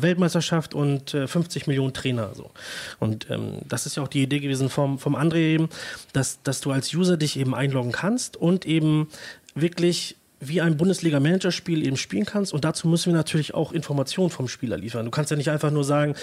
[0.00, 2.30] Weltmeisterschaft und äh, 50 Millionen Trainer.
[2.34, 2.50] So.
[2.98, 5.68] Und ähm, das ist ja auch die Idee gewesen vom, vom André eben,
[6.12, 9.08] dass, dass du als User dich eben einloggen kannst und eben
[9.54, 12.52] wirklich wie ein Bundesliga-Manager-Spiel eben spielen kannst.
[12.52, 15.04] Und dazu müssen wir natürlich auch Informationen vom Spieler liefern.
[15.04, 16.14] Du kannst ja nicht einfach nur sagen,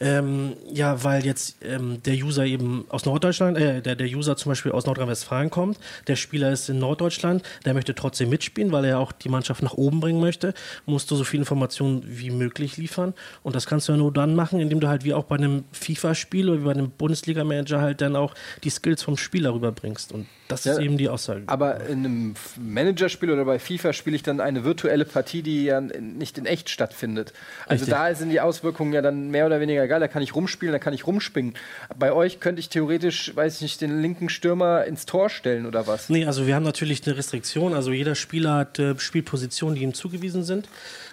[0.00, 4.50] ähm, ja, weil jetzt ähm, der User eben aus Norddeutschland, äh, der, der User zum
[4.50, 8.98] Beispiel aus Nordrhein-Westfalen kommt, der Spieler ist in Norddeutschland, der möchte trotzdem mitspielen, weil er
[8.98, 10.52] auch die Mannschaft nach oben bringen möchte,
[10.86, 13.14] musst du so viel Informationen wie möglich liefern.
[13.44, 15.64] Und das kannst du ja nur dann machen, indem du halt wie auch bei einem
[15.72, 20.10] FIFA-Spiel oder wie bei einem Bundesliga-Manager halt dann auch die Skills vom Spieler rüberbringst.
[20.12, 21.44] Und das Ja, ist eben die Aussage.
[21.46, 25.80] Aber in einem Managerspiel oder bei FIFA spiele ich dann eine virtuelle Partie, die ja
[25.80, 27.32] nicht in echt stattfindet.
[27.66, 27.90] Also Richtig.
[27.90, 30.00] da sind die Auswirkungen ja dann mehr oder weniger egal.
[30.00, 31.54] Da kann ich rumspielen, da kann ich rumspringen.
[31.96, 35.86] Bei euch könnte ich theoretisch, weiß ich nicht, den linken Stürmer ins Tor stellen oder
[35.86, 36.08] was?
[36.08, 37.74] Nee, also wir haben natürlich eine Restriktion.
[37.74, 40.68] Also jeder Spieler hat äh, Spielpositionen, die ihm zugewiesen sind.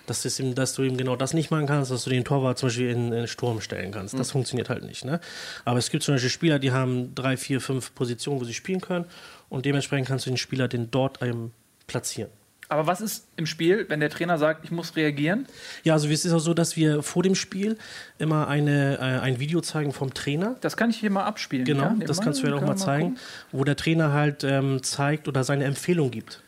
[0.08, 2.58] Das ist eben, dass du eben genau das nicht machen kannst, dass du den Torwart
[2.58, 4.18] zum Beispiel in, in Sturm stellen kannst.
[4.18, 5.04] Das funktioniert halt nicht.
[5.04, 5.20] Ne?
[5.66, 8.80] Aber es gibt zum Beispiel Spieler, die haben drei, vier, fünf Positionen, wo sie spielen
[8.80, 9.06] können.
[9.50, 11.52] Und dementsprechend kannst du den Spieler den dort einem
[11.88, 12.30] platzieren.
[12.70, 15.48] Aber was ist im Spiel, wenn der Trainer sagt, ich muss reagieren?
[15.84, 17.78] Ja, also es ist auch so, dass wir vor dem Spiel
[18.18, 20.58] immer eine, äh, ein Video zeigen vom Trainer.
[20.60, 21.64] Das kann ich hier mal abspielen.
[21.64, 21.96] Genau, ja?
[22.06, 23.20] das kannst du ja auch mal zeigen, gucken.
[23.54, 26.42] wo der Trainer halt ähm, zeigt oder seine Empfehlung gibt.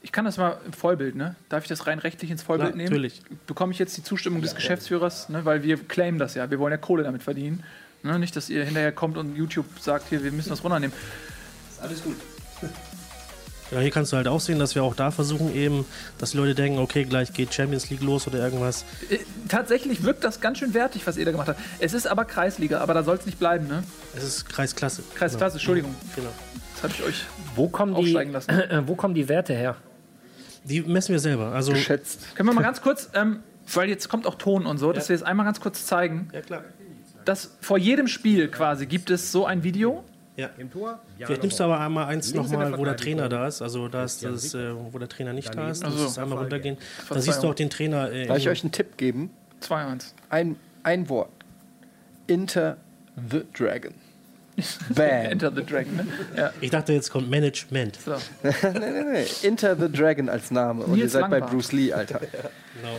[0.00, 1.34] Ich kann das mal im Vollbild, ne?
[1.48, 2.90] Darf ich das rein rechtlich ins Vollbild Ja, nehmen?
[2.90, 3.20] natürlich.
[3.48, 5.44] Bekomme ich jetzt die Zustimmung des Geschäftsführers, ne?
[5.44, 6.48] weil wir claimen das ja.
[6.52, 7.64] Wir wollen ja Kohle damit verdienen.
[8.04, 8.16] Ne?
[8.20, 10.94] Nicht, dass ihr hinterher kommt und YouTube sagt, hier, wir müssen das runternehmen.
[11.82, 12.16] Alles gut.
[13.70, 15.84] Ja, hier kannst du halt auch sehen, dass wir auch da versuchen eben,
[16.16, 18.84] dass die Leute denken, okay, gleich geht Champions League los oder irgendwas.
[19.10, 21.60] Äh, Tatsächlich wirkt das ganz schön wertig, was ihr da gemacht habt.
[21.78, 23.82] Es ist aber Kreisliga, aber da soll es nicht bleiben, ne?
[24.16, 25.02] Es ist Kreisklasse.
[25.14, 25.94] Kreisklasse, Entschuldigung.
[26.16, 26.30] Genau.
[26.74, 27.24] Das habe ich euch.
[27.56, 28.50] Wo kommen, die, Aufsteigen lassen.
[28.70, 29.76] äh, wo kommen die Werte her?
[30.64, 31.52] Die messen wir selber.
[31.52, 32.36] Also, Geschätzt.
[32.36, 33.40] Können wir mal ganz kurz, ähm,
[33.74, 36.40] weil jetzt kommt auch Ton und so, dass wir es einmal ganz kurz zeigen, ja
[36.40, 36.64] klar.
[37.24, 40.04] dass vor jedem Spiel quasi gibt es so ein Video.
[40.38, 40.50] Ja.
[41.18, 43.60] Vielleicht nimmst du aber einmal eins nochmal, wo der Trainer da ist.
[43.60, 45.82] Also da ist das, äh, wo der Trainer nicht da ist.
[45.82, 46.06] Das Ach so.
[46.06, 46.76] ist einmal runtergehen.
[47.08, 48.12] Da siehst du auch den Trainer.
[48.12, 49.30] Äh, Darf ich euch einen Tipp geben?
[49.62, 50.12] 2-1.
[50.30, 51.30] Ein, ein Wort.
[52.28, 52.76] Inter
[53.30, 53.94] the Dragon.
[54.94, 55.08] Bam.
[55.08, 56.06] Enter the Dragon, ne?
[56.36, 57.98] Ja, ich dachte, jetzt kommt Management.
[58.00, 58.12] so.
[58.42, 59.26] nee, nee, nee.
[59.42, 60.84] Inter the Dragon als Name.
[60.84, 61.50] Und ihr Nils seid bei Langbart.
[61.50, 62.20] Bruce Lee, Alter.
[62.20, 62.98] Genau.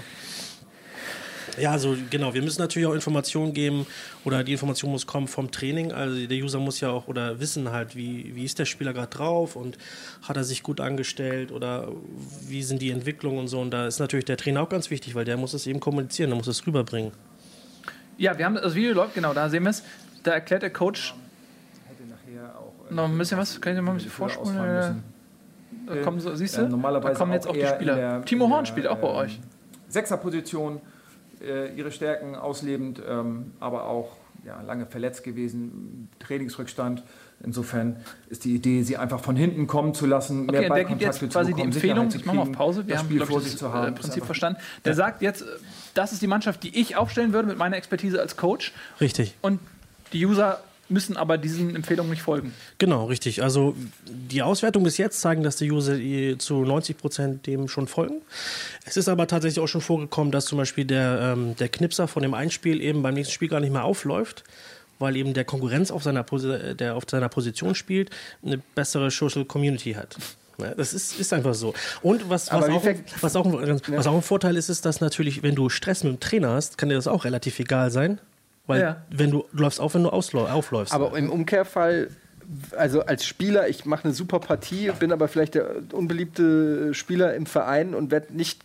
[1.59, 3.85] Ja, also genau, wir müssen natürlich auch Informationen geben
[4.23, 5.91] oder die Information muss kommen vom Training.
[5.91, 9.09] Also der User muss ja auch oder wissen halt, wie, wie ist der Spieler gerade
[9.09, 9.77] drauf und
[10.23, 11.89] hat er sich gut angestellt oder
[12.47, 13.59] wie sind die Entwicklungen und so.
[13.59, 16.29] Und da ist natürlich der Trainer auch ganz wichtig, weil der muss es eben kommunizieren,
[16.29, 17.11] der muss es rüberbringen.
[18.17, 19.83] Ja, wir haben das Video läuft, genau, da sehen wir es.
[20.23, 21.13] Da erklärt der Coach
[22.89, 23.59] noch ein bisschen was.
[23.61, 25.03] Kann ich dir mal ein bisschen vorspulen?
[25.85, 26.61] Da kommen so, siehst du?
[26.61, 27.95] Äh, normalerweise da kommen jetzt auch auch die Spieler.
[27.95, 29.39] der- Timo Horn der, spielt auch bei ähm, euch.
[29.87, 30.81] Sechserposition,
[31.41, 37.03] äh, ihre Stärken auslebend, ähm, aber auch ja, lange verletzt gewesen, Trainingsrückstand.
[37.43, 37.97] Insofern
[38.29, 41.19] ist die Idee, sie einfach von hinten kommen zu lassen, mehr Okay, der gibt jetzt
[41.19, 43.09] quasi zu die bekommen, Empfehlung, Sicherheit zu ich mache mal auf Pause, wir das haben
[43.09, 43.95] Spiel vor das sich zu äh, haben.
[43.95, 44.59] Prinzip verstanden.
[44.85, 45.45] Der sagt jetzt, äh,
[45.93, 49.35] das ist die Mannschaft, die ich aufstellen würde mit meiner Expertise als Coach Richtig.
[49.41, 49.59] und
[50.11, 50.59] die User
[50.89, 52.53] müssen aber diesen Empfehlungen nicht folgen.
[52.77, 53.41] Genau, richtig.
[53.43, 53.75] Also
[54.07, 58.21] die Auswertungen bis jetzt zeigen, dass die User eh zu 90 Prozent dem schon folgen.
[58.85, 62.23] Es ist aber tatsächlich auch schon vorgekommen, dass zum Beispiel der, ähm, der Knipser von
[62.23, 64.43] dem einen Spiel eben beim nächsten Spiel gar nicht mehr aufläuft,
[64.99, 68.09] weil eben der Konkurrenz auf seiner, Posi der auf seiner Position spielt,
[68.43, 70.17] eine bessere Social Community hat.
[70.75, 71.73] Das ist, ist einfach so.
[72.01, 72.83] Und was, was, auch,
[73.21, 76.11] was, auch, ein- was auch ein Vorteil ist, ist, dass natürlich, wenn du Stress mit
[76.13, 78.19] dem Trainer hast, kann dir das auch relativ egal sein.
[78.69, 79.01] Weil Ja.
[79.09, 80.93] wenn du, du läufst auf, wenn du aufläufst.
[80.93, 82.09] Aber im Umkehrfall,
[82.77, 87.47] also als Spieler, ich mache eine super Partie, bin aber vielleicht der unbeliebte Spieler im
[87.47, 88.61] Verein und werde nicht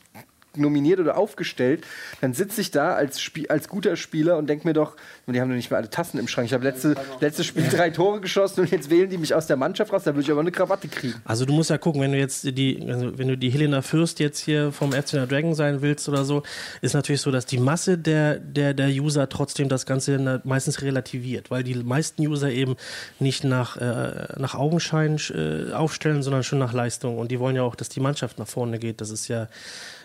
[0.56, 1.84] nominiert oder aufgestellt,
[2.20, 4.96] dann sitze ich da als, Spie als guter Spieler und denke mir doch,
[5.26, 6.46] die haben doch nicht mehr alle Tassen im Schrank.
[6.46, 9.56] Ich habe letzte, letztes Spiel drei Tore geschossen und jetzt wählen die mich aus der
[9.56, 11.14] Mannschaft raus, da würde ich aber eine Krawatte kriegen.
[11.24, 14.20] Also du musst ja gucken, wenn du jetzt die, also wenn du die Helena Fürst
[14.20, 16.42] jetzt hier vom FC Dragon sein willst oder so,
[16.80, 21.50] ist natürlich so, dass die Masse der, der, der User trotzdem das Ganze meistens relativiert,
[21.50, 22.76] weil die meisten User eben
[23.18, 27.18] nicht nach, äh, nach Augenschein äh, aufstellen, sondern schon nach Leistung.
[27.18, 29.00] Und die wollen ja auch, dass die Mannschaft nach vorne geht.
[29.00, 29.48] Das ist ja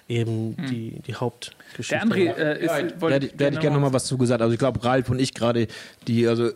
[0.10, 1.96] eben die, die Hauptgeschichte.
[1.96, 2.96] Der André äh, ist.
[3.00, 4.42] Da hätte, da hätte ich gerne noch mal was zugesagt.
[4.42, 5.68] Also ich glaube, Ralf und ich gerade,
[6.08, 6.52] die, also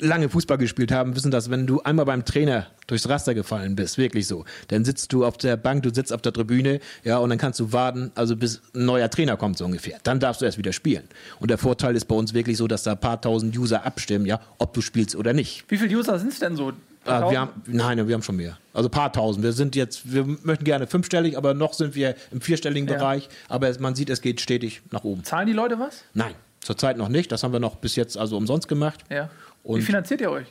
[0.00, 3.98] lange Fußball gespielt haben, wissen das, wenn du einmal beim Trainer durchs Raster gefallen bist,
[3.98, 7.30] wirklich so, dann sitzt du auf der Bank, du sitzt auf der Tribüne, ja, und
[7.30, 9.98] dann kannst du warten, also bis ein neuer Trainer kommt, so ungefähr.
[10.02, 11.04] Dann darfst du erst wieder spielen.
[11.40, 14.26] Und der Vorteil ist bei uns wirklich so, dass da ein paar tausend User abstimmen,
[14.26, 15.64] ja, ob du spielst oder nicht.
[15.68, 16.72] Wie viele User sind es denn so?
[17.06, 18.56] Ah, wir haben, nein, wir haben schon mehr.
[18.72, 19.44] Also ein paar tausend.
[19.44, 22.96] Wir sind jetzt, wir möchten gerne fünfstellig, aber noch sind wir im vierstelligen Ja.
[22.96, 23.28] Bereich.
[23.48, 25.22] Aber es- man sieht, es geht stetig nach oben.
[25.24, 26.02] Zahlen die Leute was?
[26.14, 27.30] Nein, zurzeit noch nicht.
[27.30, 29.00] Das haben wir noch bis jetzt also umsonst gemacht.
[29.10, 29.28] Ja.
[29.64, 30.46] Wie Und finanziert ihr euch?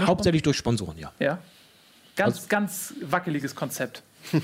[0.00, 1.12] hauptsächlich durch Sponsoren, ja.
[1.20, 1.38] Ja.
[2.16, 4.02] Ganz, Also- ganz wackeliges Konzept.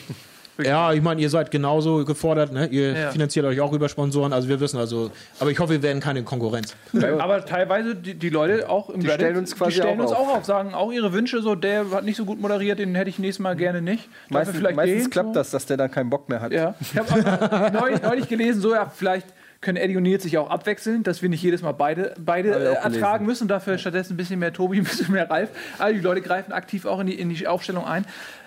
[0.58, 2.66] Ja, ich meine, ihr seid genauso gefordert, ne?
[2.66, 3.10] Ihr Ja.
[3.10, 6.22] finanziert euch auch über Sponsoren, also wir wissen also, aber ich hoffe, wir werden keine
[6.22, 6.76] Konkurrenz.
[7.18, 10.04] Aber teilweise die, die Leute auch im Die Reddit, stellen uns quasi die stellen auch
[10.04, 10.28] uns auf.
[10.28, 13.08] auch auf, sagen auch ihre Wünsche, so der hat nicht so gut moderiert, den hätte
[13.10, 14.08] ich nächstes Mal gerne nicht.
[14.28, 15.34] Meistens, vielleicht meistens den, klappt so.
[15.34, 16.52] das, dass der dann keinen Bock mehr hat.
[16.52, 16.74] Ja.
[16.80, 19.26] Ich habe neulich, neulich gelesen, so ja, vielleicht
[19.62, 22.74] können Eddie und Nils sich auch abwechseln, dass wir nicht jedes Mal beide, beide äh,
[22.76, 23.46] ertragen müssen.
[23.46, 25.50] Dafür stattdessen ein bisschen mehr Tobi, ein bisschen mehr Ralf.
[25.78, 28.04] All die Leute greifen aktiv auch in die, in die Aufstellung ein.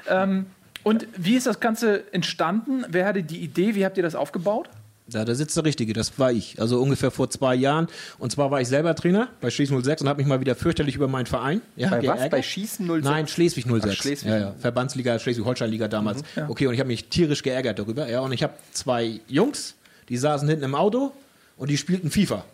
[0.10, 0.48] Ähm,
[0.84, 2.86] und wie ist das Ganze entstanden?
[2.90, 3.76] Wer hatte die Idee?
[3.76, 4.70] Wie habt ihr das aufgebaut?
[5.10, 6.62] Ja, da sitzt der Richtige, das war ich.
[6.62, 7.88] Also ungefähr vor zwei Jahren.
[8.20, 10.96] Und zwar war ich selber Trainer bei Schleswig 06 und habe mich mal wieder fürchterlich
[10.96, 11.62] über meinen Verein.
[11.76, 12.02] Ja, Bei was?
[12.04, 12.32] geärgert.
[12.32, 13.04] Bei Schießen 06?
[13.04, 13.86] Nein, Schleswig 06.
[13.86, 14.30] Ach, Schleswig.
[14.30, 14.56] Ja, ja.
[14.60, 16.24] Verbandsliga, Schleswig-Holstein-Liga damals.
[16.48, 18.10] Okay, und ich habe mich tierisch geärgert darüber.
[18.10, 19.76] Ja, und ich habe zwei Jungs,
[20.08, 21.12] die saßen hinten im Auto
[21.58, 22.46] und die spielten FIFA.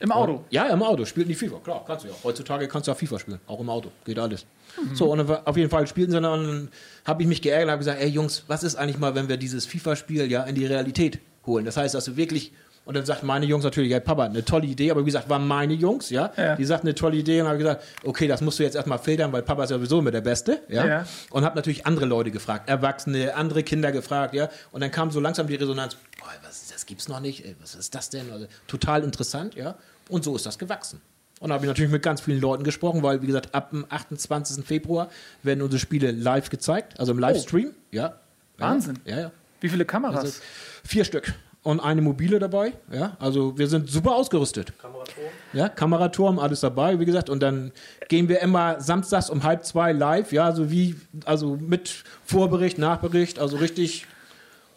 [0.00, 0.44] Im Auto.
[0.50, 1.58] Ja, im Auto spielten die FIFA.
[1.58, 2.14] Klar, kannst du ja.
[2.22, 3.40] Heutzutage kannst du auch FIFA spielen.
[3.46, 3.90] Auch im Auto.
[4.04, 4.44] Geht alles.
[4.92, 6.40] So, und auf jeden Fall spielten sie dann.
[6.40, 6.68] Und dann
[7.04, 9.36] habe ich mich geärgert und habe gesagt, ey Jungs, was ist eigentlich mal, wenn wir
[9.36, 11.64] dieses FIFA-Spiel ja in die Realität holen?
[11.64, 12.52] Das heißt, dass du wirklich.
[12.84, 15.46] Und dann sagten meine Jungs natürlich, ja, Papa, eine tolle Idee, aber wie gesagt, waren
[15.48, 16.54] meine Jungs, ja, Ja.
[16.54, 19.32] die sagten eine tolle Idee und habe gesagt, okay, das musst du jetzt erstmal filtern,
[19.32, 20.86] weil Papa ist ja sowieso immer der Beste, ja.
[20.86, 21.06] Ja.
[21.30, 24.50] Und habe natürlich andere Leute gefragt, Erwachsene, andere Kinder gefragt, ja.
[24.70, 27.74] Und dann kam so langsam die Resonanz, boah, was, das gibt's noch nicht, ey, was
[27.74, 28.30] ist das denn?
[28.30, 29.76] Also, total interessant, ja.
[30.10, 31.00] Und so ist das gewachsen.
[31.40, 33.86] Und da habe ich natürlich mit ganz vielen Leuten gesprochen, weil, wie gesagt, ab dem
[33.88, 34.64] 28.
[34.64, 35.08] Februar
[35.42, 38.18] werden unsere Spiele live gezeigt, also im Livestream, ja.
[38.58, 38.98] Wahnsinn.
[39.06, 39.30] Ja, ja.
[39.60, 40.16] Wie viele Kameras?
[40.24, 40.40] Also
[40.86, 41.32] vier Stück.
[41.64, 43.16] Und eine mobile dabei, ja.
[43.18, 44.78] Also wir sind super ausgerüstet.
[44.78, 45.26] Kameraturm.
[45.54, 47.30] Ja, Kameraturm, alles dabei, wie gesagt.
[47.30, 47.72] Und dann
[48.08, 53.38] gehen wir immer samstags um halb zwei live, ja, so wie, also mit Vorbericht, Nachbericht,
[53.38, 54.06] also richtig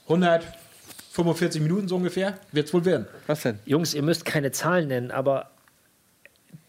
[0.04, 3.06] 145 Minuten so ungefähr, wird es wohl werden.
[3.28, 3.60] Was denn?
[3.66, 5.52] Jungs, ihr müsst keine Zahlen nennen, aber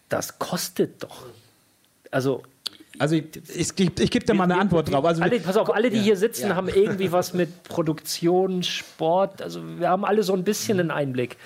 [0.09, 1.27] das kostet doch.
[2.11, 2.43] Also,
[2.99, 5.05] Also ich, ich, geb- ich gebe dir mal eine Antwort drauf.
[5.05, 6.57] Also, alle, pass auf, alle, die Ja, hier sitzen, ja.
[6.57, 9.43] haben irgendwie was mit Produktion, Sport.
[9.43, 11.37] Also, wir haben alle so ein bisschen einen Einblick.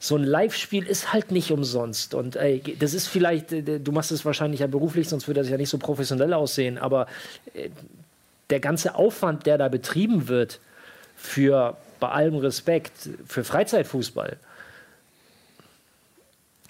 [0.00, 2.14] So ein Live-Spiel ist halt nicht umsonst.
[2.14, 5.48] Und ey, das ist vielleicht, äh, du machst es wahrscheinlich ja beruflich, sonst würde das
[5.48, 6.76] ja nicht so professionell aussehen.
[6.78, 7.06] Aber
[7.54, 7.70] äh,
[8.50, 10.60] der ganze Aufwand, der da betrieben wird,
[11.16, 12.92] für bei allem Respekt,
[13.26, 14.36] für Freizeitfußball.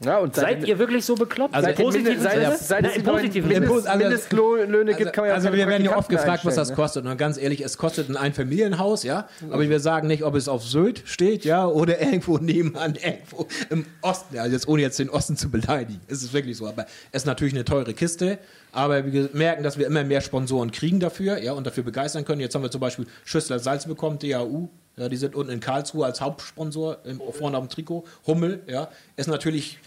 [0.02, 1.54] Ja, und Seid ihr wirklich so bekloppt?
[1.54, 3.66] Also Im positiven seit, seit Na, es im die neuen positiven Im Sinne.
[3.68, 4.04] Pos- Mindest, also-
[4.42, 6.76] Mindestlöhne gibt, kann man ja Also keine wir werden ja oft gefragt, was das einstellen,
[6.76, 7.06] kostet.
[7.06, 9.28] Und ganz ehrlich, es kostet ein Einfamilienhaus, ja.
[9.50, 13.86] Aber wir sagen nicht, ob es auf Sylt steht, ja, oder irgendwo nebenan, irgendwo im
[14.02, 14.36] Osten.
[14.36, 16.00] Also jetzt ohne jetzt den Osten zu beleidigen.
[16.08, 16.66] Es ist wirklich so.
[16.66, 18.38] Aber es ist natürlich eine teure Kiste.
[18.72, 22.40] Aber wir merken, dass wir immer mehr Sponsoren kriegen dafür, ja, und dafür begeistern können.
[22.40, 24.68] Jetzt haben wir zum Beispiel Schüssler Salz bekommen, DAU.
[24.96, 28.04] Ja, die sind unten in Karlsruhe als Hauptsponsor, im, vorne auf dem Trikot.
[28.26, 29.78] Hummel, ja, ist natürlich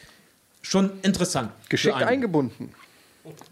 [0.62, 1.52] schon interessant.
[1.70, 2.72] Geschickt eingebunden.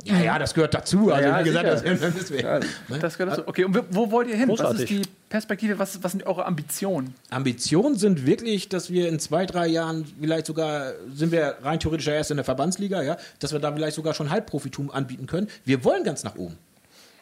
[0.03, 1.11] Ja, ja, das gehört dazu.
[1.11, 2.59] Also, Ja, wie gesagt, das, Ja?
[2.99, 3.47] Das gehört dazu.
[3.47, 4.47] Okay, und wo wollt ihr hin?
[4.47, 4.89] Was ist Großartig.
[4.89, 5.79] die Perspektive?
[5.79, 7.13] Was, was sind eure Ambitionen?
[7.29, 12.07] Ambitionen sind wirklich, dass wir in zwei, drei Jahren vielleicht sogar, sind wir rein theoretisch
[12.07, 15.47] erst in der Verbandsliga, ja, dass wir da vielleicht sogar schon Halbprofitum anbieten können.
[15.65, 16.57] Wir wollen ganz nach oben.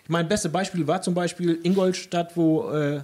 [0.07, 3.01] Mein bestes Beispiel war zum Beispiel Ingolstadt, wo äh,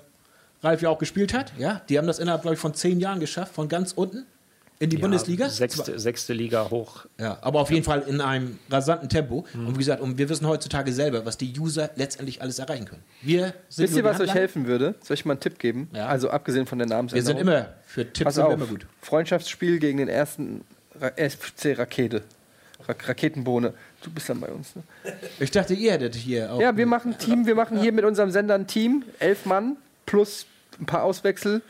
[0.61, 1.53] Ralf ja auch gespielt hat.
[1.57, 4.25] Ja, die haben das innerhalb, glaube ich, von zehn Jahren geschafft, von ganz unten
[4.79, 5.49] in die Bundesliga.
[5.49, 7.05] Sechste, sechste Liga hoch.
[7.19, 9.45] Ja, aber auf jeden Fall in einem rasanten Tempo.
[9.53, 13.03] Und wie gesagt, und wir wissen heutzutage selber, was die User letztendlich alles erreichen können.
[13.21, 14.95] Wir sind Wisst ihr, was euch helfen würde?
[15.03, 15.89] Soll ich mal einen Tipp geben?
[15.93, 16.07] Ja.
[16.07, 17.37] Also abgesehen von der Wir Namensänderung.
[17.37, 18.53] sind immer für Tipps sind wir auf.
[18.53, 18.87] immer gut.
[19.01, 20.61] Freundschaftsspiel gegen den ersten
[20.99, 22.23] Ra FC Rakete.
[22.87, 23.73] Ra Raketenbohne.
[24.01, 24.77] Du bist dann bei uns.
[24.77, 24.83] Ne?
[25.41, 26.61] Ich dachte, ihr hättet hier auch.
[26.61, 27.45] Ja, wir machen Team.
[27.45, 29.03] Wir machen hier mit unserem Sender ein Team.
[29.19, 29.75] Elf Mann
[30.09, 30.45] plus
[30.79, 31.61] ein paar Auswechsel.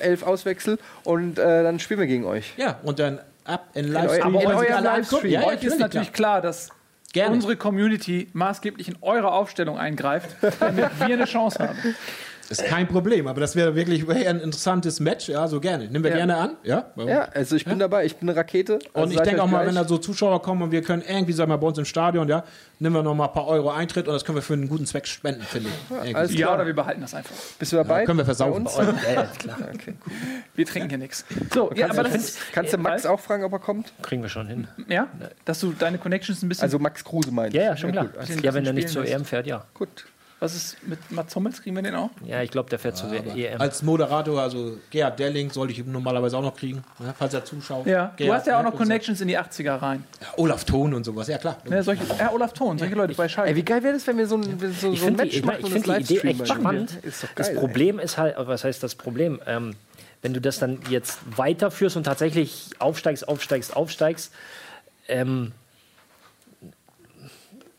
[0.00, 0.78] Elf Auswechsel.
[1.04, 2.52] Und äh, dann spielen wir gegen euch.
[2.56, 4.34] Ja, und dann ab in euer- Livestream.
[4.34, 5.30] in sich eurem alle Livestream.
[5.32, 6.68] ja, Euch ist natürlich klar, dass
[7.12, 7.34] Gerne.
[7.34, 10.30] unsere Community maßgeblich in eure Aufstellung eingreift,
[10.60, 11.94] damit wir eine Chance haben.
[12.50, 15.84] Ist kein Problem, aber das wäre wirklich ein interessantes Match, ja, so gerne.
[15.86, 16.16] Nehmen wir Ja.
[16.18, 16.90] gerne an, ja.
[16.96, 17.08] Warum?
[17.08, 18.80] Ja, also ich bin dabei, ich bin eine Rakete.
[18.92, 19.68] Also Und ich denke auch mal, gleich.
[19.68, 21.84] wenn da so Zuschauer kommen und wir können irgendwie, sagen wir mal, bei uns im
[21.84, 22.42] Stadion, ja,
[22.80, 24.84] nehmen wir noch mal ein paar Euro Eintritt und das können wir für einen guten
[24.84, 25.90] Zweck spenden, finde ich.
[25.96, 26.14] Irgendwie.
[26.16, 26.54] alles Ja, klar.
[26.56, 27.34] oder wir behalten das einfach.
[27.58, 28.00] Bist du dabei?
[28.00, 28.64] Ja, können wir versaufen.
[28.64, 29.02] Bei uns?
[29.04, 29.56] Ja, ja, klar.
[29.72, 30.12] Okay, cool.
[30.56, 31.24] Wir trinken hier nichts.
[31.54, 33.92] So, ja, Kannst, aber du, das ist, kannst du Max auch fragen, ob er kommt?
[34.02, 34.66] Kriegen wir schon hin.
[34.88, 35.06] ja,
[35.44, 36.64] dass du deine Connections ein bisschen.
[36.64, 37.54] Also Max Kruse meint.
[37.54, 38.08] Ja, ja, schon klar.
[38.42, 39.06] Ja, wenn er nicht zur.
[39.06, 39.64] EM fährt, ja.
[39.74, 40.06] Gut.
[40.40, 41.62] Was ist mit Mats Hummels?
[41.62, 42.08] Kriegen wir den auch?
[42.24, 43.60] Ja, ich glaube, der fährt zur EM.
[43.60, 47.86] Als Moderator, also Gerhard Delling, sollte ich normalerweise auch noch kriegen, ja, falls er zuschaut.
[47.86, 48.06] Ja.
[48.16, 48.84] Du Gerhard, hast ja auch noch und so.
[48.84, 50.04] Connections in die 80er rein.
[50.20, 51.58] Ja, Olaf Thon und sowas, ja klar.
[51.68, 53.50] Ja, solche, ja Olaf Thon, solche Leute bei Schalke.
[53.50, 55.32] Ey, wie geil wäre das, wenn wir so ein, so, so ein Ich finde Match
[55.32, 56.98] die, ich, machen ich und find das die Idee echt spannend.
[57.02, 59.40] Ist doch das geil, Problem ist halt, was heißt das Problem?
[59.46, 59.76] Ähm,
[60.22, 64.32] wenn du das dann jetzt weiterführst und tatsächlich aufsteigst, aufsteigst, aufsteigst,
[65.08, 65.52] ähm,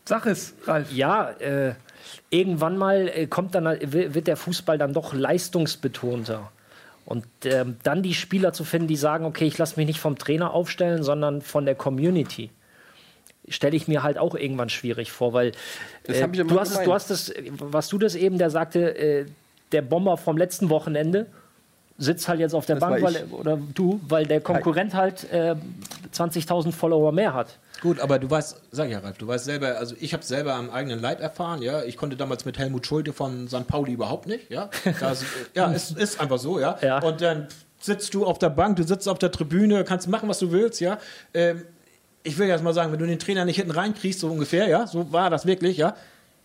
[0.05, 0.91] Sag es, Ralf.
[0.91, 1.73] ja, äh,
[2.29, 6.51] irgendwann mal äh, kommt dann, wi- wird der Fußball dann doch leistungsbetonter.
[7.05, 10.17] Und ähm, dann die Spieler zu finden, die sagen, okay, ich lasse mich nicht vom
[10.17, 12.51] Trainer aufstellen, sondern von der Community,
[13.49, 15.51] stelle ich mir halt auch irgendwann schwierig vor, weil
[16.03, 19.25] Das äh, du, hast es, du hast es, was du das eben, der sagte, äh,
[19.71, 21.25] der Bomber vom letzten Wochenende
[22.01, 25.55] sitzt halt jetzt auf der Das Bank, weil, oder du, weil der Konkurrent halt äh,
[26.13, 27.59] 20.000 Follower mehr hat.
[27.81, 30.55] Gut, aber du weißt, sag ich ja, Ralf, du weißt selber, also ich habe selber
[30.55, 31.83] am eigenen Leib erfahren, ja.
[31.83, 33.67] Ich konnte damals mit Helmut Schulte von St.
[33.67, 34.69] Pauli überhaupt nicht, ja.
[34.99, 35.23] Das,
[35.55, 36.77] ja, es ist einfach so, ja.
[36.81, 37.01] Ja.
[37.01, 37.47] Und dann
[37.79, 40.81] sitzt du auf der Bank, du sitzt auf der Tribüne, kannst machen, was du willst,
[40.81, 40.97] ja.
[41.33, 41.65] Ähm,
[42.23, 44.87] ich will jetzt mal sagen, wenn du den Trainer nicht hinten reinkriegst, so ungefähr, ja,
[44.87, 45.95] so war das wirklich, ja,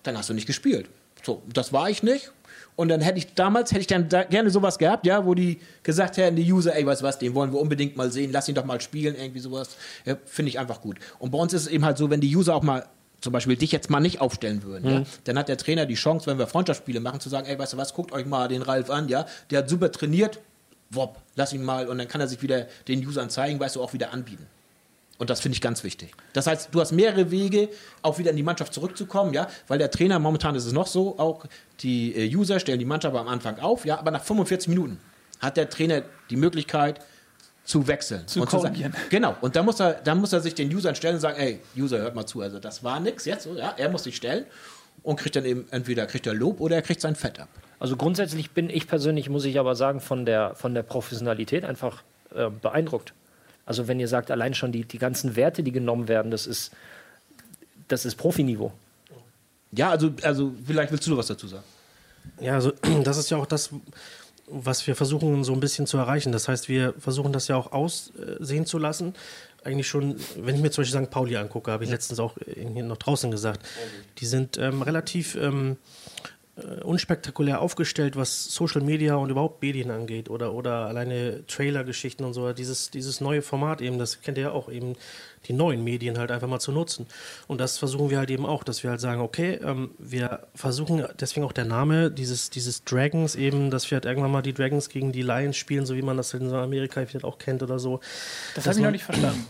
[0.03, 0.89] dann hast du nicht gespielt.
[1.23, 2.31] So, das war ich nicht.
[2.77, 5.61] Und dann hätte ich damals, hätte ich dann da gerne sowas gehabt, ja, wo die
[5.83, 8.49] gesagt hätten, die User, ey, weißt du was, den wollen wir unbedingt mal sehen, lass
[8.49, 9.77] ihn doch mal spielen, irgendwie sowas.
[10.05, 10.99] Ja, Finde ich einfach gut.
[11.19, 12.87] Und bei uns ist es eben halt so, wenn die User auch mal
[13.23, 16.27] zum Beispiel dich jetzt mal nicht aufstellen würden, ja, dann hat der Trainer die Chance,
[16.27, 18.91] wenn wir Freundschaftsspiele machen, zu sagen, ey, weißt du was, guckt euch mal den Ralf
[18.91, 20.39] an, ja, der hat super trainiert,
[20.91, 23.83] wopp, lass ihn mal und dann kann er sich wieder den Usern zeigen, weißt du,
[23.83, 24.47] auch wieder anbieten.
[25.19, 26.13] Und das finde ich ganz wichtig.
[26.33, 27.69] Das heißt, du hast mehrere Wege,
[28.03, 31.19] auch wieder in die Mannschaft zurückzukommen, ja, weil der Trainer, momentan ist es noch so,
[31.19, 31.47] auch
[31.81, 35.01] die äh, User stellen die Mannschaft am Anfang auf, ja, aber nach 45 Minuten
[35.41, 37.01] hat der Trainer die Möglichkeit
[37.65, 38.27] zu wechseln.
[38.27, 38.95] Zu und sagen, korrigieren.
[39.11, 41.61] genau, und da muss, er, da muss er sich den Usern stellen und sagen, ey,
[41.77, 44.45] User, hört mal zu, also das war nix jetzt, so, ja, er muss sich stellen
[45.03, 47.49] und kriegt dann eben, entweder kriegt er Lob oder er kriegt sein Fett ab.
[47.79, 52.03] Also grundsätzlich bin ich persönlich, muss ich aber sagen, von der, von der Professionalität einfach
[52.35, 53.13] äh, beeindruckt.
[53.67, 56.71] Also wenn ihr sagt, allein schon die, die ganzen Werte, die genommen werden, das ist,
[57.89, 58.73] das ist Profiniveau.
[59.73, 61.65] Ja, also, also vielleicht willst du noch was dazu sagen.
[62.41, 62.73] Ja, also
[63.05, 63.71] das ist ja auch das,
[64.47, 66.33] was wir versuchen so ein bisschen zu erreichen.
[66.33, 69.15] Das heißt, wir versuchen das ja auch aussehen zu lassen.
[69.65, 71.11] Eigentlich schon, wenn ich mir zum Beispiel St.
[71.11, 73.67] Pauli angucke, habe ich letztens auch noch draußen gesagt,
[74.19, 75.77] die sind ähm, relativ ähm,
[76.57, 82.33] äh, unspektakulär aufgestellt, was Social Media und überhaupt Medien angeht oder, oder alleine Trailer-Geschichten und
[82.33, 82.53] so.
[82.55, 84.95] Dieses, dieses neue Format eben, das kennt ihr ja auch eben,
[85.49, 87.07] die neuen Medien halt einfach mal zu nutzen.
[87.47, 91.05] Und das versuchen wir halt eben auch, dass wir halt sagen, okay, ähm, wir versuchen,
[91.21, 94.89] deswegen auch der Name dieses, dieses Dragons eben, dass wir halt irgendwann mal die Dragons
[94.89, 98.01] gegen die Lions spielen, so wie man das in Amerika vielleicht auch kennt oder so.
[98.55, 99.47] Das habe ich noch nicht verstanden.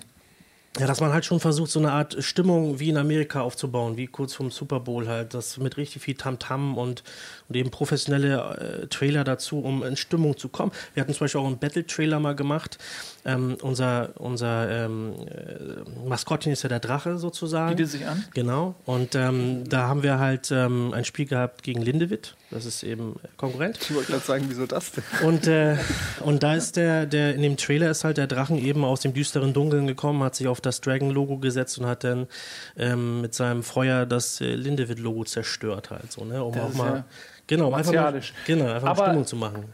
[0.78, 4.06] Ja, dass man halt schon versucht, so eine Art Stimmung wie in Amerika aufzubauen, wie
[4.06, 7.02] kurz vorm Super Bowl halt, das mit richtig viel Tamtam und,
[7.48, 10.72] und eben professionelle äh, Trailer dazu, um in Stimmung zu kommen.
[10.94, 12.78] Wir hatten zum Beispiel auch einen Battle-Trailer mal gemacht.
[13.24, 17.76] Ähm, unser unser ähm, äh, Maskottchen ist ja der Drache sozusagen.
[17.76, 18.24] Bietet sich an.
[18.34, 18.74] Genau.
[18.84, 22.36] Und ähm, da haben wir halt ähm, ein Spiel gehabt gegen Lindewitt.
[22.50, 23.78] Das ist eben Konkurrent.
[23.80, 25.04] Ich wollte gerade sagen, wieso das denn?
[25.24, 25.76] Und, äh,
[26.20, 29.12] und da ist der, der, in dem Trailer ist halt der Drachen eben aus dem
[29.12, 32.28] düsteren Dunkeln gekommen, hat sich auf das Dragon-Logo gesetzt und hat dann
[32.76, 36.44] ähm, mit seinem Feuer das äh, Lindewitt-Logo zerstört halt so, ne?
[36.44, 36.94] Um Das auch mal.
[36.98, 37.04] ja
[37.46, 38.32] genau, einfach mal, martialisch.
[38.46, 39.64] genau, einfach Aber- mal Stimmung zu machen.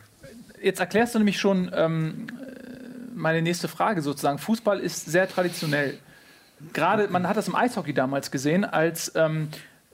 [0.63, 2.29] Jetzt erklärst du nämlich schon ähm,
[3.15, 4.39] meine nächste Frage sozusagen.
[4.39, 5.99] Fußball ist sehr traditionell.
[6.73, 9.49] Gerade, man hat das im Eishockey damals gesehen, als ähm,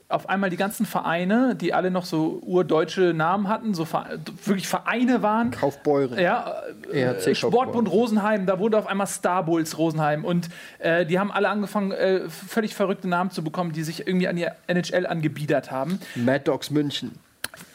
[0.07, 4.05] auf einmal die ganzen Vereine, die alle noch so urdeutsche Namen hatten, so Ver
[4.45, 5.51] wirklich Vereine waren.
[5.51, 6.19] Kaufbeuren.
[6.19, 6.61] Ja,
[6.91, 10.49] äh, ERC Sportbund Rosenheim, da wurde auf einmal Star Bulls Rosenheim und
[10.79, 14.35] äh, die haben alle angefangen, äh, völlig verrückte Namen zu bekommen, die sich irgendwie an
[14.35, 15.99] die NHL angebiedert haben.
[16.15, 17.11] Mad Dogs München.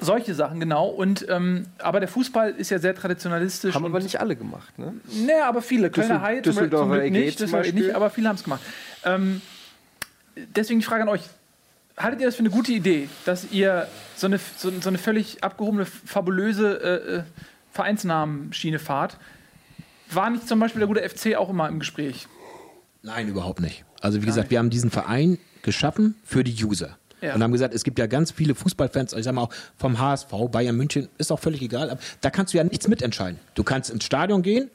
[0.05, 0.87] Solche Sachen, genau.
[0.89, 3.75] Und, ähm, aber der Fußball ist ja sehr traditionalistisch.
[3.75, 4.95] Haben und aber nicht alle gemacht, ne?
[5.25, 5.91] Nee, aber viele.
[5.91, 7.83] Kölner Haie zum, Glück nicht, zum Beispiel.
[7.83, 8.63] nicht, aber viele haben es gemacht.
[9.05, 9.41] Ähm,
[10.55, 11.23] deswegen die Frage an euch.
[11.97, 13.87] Haltet ihr das für eine gute Idee, dass ihr
[14.17, 17.23] so eine, so, so eine völlig abgehobene, fabulöse äh, äh,
[17.73, 19.17] Vereinsnamenschiene fahrt?
[20.11, 22.27] War nicht zum Beispiel der gute FC auch immer im Gespräch?
[23.03, 23.85] Nein, überhaupt nicht.
[24.01, 26.99] Also wie gesagt, wir haben diesen Verein geschaffen für die User.
[27.25, 27.35] Ja.
[27.35, 30.29] und haben gesagt, es gibt ja ganz viele Fußballfans, ich sag mal auch vom HSV,
[30.51, 33.41] Bayern München, ist auch völlig egal, aber da kannst du ja nichts mitentscheiden.
[33.55, 34.71] Du kannst ins Stadion gehen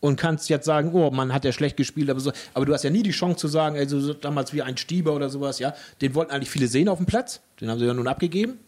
[0.00, 2.82] und kannst jetzt sagen, oh, man hat ja schlecht gespielt, aber so, aber du hast
[2.84, 5.74] ja nie die Chance zu sagen, also so damals wie ein Stieber oder sowas, ja,
[6.02, 8.58] den wollten eigentlich viele sehen auf dem Platz, den haben sie ja nun abgegeben.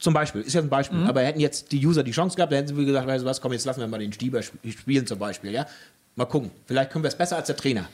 [0.00, 1.06] Zum Beispiel, ist jetzt ein Beispiel, Mhm.
[1.06, 3.40] aber hätten jetzt die User die Chance gehabt, dann hätten sie gesagt, weißt du was,
[3.40, 5.66] komm, jetzt lassen wir mal den Stieber sp- spielen zum Beispiel, ja.
[6.16, 7.88] Mal gucken, vielleicht können wir es besser als der Trainer.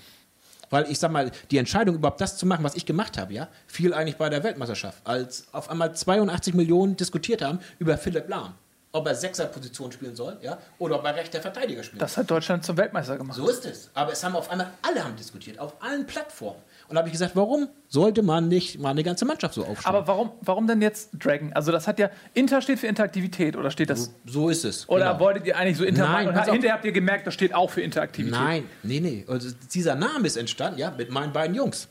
[0.71, 3.49] Weil ich sag mal, die Entscheidung überhaupt das zu machen, was ich gemacht habe, ja,
[3.67, 8.55] fiel eigentlich bei der Weltmeisterschaft, als auf einmal 82 Millionen diskutiert haben über Philipp Lahm.
[8.91, 12.01] Ob er Sechserposition spielen soll, ja, oder ob er rechter Verteidiger spielt.
[12.01, 13.37] Das hat Deutschland zum Weltmeister gemacht.
[13.37, 13.91] So ist es.
[13.93, 16.61] Aber es haben auf einmal alle haben diskutiert, auf allen Plattformen.
[16.89, 19.95] Und da habe ich gesagt, warum sollte man nicht mal eine ganze Mannschaft so aufstellen?
[19.95, 21.53] Aber warum, warum denn jetzt Dragon?
[21.53, 24.11] Also das hat ja, Inter steht für Interaktivität oder steht das?
[24.25, 24.89] so ist es.
[24.89, 25.21] Oder genau.
[25.21, 27.83] wolltet ihr eigentlich so Inter Nein, und hinterher habt ihr gemerkt, das steht auch für
[27.83, 28.41] Interaktivität.
[28.41, 29.25] Nein, nee, nee.
[29.29, 31.89] Also dieser Name ist entstanden, ja, mit meinen beiden Jungs.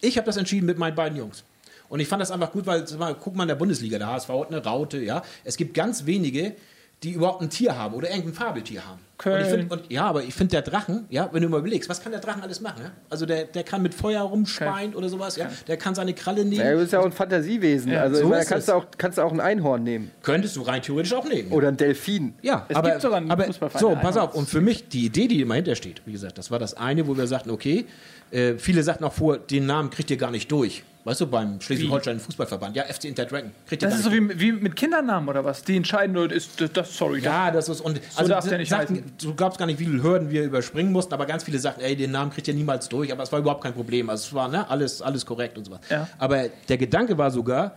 [0.00, 1.44] Ich habe das entschieden mit meinen beiden Jungs.
[1.90, 2.84] Und ich fand das einfach gut, weil,
[3.20, 5.22] guck mal in der Bundesliga, der HSV hat eine Raute, ja.
[5.44, 6.54] Es gibt ganz wenige,
[7.02, 9.00] die überhaupt ein Tier haben oder irgendein Fabeltier haben.
[9.16, 9.36] Köln.
[9.36, 11.88] Und ich find, und, ja, aber ich finde der Drachen, ja, wenn du mal überlegst,
[11.90, 12.82] was kann der Drachen alles machen?
[12.82, 12.90] Ja?
[13.10, 15.50] Also der, der kann mit Feuer rumspeien oder sowas, ja.
[15.66, 16.64] Der kann seine Kralle nehmen.
[16.64, 17.92] Ja, du bist ja auch ein Fantasiewesen.
[17.92, 20.10] Ja, also so ich meine, kannst du, auch, kannst du auch ein Einhorn nehmen.
[20.22, 21.52] Könntest du rein theoretisch auch nehmen.
[21.52, 22.34] Oder ein Delfin.
[22.40, 24.34] Ja, Es aber, gibt sogar einen aber Fußballverein, so, pass auf.
[24.34, 27.06] Und für mich, die Idee, die immer hinter steht, wie gesagt, das war das eine,
[27.06, 27.86] wo wir sagten, okay,
[28.30, 30.84] äh, viele sagten auch vor, den Namen kriegt ihr gar nicht durch.
[31.04, 32.76] Weißt du, beim Schleswig-Holstein Fußballverband.
[32.76, 33.52] Ja, FC Inter Dragon.
[33.66, 35.64] Kriegt Das ist so wie, wie mit Kindernamen oder was?
[35.64, 37.20] Die entscheiden nur, ist das, das sorry.
[37.20, 40.02] ja, das ist und also darf der nicht sagten, du glaubst gar nicht, wie viele
[40.02, 43.10] Hürden wir überspringen mussten, aber ganz viele sagten, ey, den Namen kriegt ihr niemals durch,
[43.10, 44.10] aber es war überhaupt kein Problem.
[44.10, 45.80] Also es war ne, alles, alles korrekt und so was.
[45.88, 46.06] Ja.
[46.18, 47.76] Aber der Gedanke war sogar,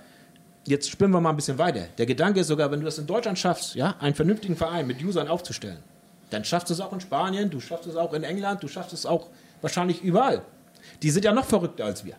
[0.66, 1.86] jetzt spinnen wir mal ein bisschen weiter.
[1.98, 5.02] Der Gedanke ist sogar, wenn du das in Deutschland schaffst, ja, einen vernünftigen Verein mit
[5.02, 5.80] Usern aufzustellen,
[6.30, 8.92] dann schaffst du es auch in Spanien, du schaffst es auch in England, du schaffst
[8.92, 9.30] es auch
[9.64, 10.44] wahrscheinlich überall.
[11.02, 12.16] Die sind ja noch verrückter als wir.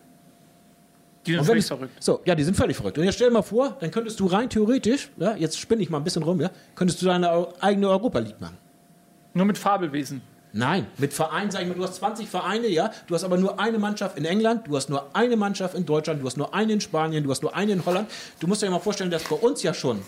[1.25, 2.03] Die sind völlig es- verrückt.
[2.03, 2.97] So, ja, die sind völlig verrückt.
[2.97, 5.89] Und jetzt stell dir mal vor, dann könntest du rein theoretisch, ja, jetzt spinne ich
[5.89, 8.57] mal ein bisschen rum, ja, könntest du deine eigene Europa League machen.
[9.33, 10.21] Nur mit Fabelwesen.
[10.53, 13.59] Nein, mit Vereinen, sag ich mal, du hast 20 Vereine, ja, du hast aber nur
[13.59, 16.71] eine Mannschaft in England, du hast nur eine Mannschaft in Deutschland, du hast nur eine
[16.73, 18.09] in Spanien, du hast nur eine in Holland.
[18.39, 20.01] Du musst dir mal vorstellen, dass bei uns ja schon,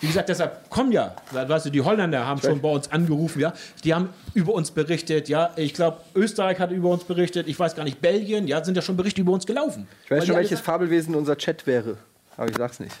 [0.00, 3.52] wie gesagt, deshalb kommen ja, weißt du, die Holländer haben schon bei uns angerufen, ja,
[3.84, 7.74] die haben über uns berichtet, ja, ich glaube, Österreich hat über uns berichtet, ich weiß
[7.74, 9.86] gar nicht, Belgien, ja, sind ja schon Berichte über uns gelaufen.
[10.04, 11.96] Ich weiß schon, welches Fabelwesen unser Chat wäre.
[12.36, 12.94] Aber ich sag's nicht.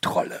[0.00, 0.40] Trolle.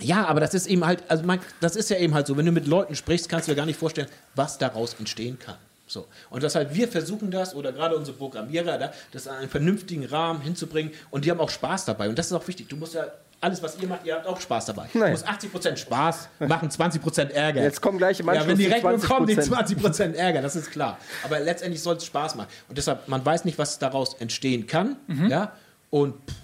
[0.00, 2.46] Ja, aber das ist eben halt, also man, das ist ja eben halt so, wenn
[2.46, 5.56] du mit Leuten sprichst, kannst du dir gar nicht vorstellen, was daraus entstehen kann.
[5.94, 6.06] So.
[6.28, 10.40] Und deshalb, wir versuchen das, oder gerade unsere Programmierer, da, das in einen vernünftigen Rahmen
[10.40, 12.08] hinzubringen und die haben auch Spaß dabei.
[12.08, 12.68] Und das ist auch wichtig.
[12.68, 13.06] Du musst ja,
[13.40, 14.88] alles, was ihr macht, ihr habt auch Spaß dabei.
[14.92, 15.12] Du Nein.
[15.12, 17.62] musst 80% Spaß machen, 20% Ärger.
[17.62, 19.06] Jetzt kommen gleich im Ja, Anschluss wenn die Rechnung 20%.
[19.06, 20.98] kommt, die 20% Ärger, das ist klar.
[21.22, 22.48] Aber letztendlich soll es Spaß machen.
[22.68, 24.96] Und deshalb, man weiß nicht, was daraus entstehen kann.
[25.28, 25.52] Ja?
[25.90, 26.34] Und pff,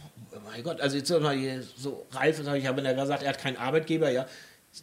[0.45, 3.57] mein Gott, also jetzt so Ralf, sag ich, ja, wenn er gesagt, er hat keinen
[3.57, 4.27] Arbeitgeber, ja.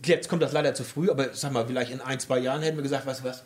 [0.03, 2.75] Jetzt kommt das leider zu früh, aber sag mal, vielleicht in ein, zwei Jahren hätten
[2.75, 3.43] wir gesagt, du was,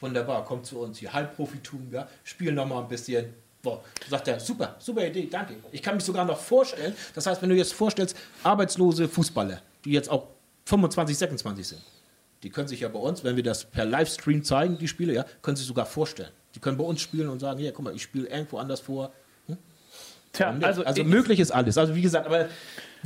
[0.00, 3.32] wunderbar, kommt zu uns hier, Halbprofitum, ja, spiel noch mal ein bisschen.
[3.62, 5.54] Boah, sagt er, super, super Idee, danke.
[5.72, 9.90] Ich kann mich sogar noch vorstellen, das heißt, wenn du jetzt vorstellst, arbeitslose Fußballer, die
[9.92, 10.28] jetzt auch
[10.66, 11.82] 25, 26 sind,
[12.42, 15.24] die können sich ja bei uns, wenn wir das per Livestream zeigen, die Spiele, ja,
[15.42, 16.30] können sich sogar vorstellen.
[16.54, 19.12] Die können bei uns spielen und sagen, hier, guck mal, ich spiele irgendwo anders vor.
[20.32, 21.78] Tja, Also, also, ich- möglich ist alles.
[21.78, 22.48] Also wie gesagt, aber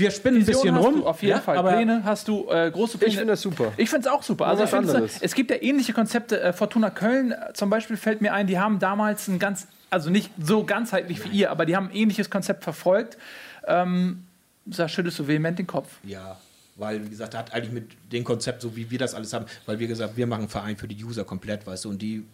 [0.00, 1.04] wir spinnen ein Vision bisschen hast rum.
[1.04, 1.56] Auf jeden ja, Fall.
[1.56, 3.10] aber Pläne hast du, äh, große Pläne.
[3.10, 3.72] Ich finde das super.
[3.76, 4.46] Ich finde es auch super.
[4.46, 5.18] Also find's, anderes.
[5.20, 6.40] es gibt ja ähnliche Konzepte.
[6.40, 10.10] Äh, Fortuna Köln äh, zum Beispiel fällt mir ein, die haben damals ein ganz, also
[10.10, 13.18] nicht so ganzheitlich wie ihr, aber die haben ein ähnliches Konzept verfolgt.
[13.66, 14.24] Ähm,
[14.66, 15.98] da schüttelst du vehement den Kopf.
[16.04, 16.38] Ja,
[16.76, 19.78] weil, wie gesagt, hat eigentlich mit dem Konzept, so wie wir das alles haben, weil
[19.78, 22.24] wir gesagt wir machen einen Verein für die User komplett, weißt du, und die,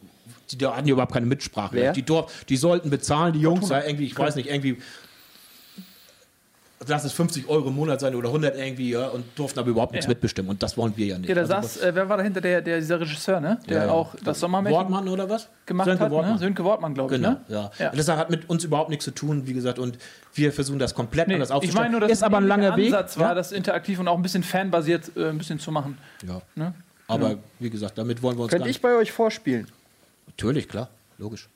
[0.50, 1.92] die, die hatten ja überhaupt keine Mitsprache.
[1.92, 4.78] Die, Dorf, die sollten bezahlen, die Jungs, ja, irgendwie, ich weiß nicht, irgendwie,
[6.88, 9.92] lass es 50 Euro im Monat sein oder 100 irgendwie, ja, und durften aber überhaupt
[9.92, 10.10] nichts Ja.
[10.10, 10.50] mitbestimmen.
[10.50, 11.28] Und das wollen wir ja nicht.
[11.28, 12.40] Ja, da Also, saß, äh, wer war dahinter?
[12.40, 13.58] Der, der, dieser Regisseur, ne?
[13.68, 13.90] Der Ja, ja.
[13.92, 15.48] auch das Sommermärchen Wortmann oder was?
[15.66, 16.10] gemacht Sönke hat.
[16.10, 16.16] Ne?
[16.16, 16.38] Wortmann.
[16.38, 17.20] Sönke Wortmann, glaube ich.
[17.20, 17.40] Genau, Ne?
[17.48, 17.70] ja.
[17.78, 17.90] Ja.
[17.90, 19.98] Und Das hat mit uns überhaupt nichts zu tun, wie gesagt, und
[20.34, 21.82] wir versuchen das komplett Nee, anders ich aufzustellen.
[21.84, 22.86] meine nur, dass ist aber ein langer Weg.
[22.86, 23.34] Ansatz war, ja.
[23.34, 25.98] das interaktiv und auch ein bisschen fanbasiert äh, ein bisschen zu machen.
[26.26, 26.40] ja.
[26.54, 26.74] Ne?
[27.08, 29.68] Aber wie gesagt, damit wollen wir uns Könnte gar ich bei euch vorspielen?
[30.26, 30.88] Natürlich, klar,
[31.18, 31.48] logisch.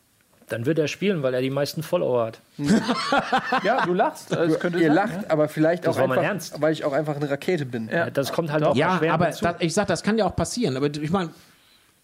[0.51, 2.41] Dann wird er spielen, weil er die meisten Follower hat.
[3.65, 4.31] Ja, du lachst.
[4.61, 6.61] könnte Ihr sein, lacht, aber vielleicht Das auch einfach, Ernst.
[6.61, 7.89] weil ich auch einfach eine Rakete bin.
[7.89, 8.11] Ja.
[8.11, 9.45] Das kommt halt auch Ja, schwer aber dazu.
[9.45, 10.77] das, ich sag, das kann ja auch passieren.
[10.77, 11.31] Aber ich meine,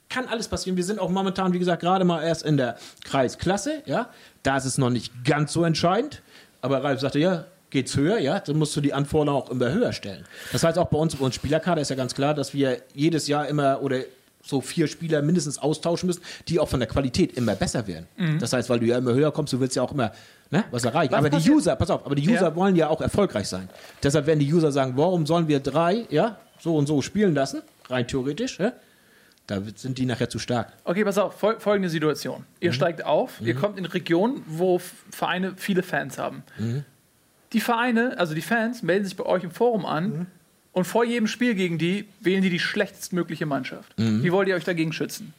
[0.08, 0.76] kann alles passieren.
[0.76, 3.82] Wir sind auch momentan, wie gesagt, gerade mal erst in der Kreisklasse.
[3.86, 4.08] Ja,
[4.42, 6.22] da ist es noch nicht ganz so entscheidend.
[6.62, 9.92] Aber Ralf sagte, ja, geht's höher, ja, dann musst du die Anforderungen auch immer höher
[9.92, 10.24] stellen.
[10.52, 13.26] Das heißt auch bei uns, bei uns Spielerkader ist ja ganz klar, dass wir jedes
[13.26, 13.98] Jahr immer oder
[14.46, 18.06] so vier Spieler mindestens austauschen müssen, die auch von der Qualität immer besser werden.
[18.38, 20.12] Das heißt, weil du ja immer höher kommst, du willst ja auch immer
[20.50, 21.14] ne, was erreichen.
[21.14, 22.56] aber die passiert- User, pass auf, aber die User Ja.
[22.56, 23.68] wollen ja auch erfolgreich sein.
[24.02, 27.62] Deshalb werden die User sagen, warum sollen wir drei, ja, so und so spielen lassen,
[27.90, 28.72] rein theoretisch, ja?
[29.48, 30.72] Da sind die nachher zu stark.
[30.84, 32.44] Okay, pass auf, fol folgende Situation.
[32.58, 36.42] Ihr steigt auf, ihr kommt in Regionen, wo Vereine viele Fans haben.
[37.52, 40.26] Die Vereine, also die Fans, melden sich bei euch im Forum an
[40.76, 43.94] und vor jedem Spiel gegen die wählen die die schlechtestmögliche Mannschaft.
[43.96, 45.32] Wie wollt ihr euch dagegen schützen?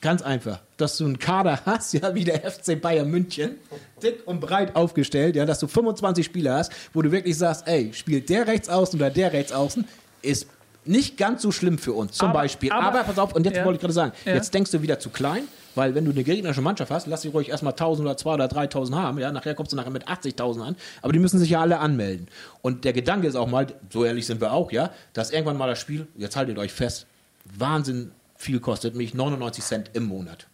[0.00, 3.56] Ganz einfach, dass du einen Kader hast, ja, wie der FC Bayern München,
[4.00, 7.90] dick und breit aufgestellt, ja, dass du 25 Spieler hast, wo du wirklich sagst, ey,
[7.92, 9.86] spielt der rechts außen oder der rechts außen,
[10.22, 10.46] ist
[10.84, 12.70] nicht ganz so schlimm für uns, zum Aber- Beispiel.
[12.70, 13.64] Aber, aber- pass auf, und jetzt Ja.
[13.64, 14.34] wollte ich gerade sagen, Ja.
[14.34, 15.42] jetzt denkst du wieder zu klein,
[15.74, 18.48] weil wenn du eine gegnerische Mannschaft hast, lass sie ruhig erstmal 1000 oder 2 oder
[18.48, 21.60] 3000 haben, ja, nachher kommst du nachher mit 80.000 an, aber die müssen sich ja
[21.60, 22.28] alle anmelden.
[22.62, 25.68] Und der Gedanke ist auch mal, so ehrlich sind wir auch, ja, dass irgendwann mal
[25.68, 27.06] das Spiel, jetzt haltet euch fest,
[27.56, 30.46] Wahnsinn viel kostet, nämlich 99 Cent im Monat.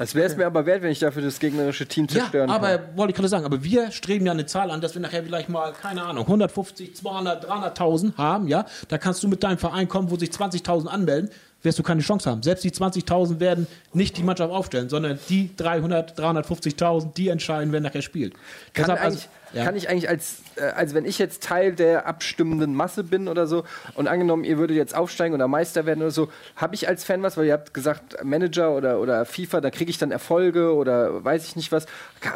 [0.00, 2.78] Das wäre es mir aber wert, wenn ich dafür das gegnerische Team zerstören ja, aber
[2.78, 2.96] kann.
[2.96, 5.50] wollte ich gerade sagen, aber wir streben ja eine Zahl an, dass wir nachher vielleicht
[5.50, 8.64] mal, keine Ahnung, 150, 200, 300.000 haben, ja.
[8.88, 11.28] Da kannst du mit deinem Verein kommen, wo sich 20.000 anmelden,
[11.62, 12.42] wirst du keine Chance haben.
[12.42, 17.80] Selbst die 20.000 werden nicht die Mannschaft aufstellen, sondern die 300, 350.000, die entscheiden, wer
[17.80, 18.34] nachher spielt.
[18.72, 19.20] Kann, Deshalb, also-
[19.52, 19.64] ja.
[19.64, 23.46] kann ich eigentlich als, äh, als wenn ich jetzt Teil der abstimmenden Masse bin oder
[23.46, 23.64] so
[23.94, 27.22] und angenommen, ihr würdet jetzt aufsteigen oder Meister werden oder so, habe ich als Fan
[27.22, 31.24] was, weil ihr habt gesagt, Manager oder, oder FIFA, da kriege ich dann Erfolge oder
[31.24, 31.86] weiß ich nicht was.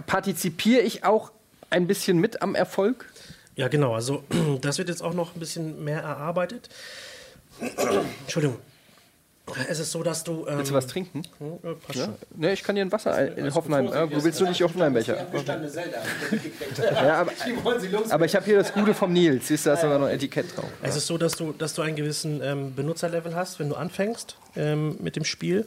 [0.07, 1.31] Partizipiere ich auch
[1.71, 3.07] ein bisschen mit am Erfolg?
[3.57, 3.95] Ja, genau.
[3.95, 4.25] Also
[4.61, 6.69] das wird jetzt auch noch ein bisschen mehr erarbeitet.
[8.23, 8.59] Entschuldigung.
[9.69, 10.47] Es ist so, dass du.
[10.49, 11.23] Ähm, Willst du was trinken?
[11.39, 12.05] Ja, passt Ja?
[12.07, 12.15] schon.
[12.35, 13.87] Ne, ich kann dir ein Wasser ein- in Hoffenheim.
[13.89, 15.27] Ja, du willst du nicht Hoffenheim-Becher?
[16.93, 17.33] Ja, aber,
[18.11, 19.49] aber ich habe hier das Gute vom Nils.
[19.49, 20.65] Siehst du, da ist sogar noch ein Etikett drauf.
[20.83, 24.37] Es ist so, dass du, dass du einen gewissen ähm, Benutzerlevel hast, wenn du anfängst
[24.57, 25.67] ähm, mit dem Spiel.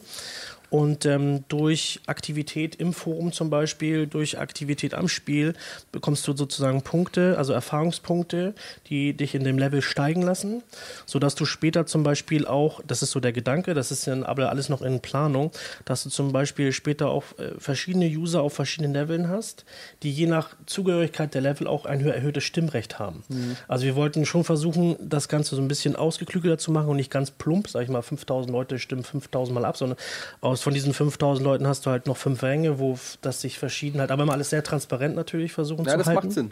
[0.70, 5.54] Und ähm, durch Aktivität im Forum zum Beispiel, durch Aktivität am Spiel,
[5.92, 8.54] bekommst du sozusagen Punkte, also Erfahrungspunkte,
[8.88, 10.62] die dich in dem Level steigen lassen,
[11.06, 14.50] sodass du später zum Beispiel auch, das ist so der Gedanke, das ist dann aber
[14.50, 15.52] alles noch in Planung,
[15.86, 19.64] dass du zum Beispiel später auch äh, verschiedene User auf verschiedenen Leveln hast,
[20.02, 23.22] die je nach Zugehörigkeit der Level auch ein erhöhtes Stimmrecht haben.
[23.68, 27.10] Also wir wollten schon versuchen, das Ganze so ein bisschen ausgeklügelter zu machen und nicht
[27.10, 29.98] ganz plump, sag ich mal, 5000 Leute stimmen 5000 Mal ab, sondern
[30.40, 34.00] aus von diesen 5000 Leuten hast du halt noch fünf Ränge, wo das sich verschieden
[34.00, 36.26] hat, aber immer alles sehr transparent natürlich versuchen Ja, zu das halten.
[36.26, 36.50] macht Sinn.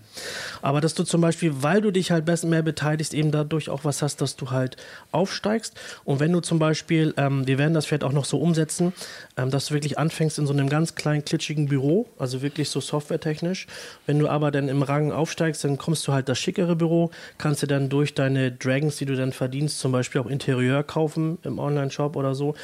[0.62, 3.85] Aber dass du zum Beispiel, weil du dich halt besser mehr beteiligst, eben dadurch auch
[3.85, 4.77] was hast, dass du halt
[5.12, 5.74] aufsteigst.
[6.05, 8.93] Und wenn du zum Beispiel, ähm, wir werden das vielleicht auch noch so umsetzen,
[9.36, 12.81] ähm, dass du wirklich anfängst in so einem ganz kleinen, klitschigen Büro, also wirklich so
[12.81, 13.66] softwaretechnisch.
[14.07, 17.62] Wenn du aber dann im Rang aufsteigst, dann kommst du halt das schickere Büro, kannst
[17.62, 21.59] du dann durch deine Dragons, die du dann verdienst, zum Beispiel auch Interieur kaufen im
[21.59, 22.55] Online-Shop oder so.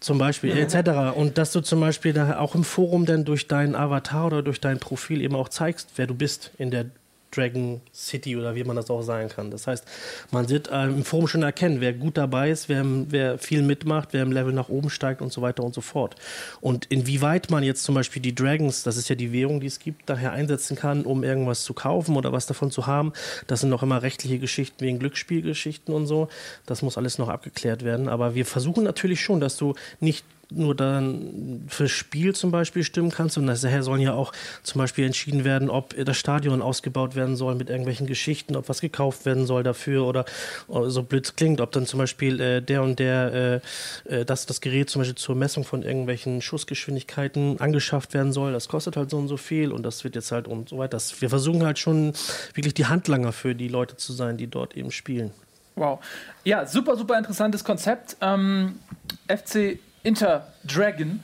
[0.00, 1.16] Zum Beispiel, etc.
[1.16, 4.60] Und dass du zum Beispiel da auch im Forum dann durch deinen Avatar oder durch
[4.60, 6.86] dein Profil eben auch zeigst, wer du bist in der
[7.36, 9.50] Dragon City oder wie man das auch sagen kann.
[9.50, 9.84] Das heißt,
[10.30, 14.10] man wird äh, im Forum schon erkennen, wer gut dabei ist, wer, wer viel mitmacht,
[14.12, 16.16] wer im Level nach oben steigt und so weiter und so fort.
[16.60, 19.78] Und inwieweit man jetzt zum Beispiel die Dragons, das ist ja die Währung, die es
[19.78, 23.12] gibt, daher einsetzen kann, um irgendwas zu kaufen oder was davon zu haben,
[23.46, 26.28] das sind noch immer rechtliche Geschichten wegen Glücksspielgeschichten und so.
[26.66, 28.08] Das muss alles noch abgeklärt werden.
[28.08, 33.10] Aber wir versuchen natürlich schon, dass du nicht nur dann fürs Spiel zum Beispiel stimmen
[33.10, 33.36] kannst.
[33.36, 34.32] Und daher sollen ja auch
[34.62, 38.80] zum Beispiel entschieden werden, ob das Stadion ausgebaut werden soll mit irgendwelchen Geschichten, ob was
[38.80, 40.24] gekauft werden soll dafür oder,
[40.68, 43.62] so blöd klingt, ob dann zum Beispiel äh, der und der,
[44.06, 48.52] äh, äh, das, das Gerät zum Beispiel zur Messung von irgendwelchen Schussgeschwindigkeiten angeschafft werden soll.
[48.52, 50.98] Das kostet halt so und so viel und das wird jetzt halt und so weiter.
[51.18, 52.12] Wir versuchen halt schon
[52.54, 55.32] wirklich die Handlanger für die Leute zu sein, die dort eben spielen.
[55.74, 56.00] Wow.
[56.44, 58.16] Ja, super, super interessantes Konzept.
[58.22, 58.78] Ähm,
[59.28, 61.20] FC Inter Dragon.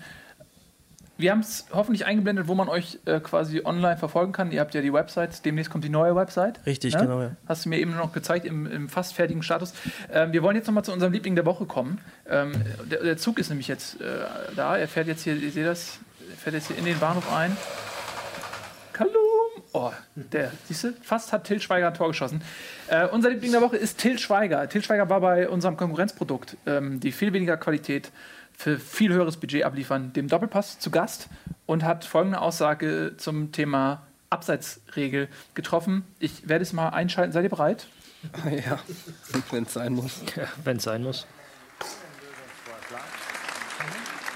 [1.16, 4.50] Wir haben es hoffentlich eingeblendet, wo man euch äh, quasi online verfolgen kann.
[4.50, 6.58] Ihr habt ja die Website, demnächst kommt die neue Website.
[6.66, 7.02] Richtig, Ne?
[7.02, 7.30] genau, ja.
[7.46, 9.72] Hast du mir eben noch gezeigt im, im fast fertigen Status.
[10.12, 12.00] Ähm, wir wollen jetzt nochmal zu unserem Liebling der Woche kommen.
[12.28, 12.52] Ähm,
[12.90, 14.04] der, der Zug ist nämlich jetzt äh,
[14.56, 14.76] da.
[14.76, 17.56] Er fährt jetzt hier, ihr seht das, er fährt jetzt hier in den Bahnhof ein.
[18.92, 19.12] Kalum!
[19.74, 22.42] Oh, der, siehst du, fast hat Till Schweiger ein Tor geschossen.
[22.88, 24.68] Äh, unser Liebling der Woche ist Till Schweiger.
[24.68, 28.10] Till Schweiger war bei unserem Konkurrenzprodukt, ähm, die viel weniger Qualität
[28.62, 31.28] für viel höheres Budget abliefern, dem Doppelpass zu Gast
[31.66, 36.04] und hat folgende Aussage zum Thema Abseitsregel getroffen.
[36.20, 37.32] Ich werde es mal einschalten.
[37.32, 37.86] Seid ihr bereit?
[38.44, 38.78] Ja,
[39.50, 40.20] wenn es sein muss.
[40.36, 41.26] Ja, Wenn es sein muss.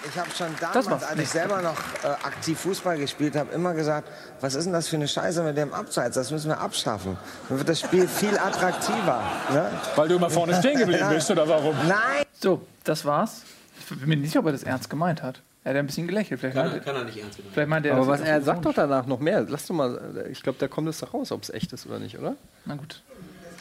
[0.08, 4.08] Ich habe schon damals, als ich selber noch äh, aktiv Fußball gespielt habe, immer gesagt,
[4.40, 6.16] was ist denn das für eine Scheiße mit dem Abseits?
[6.16, 7.16] Das müssen wir abschaffen.
[7.48, 9.22] Dann wird das Spiel viel attraktiver.
[9.52, 9.70] Ne?
[9.94, 11.76] Weil du immer vorne stehen geblieben bist, oder warum?
[11.86, 12.24] Nein!
[12.40, 13.42] So, Das war's.
[13.90, 15.42] Ich bin mir nicht sicher, ob er das ernst gemeint hat.
[15.64, 16.40] Er hat ein bisschen gelächelt.
[16.40, 17.54] Vielleicht, Kann, meinte- kann er nicht ernst gemeint.
[17.54, 19.44] vielleicht meinte er Aber das was er sagt doch danach noch mehr.
[19.48, 21.98] Lass doch mal, ich glaube, da kommt es doch raus, ob es echt ist oder
[21.98, 22.36] nicht, oder?
[22.64, 23.02] Na gut.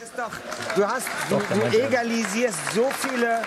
[0.00, 0.30] ist doch,
[0.76, 3.38] du hast, du, du egalisierst so viele,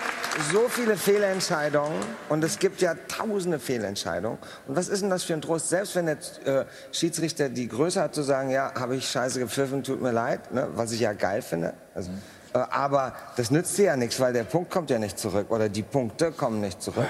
[0.52, 1.96] so viele Fehlentscheidungen
[2.28, 4.38] und es gibt ja tausende Fehlentscheidungen.
[4.66, 5.70] Und was ist denn das für ein Trost?
[5.70, 9.82] Selbst wenn der äh, Schiedsrichter die Größe hat zu sagen, ja, habe ich scheiße gepfiffen,
[9.82, 11.72] tut mir leid, ne, was ich ja geil finde.
[11.94, 12.14] Also, äh,
[12.52, 15.82] aber das nützt dir ja nichts, weil der Punkt kommt ja nicht zurück oder die
[15.82, 17.06] Punkte kommen nicht zurück.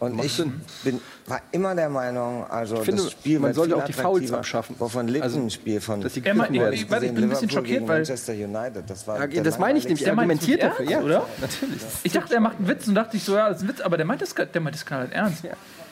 [0.00, 0.42] Und ich
[0.84, 4.76] bin, war immer der Meinung, also finde, das Spiel man sollte auch die Fouls abschaffen.
[4.78, 6.72] Wovon lebt Also, ein Spiel von dass die gegriffen werden.
[6.72, 7.16] ich- ich- ich bin ein bisschen
[7.48, 10.00] Liverpool schockiert, weil- Manchester United, das war Ja, der das meine ich nicht.
[10.04, 11.00] langweiligste- Er argumentiert Der dafür, ja.
[11.02, 11.26] oder?
[11.40, 11.82] Natürlich.
[12.02, 13.80] Ich dachte, er macht einen Witz und dachte ich so, ja, das ist ein Witz,
[13.80, 15.44] aber der meint das, der meint das knallhart ernst.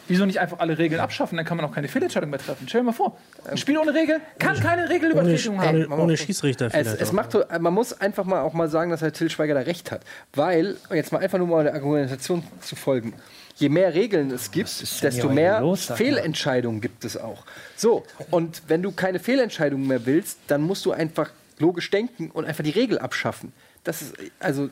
[0.08, 1.36] Wieso nicht einfach alle Regeln abschaffen?
[1.36, 2.66] Dann kann man auch keine Fehlentscheidung mehr treffen.
[2.68, 3.16] Stell dir mal vor,
[3.50, 5.84] ein Spiel ohne Regel kann keine Ohne, Regelübertretung haben.
[5.86, 7.00] ohne, ohne Schiedsrichter Es, vielleicht.
[7.00, 7.12] es auch.
[7.12, 9.90] macht, so- man muss einfach mal auch mal sagen, dass Herr Till Schweiger da recht
[9.90, 10.02] hat.
[10.34, 13.14] Weil, jetzt mal einfach nur mal der Argumentation zu folgen,
[13.56, 15.86] je mehr Regeln es gibt, desto mehr los?
[15.94, 17.44] Fehlentscheidungen gibt es auch.
[17.76, 22.44] So, und wenn du keine Fehlentscheidungen mehr willst, dann musst du einfach logisch denken und
[22.44, 23.52] einfach die Regel abschaffen.
[23.84, 24.68] Das ist, also,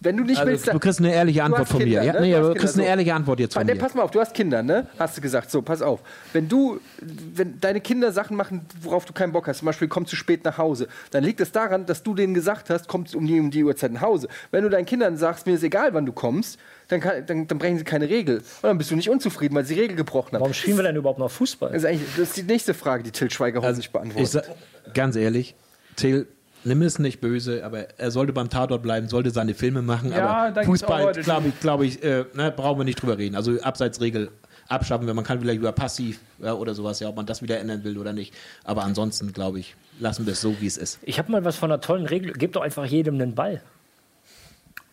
[0.00, 0.68] wenn du nicht Also, willst...
[0.72, 2.06] du kriegst eine ehrliche Antwort von Kinder, mir.
[2.06, 2.20] Ja, ne?
[2.20, 2.88] nee, Du du Kinder, kriegst eine so.
[2.90, 3.78] ehrliche Antwort jetzt von nee, mir.
[3.80, 4.86] pass mal auf, du hast Kinder, ne?
[4.98, 5.50] Hast du gesagt.
[5.50, 6.00] So, pass auf.
[6.32, 10.06] Wenn du, wenn deine Kinder Sachen machen, worauf du keinen Bock hast, zum Beispiel komm
[10.06, 13.26] zu spät nach Hause, dann liegt es daran, dass du denen gesagt hast, kommst um
[13.26, 14.28] die, um die Uhrzeit nach Hause.
[14.50, 16.58] Wenn du deinen Kindern sagst, mir ist egal, wann du kommst,
[16.88, 18.36] dann, kann, dann, dann brechen sie keine Regel.
[18.38, 20.40] Und dann bist du nicht unzufrieden, weil sie die Regel gebrochen haben.
[20.40, 21.70] Warum spielen wir denn überhaupt noch Fußball?
[21.72, 24.22] Das ist, eigentlich, das ist die nächste Frage, die Till Schweiger Also, hoffentlich beantwortet.
[24.24, 25.56] Ich sag, ganz ehrlich,
[25.96, 26.28] Till,
[26.66, 30.10] nimm es nicht böse, aber er sollte beim Tatort bleiben, sollte seine Filme machen.
[30.10, 33.36] Ja, da aber Fußball, glaube ich, glaub ich äh, ne, brauchen wir nicht drüber reden.
[33.36, 34.30] Also Abseitsregel
[34.68, 37.58] abschaffen, wenn man kann vielleicht über Passiv ja, oder sowas, ja, ob man das wieder
[37.58, 38.34] ändern will oder nicht.
[38.64, 40.98] Aber ansonsten, glaube ich, lassen wir es so, wie es ist.
[41.02, 42.32] Ich habe mal was von einer tollen Regel.
[42.32, 43.62] Gebt doch einfach jedem einen Ball.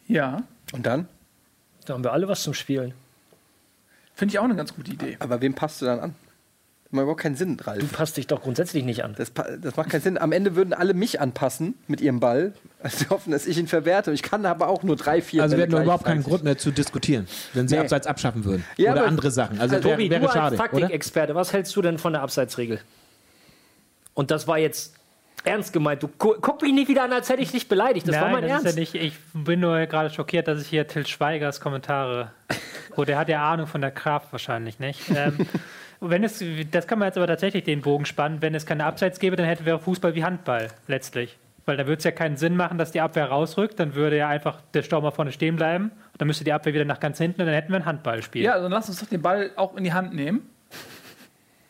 [0.08, 0.44] Ja,
[0.74, 1.08] Und dann?
[1.86, 2.94] Da haben wir alle was zum Spielen.
[4.16, 5.18] finde ich auch eine ganz gute Idee.
[5.20, 6.16] Aber wem passt du dann an?
[6.94, 7.80] Das macht überhaupt keinen Sinn, Ralf.
[7.80, 9.16] Du passt dich doch grundsätzlich nicht an.
[9.18, 10.20] Das, das macht keinen Sinn.
[10.20, 12.54] Am Ende würden alle mich anpassen mit ihrem Ball.
[12.84, 14.12] Also sie hoffen, dass ich ihn verwerte.
[14.12, 16.22] Ich kann aber auch nur drei, vier Also wir hätten überhaupt keinen.
[16.22, 17.82] Grund mehr zu diskutieren, wenn sie Nee.
[17.82, 18.64] Abseits abschaffen würden.
[18.78, 19.60] Ja, oder andere Sachen.
[19.60, 20.66] Also, Also, wäre, Tobi, wäre du als schade, oder?
[20.66, 22.80] Taktikexperte, was hältst du denn von der Abseitsregel?
[24.14, 24.94] Und das war jetzt
[25.46, 26.04] ernst gemeint.
[26.04, 28.08] Du gu guck mich nicht wieder an, als hätte ich dich beleidigt.
[28.08, 28.66] Das war mein das Ernst.
[28.68, 28.94] ist ja nicht.
[28.94, 32.32] Ich bin nur gerade schockiert, dass ich hier Till Schweigers Kommentare.
[32.96, 35.00] Gut, der hat ja Ahnung von der Kraft wahrscheinlich nicht.
[35.16, 35.36] Ähm,
[36.10, 38.42] wenn es, das kann man jetzt aber tatsächlich den Bogen spannen.
[38.42, 41.38] Wenn es keine Abseits gäbe, dann hätten wir Fußball wie Handball letztlich.
[41.66, 43.80] Weil da würde es ja keinen Sinn machen, dass die Abwehr rausrückt.
[43.80, 45.92] Dann würde ja einfach der Stürmer vorne stehen bleiben.
[46.18, 48.44] Dann müsste die Abwehr wieder nach ganz hinten und dann hätten wir ein Handballspiel.
[48.44, 50.50] Ja, dann lass uns doch den Ball auch in die Hand nehmen.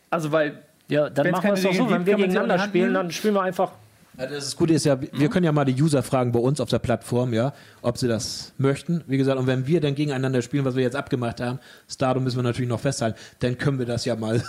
[0.09, 1.89] Also, weil ja, dann machen wir es doch so.
[1.89, 3.71] Wenn wir gegeneinander spielen, dann spielen wir einfach.
[4.17, 6.69] Ja, das Gute ist ja, wir können ja mal die User fragen bei uns auf
[6.69, 9.03] der Plattform, ja, ob sie das möchten.
[9.07, 12.23] Wie gesagt, und wenn wir dann gegeneinander spielen, was wir jetzt abgemacht haben, das Datum
[12.23, 14.43] müssen wir natürlich noch festhalten, dann können wir das ja mal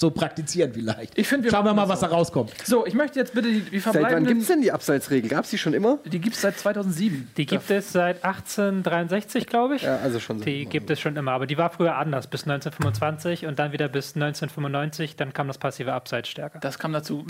[0.00, 1.18] so praktizieren vielleicht.
[1.18, 2.54] Ich finde, wir Schauen wir mal, was da rauskommt.
[2.64, 4.26] So, ich möchte jetzt bitte die, die Seit wann verbleibenden...
[4.28, 5.28] gibt es denn die Abseitsregel?
[5.28, 5.98] Gab es die schon immer?
[6.06, 7.30] Die gibt es seit 2007.
[7.36, 9.82] Die gibt es seit 1863, glaube ich.
[9.82, 10.44] Ja, also schon so.
[10.46, 13.88] Die gibt es schon immer, aber die war früher anders, bis 1925 und dann wieder
[13.88, 16.60] bis 1995, dann kam das passive Abseits stärker.
[16.60, 17.26] Das kam dazu.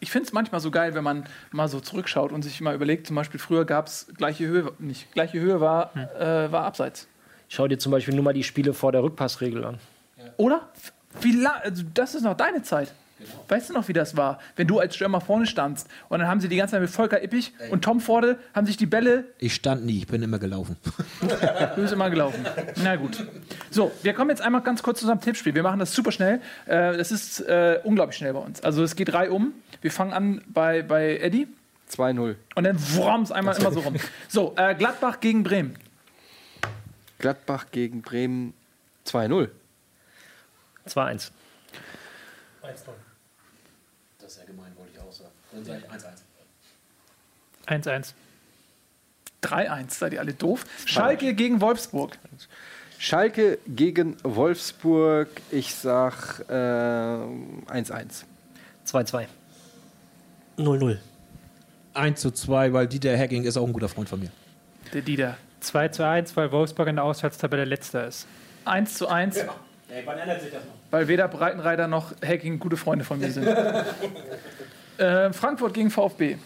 [0.00, 3.08] Ich finde es manchmal so geil, wenn man mal so zurückschaut und sich mal überlegt,
[3.08, 7.08] zum Beispiel früher gab es gleiche Höhe, nicht gleiche Höhe war, äh, war Abseits.
[7.48, 9.78] Schau dir zum Beispiel nur mal die Spiele vor der Rückpassregel an.
[10.38, 10.68] Oder?
[11.62, 12.92] Also das ist noch deine Zeit.
[13.48, 14.38] Weißt du noch, wie das war?
[14.56, 17.22] Wenn du als Stürmer vorne standst und dann haben sie die ganze Zeit mit Volker
[17.22, 20.76] Ippich und Tom Forde haben sich die Bälle Ich stand nie, ich bin immer gelaufen.
[21.76, 22.44] Du bist immer gelaufen.
[22.82, 23.26] Na gut.
[23.70, 25.54] So, wir kommen jetzt einmal ganz kurz zu unserem Tippspiel.
[25.54, 26.40] Wir machen das super schnell.
[26.66, 28.62] Äh, das ist äh, unglaublich schnell bei uns.
[28.62, 29.52] Also es geht drei um.
[29.80, 31.48] Wir fangen an bei, bei Eddie
[31.90, 32.34] 2-0.
[32.54, 33.94] und dann wurms einmal immer so rum.
[34.28, 35.76] So, äh, Gladbach gegen Bremen.
[37.18, 38.52] Gladbach gegen Bremen
[39.06, 39.48] 2-0.
[40.86, 41.30] 2-1.
[44.18, 45.30] Das ist ja gemein, wollte ich auch sagen.
[45.52, 45.92] Dann sage ich
[47.66, 47.84] 1-1.
[47.84, 48.14] 1-1.
[49.42, 50.64] 3-1, seid ihr alle doof.
[50.84, 52.18] Schalke gegen Wolfsburg.
[52.98, 55.28] Schalke gegen Wolfsburg.
[55.50, 58.24] Ich sag äh, 1-1.
[58.86, 59.26] 2-2.
[60.58, 60.98] 0-0.
[61.94, 64.30] 1 zu 2, weil Dieter Hacking ist auch ein guter Freund von mir.
[64.92, 65.36] Der Dieter.
[65.60, 68.26] 2 zu 1, weil Wolfsburg in der Auswärtstabelle letzter ist.
[68.64, 69.38] 1 zu 1,
[70.04, 70.75] wann ändert sich das noch?
[70.90, 73.46] Weil weder Breitenreiter noch Hacking gute Freunde von mir sind.
[74.98, 76.36] äh, Frankfurt gegen VfB.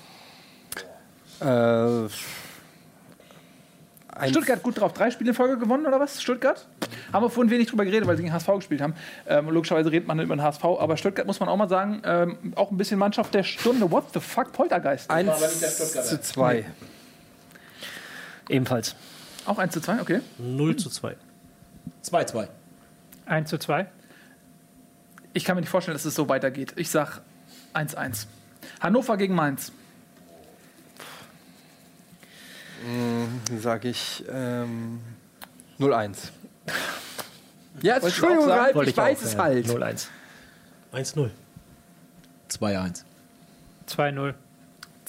[1.40, 2.08] Äh,
[4.28, 4.92] Stuttgart gut drauf.
[4.92, 6.22] Drei Spiele in Folge gewonnen oder was?
[6.22, 6.66] Stuttgart?
[7.12, 8.94] Haben wir vorhin wenig drüber geredet, weil sie gegen HSV gespielt haben.
[9.26, 12.52] Ähm, logischerweise redet man über den HSV, aber Stuttgart muss man auch mal sagen, ähm,
[12.56, 13.90] auch ein bisschen Mannschaft der Stunde.
[13.90, 15.10] What the fuck, Poltergeist?
[15.10, 16.66] 1 zu 2.
[18.48, 18.94] Ebenfalls.
[19.46, 20.20] Auch 1 zu 2, okay.
[20.38, 21.16] 0 zu 2.
[22.04, 22.48] 2-2.
[23.26, 23.86] 1 zu 2.
[25.32, 26.72] Ich kann mir nicht vorstellen, dass es so weitergeht.
[26.76, 27.20] Ich sag
[27.74, 28.26] 1-1.
[28.80, 29.72] Hannover gegen Mainz.
[33.58, 35.00] Sag ich ähm,
[35.78, 36.30] 0-1.
[37.82, 38.60] Ja, Entschuldigung, sagen?
[38.60, 39.38] Ralf, Wollte ich weiß auch, es ja.
[39.38, 39.66] halt.
[39.66, 40.06] 0-1.
[40.92, 41.30] 1-0.
[42.50, 43.04] 2-1.
[43.88, 44.34] 2-0.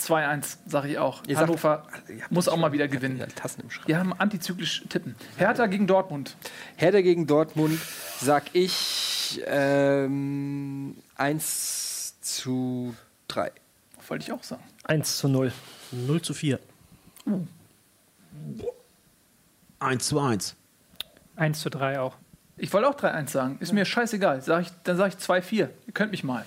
[0.01, 1.23] 2-1, sage ich auch.
[1.27, 1.87] Ihr sagt- Hannover
[2.29, 3.17] muss auch mal wieder gewinnen.
[3.17, 3.87] Ja, Tassen im Schrank.
[3.87, 5.15] Wir haben antizyklisch tippen.
[5.37, 6.35] Hertha gegen Dortmund.
[6.75, 7.79] Hertha gegen Dortmund
[8.19, 12.95] sag ich ähm, 1 zu
[13.27, 13.51] 3.
[14.07, 14.63] Wollte ich auch sagen.
[14.83, 15.51] 1 zu 0.
[15.91, 16.59] 0 zu 4.
[19.79, 20.55] 1 zu 1.
[21.35, 22.15] 1 zu 3 auch.
[22.57, 23.57] Ich wollte auch 3-1 sagen.
[23.59, 24.41] Ist mir scheißegal.
[24.41, 25.53] Sag ich, dann sage ich 2-4.
[25.87, 26.45] Ihr könnt mich mal.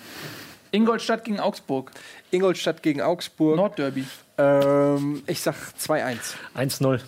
[0.75, 1.93] Ingolstadt gegen Augsburg.
[2.33, 3.57] Ingolstadt gegen Augsburg.
[3.57, 4.05] Nordderby.
[4.37, 6.35] Ähm, ich sag 2-1.
[6.57, 7.01] 1-0.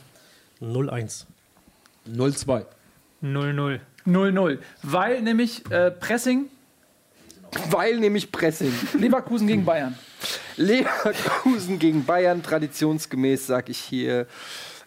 [0.62, 1.24] 0-1.
[2.08, 2.64] 0-2.
[3.22, 3.80] 0-0.
[4.06, 4.58] 0-0.
[4.82, 6.46] Weil nämlich äh, Pressing,
[7.70, 8.72] Weil nämlich Pressing.
[8.94, 9.98] Leverkusen gegen Bayern.
[10.56, 14.26] Leverkusen gegen Bayern, traditionsgemäß sag ich hier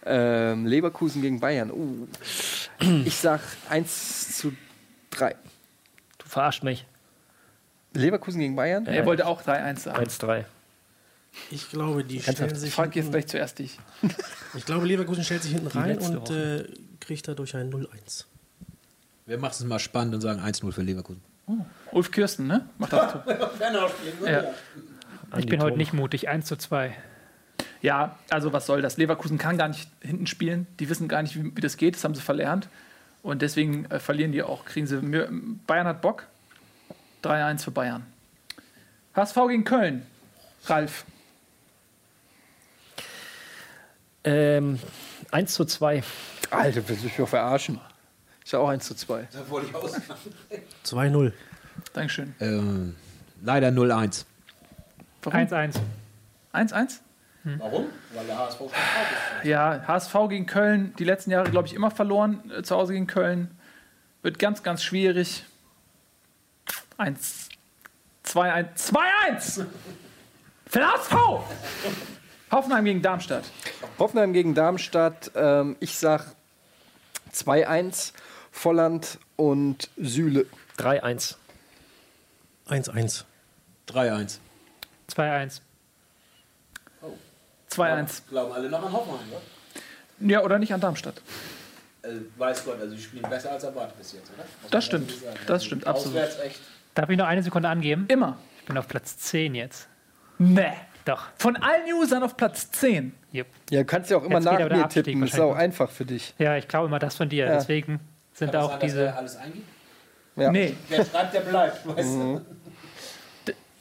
[0.06, 1.70] ähm, Leverkusen gegen Bayern.
[1.72, 2.08] Uh.
[3.06, 4.54] Ich sag 1 zu
[5.12, 5.36] 3.
[6.18, 6.86] Du verarscht mich.
[7.94, 8.86] Leverkusen gegen Bayern?
[8.86, 10.06] Er wollte auch 3-1 sagen.
[10.06, 10.46] 1-3.
[11.52, 13.80] Ich glaube, die stellen sich Frag jetzt gleich zuerst dich.
[14.56, 16.66] Ich glaube, Leverkusen stellt sich hinten rein und äh,
[17.00, 18.26] kriegt dadurch ein 0-1.
[19.28, 21.22] Wir machen es mal spannend und sagen 1-0 für Leverkusen.
[21.92, 22.68] Ulf Kirsten, ne?
[22.80, 23.14] Macht das
[24.26, 24.44] ja.
[25.38, 26.30] Ich bin heute nicht mutig.
[26.30, 26.96] 1 zu 2.
[27.84, 28.98] ja, also was soll das?
[28.98, 30.66] Leverkusen kann gar nicht hinten spielen.
[30.80, 31.94] Die wissen gar nicht, wie, wie das geht.
[31.94, 32.70] Das haben sie verlernt.
[33.22, 34.66] Und deswegen äh, verlieren die auch.
[34.66, 35.00] Kriegen sie.
[35.68, 36.26] Bayern hat Bock.
[37.24, 38.06] 3-1 für Bayern.
[39.16, 40.06] HSV gegen Köln.
[40.66, 41.06] Ralf.
[44.24, 44.80] Ähm,
[45.32, 46.04] 1 zu 2.
[46.52, 47.80] Alter, willst du mich doch verarschen?
[48.44, 49.28] Ich sag auch 1 zu 2.
[50.86, 51.32] 2-0.
[51.94, 52.36] Dankeschön.
[52.40, 52.96] Ähm,
[53.42, 54.26] leider 0-1.
[55.22, 55.40] Warum?
[55.40, 55.80] 1-1.
[56.54, 57.00] 1-1?
[57.58, 57.86] Warum?
[58.14, 58.78] Weil der HSV schon drauf
[59.40, 59.46] ist.
[59.46, 63.08] Ja, HSV gegen Köln, die letzten Jahre, glaube ich, immer verloren, äh, zu Hause gegen
[63.08, 63.52] Köln.
[64.22, 65.46] Wird ganz, ganz schwierig.
[67.00, 67.48] 1,
[68.24, 69.00] 2, 1, 2,
[69.30, 69.62] 1!
[70.66, 71.16] Für HSV!
[72.52, 73.46] Hoffenheim gegen Darmstadt.
[73.98, 75.32] Hoffenheim gegen Darmstadt.
[75.34, 76.26] Ähm, ich sag
[77.34, 78.12] 2-1.
[78.52, 80.46] Volland und Süle.
[80.78, 81.36] 3-1.
[82.68, 83.24] 1-1.
[83.88, 84.40] 3-1.
[85.10, 85.62] 2-1.
[87.72, 88.22] 2-1.
[88.28, 90.30] Glauben alle noch an Hoffenheim, oder?
[90.30, 91.22] Ja, oder nicht an Darmstadt.
[92.02, 94.44] Äh, weiß Gott, also sie spielen besser als erwartet bis jetzt, oder?
[94.70, 95.14] Das man stimmt.
[95.48, 96.18] Das stimmt, absolut.
[96.18, 96.60] Auswärts echt.
[97.00, 98.06] Darf ich noch eine Sekunde angeben?
[98.10, 98.38] Immer.
[98.60, 99.88] Ich bin auf Platz 10 jetzt.
[100.38, 100.74] Nee.
[101.06, 101.28] Doch.
[101.38, 103.14] Von allen Usern auf Platz 10.
[103.34, 103.48] Yep.
[103.70, 105.22] Ja, du kannst ja auch immer Jetzt nach mir Abstieg tippen.
[105.22, 105.64] Das ist auch wahrscheinlich.
[105.64, 106.34] einfach für dich.
[106.40, 107.46] Ja, ich glaube immer das von dir.
[107.46, 107.54] Ja.
[107.54, 108.02] Deswegen
[108.34, 109.06] sind auch sein, dass diese.
[109.06, 109.68] er alles eingibt.
[110.36, 110.52] Ja.
[110.52, 110.76] Nee.
[110.90, 112.42] Wer schreibt, der bleibt, weißt du?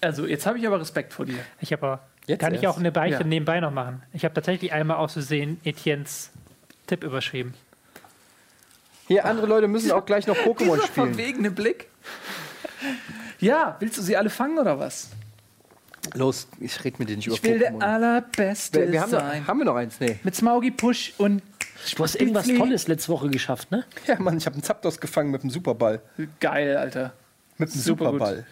[0.01, 1.39] Also, jetzt habe ich aber Respekt vor dir.
[1.61, 2.01] Ich habe aber.
[2.27, 2.77] Jetzt kann ich erst?
[2.77, 3.27] auch eine Beichte Ja.
[3.27, 4.05] nebenbei noch machen?
[4.13, 6.31] Ich habe tatsächlich einmal aus Versehen Etiennes
[6.87, 7.55] Tipp überschrieben.
[9.09, 11.15] Hier, andere Leute müssen auch gleich noch Pokémon Dieser spielen.
[11.15, 11.89] verwegene Blick.
[13.41, 15.09] Ja, willst du sie alle fangen oder was?
[16.15, 17.83] Los, ich rede mit dir nicht über Ich will der Pokémon.
[17.83, 19.41] allerbeste Wir, wir haben, sein.
[19.41, 20.01] noch, haben wir noch eins?
[20.01, 20.19] Nee.
[20.23, 21.43] Mit Smaugi Push und
[21.97, 22.59] Du hast irgendwas Spitzli.
[22.61, 23.85] Tolles letzte Woche geschafft, ne?
[24.07, 26.01] Ja, Mann, ich habe einen Zapdos gefangen mit dem Superball.
[26.41, 27.13] Geil, Alter.
[27.57, 28.15] Mit dem Super gut.
[28.21, 28.47] Superball.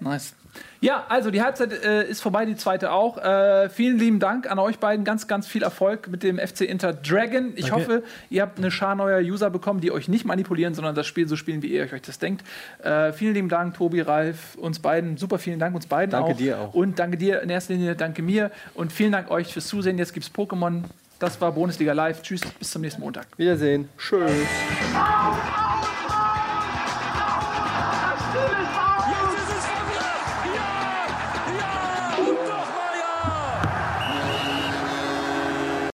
[0.00, 0.34] Nice.
[0.80, 3.18] Ja, also die Halbzeit äh, ist vorbei, die zweite auch.
[3.18, 5.04] Äh, vielen lieben Dank an euch beiden.
[5.04, 7.52] Ganz, ganz viel Erfolg mit dem FC Inter Dragon.
[7.56, 7.74] Ich Danke.
[7.74, 11.26] hoffe, ihr habt eine Schar neuer User bekommen, die euch nicht manipulieren, sondern das Spiel
[11.26, 12.44] so spielen, wie ihr euch das denkt.
[12.82, 15.16] Äh, vielen lieben Dank, Tobi, Ralf, uns beiden.
[15.16, 16.36] Super vielen Dank uns beiden Danke auch.
[16.36, 16.74] dir auch.
[16.74, 18.52] Und danke dir in erster Linie, danke mir.
[18.74, 19.98] Und vielen Dank euch fürs Zusehen.
[19.98, 20.84] Jetzt gibt's Pokémon.
[21.18, 22.22] Das war Bundesliga Live.
[22.22, 23.26] Tschüss, bis zum nächsten Montag.
[23.36, 23.88] Wiedersehen.
[23.98, 24.30] Tschüss.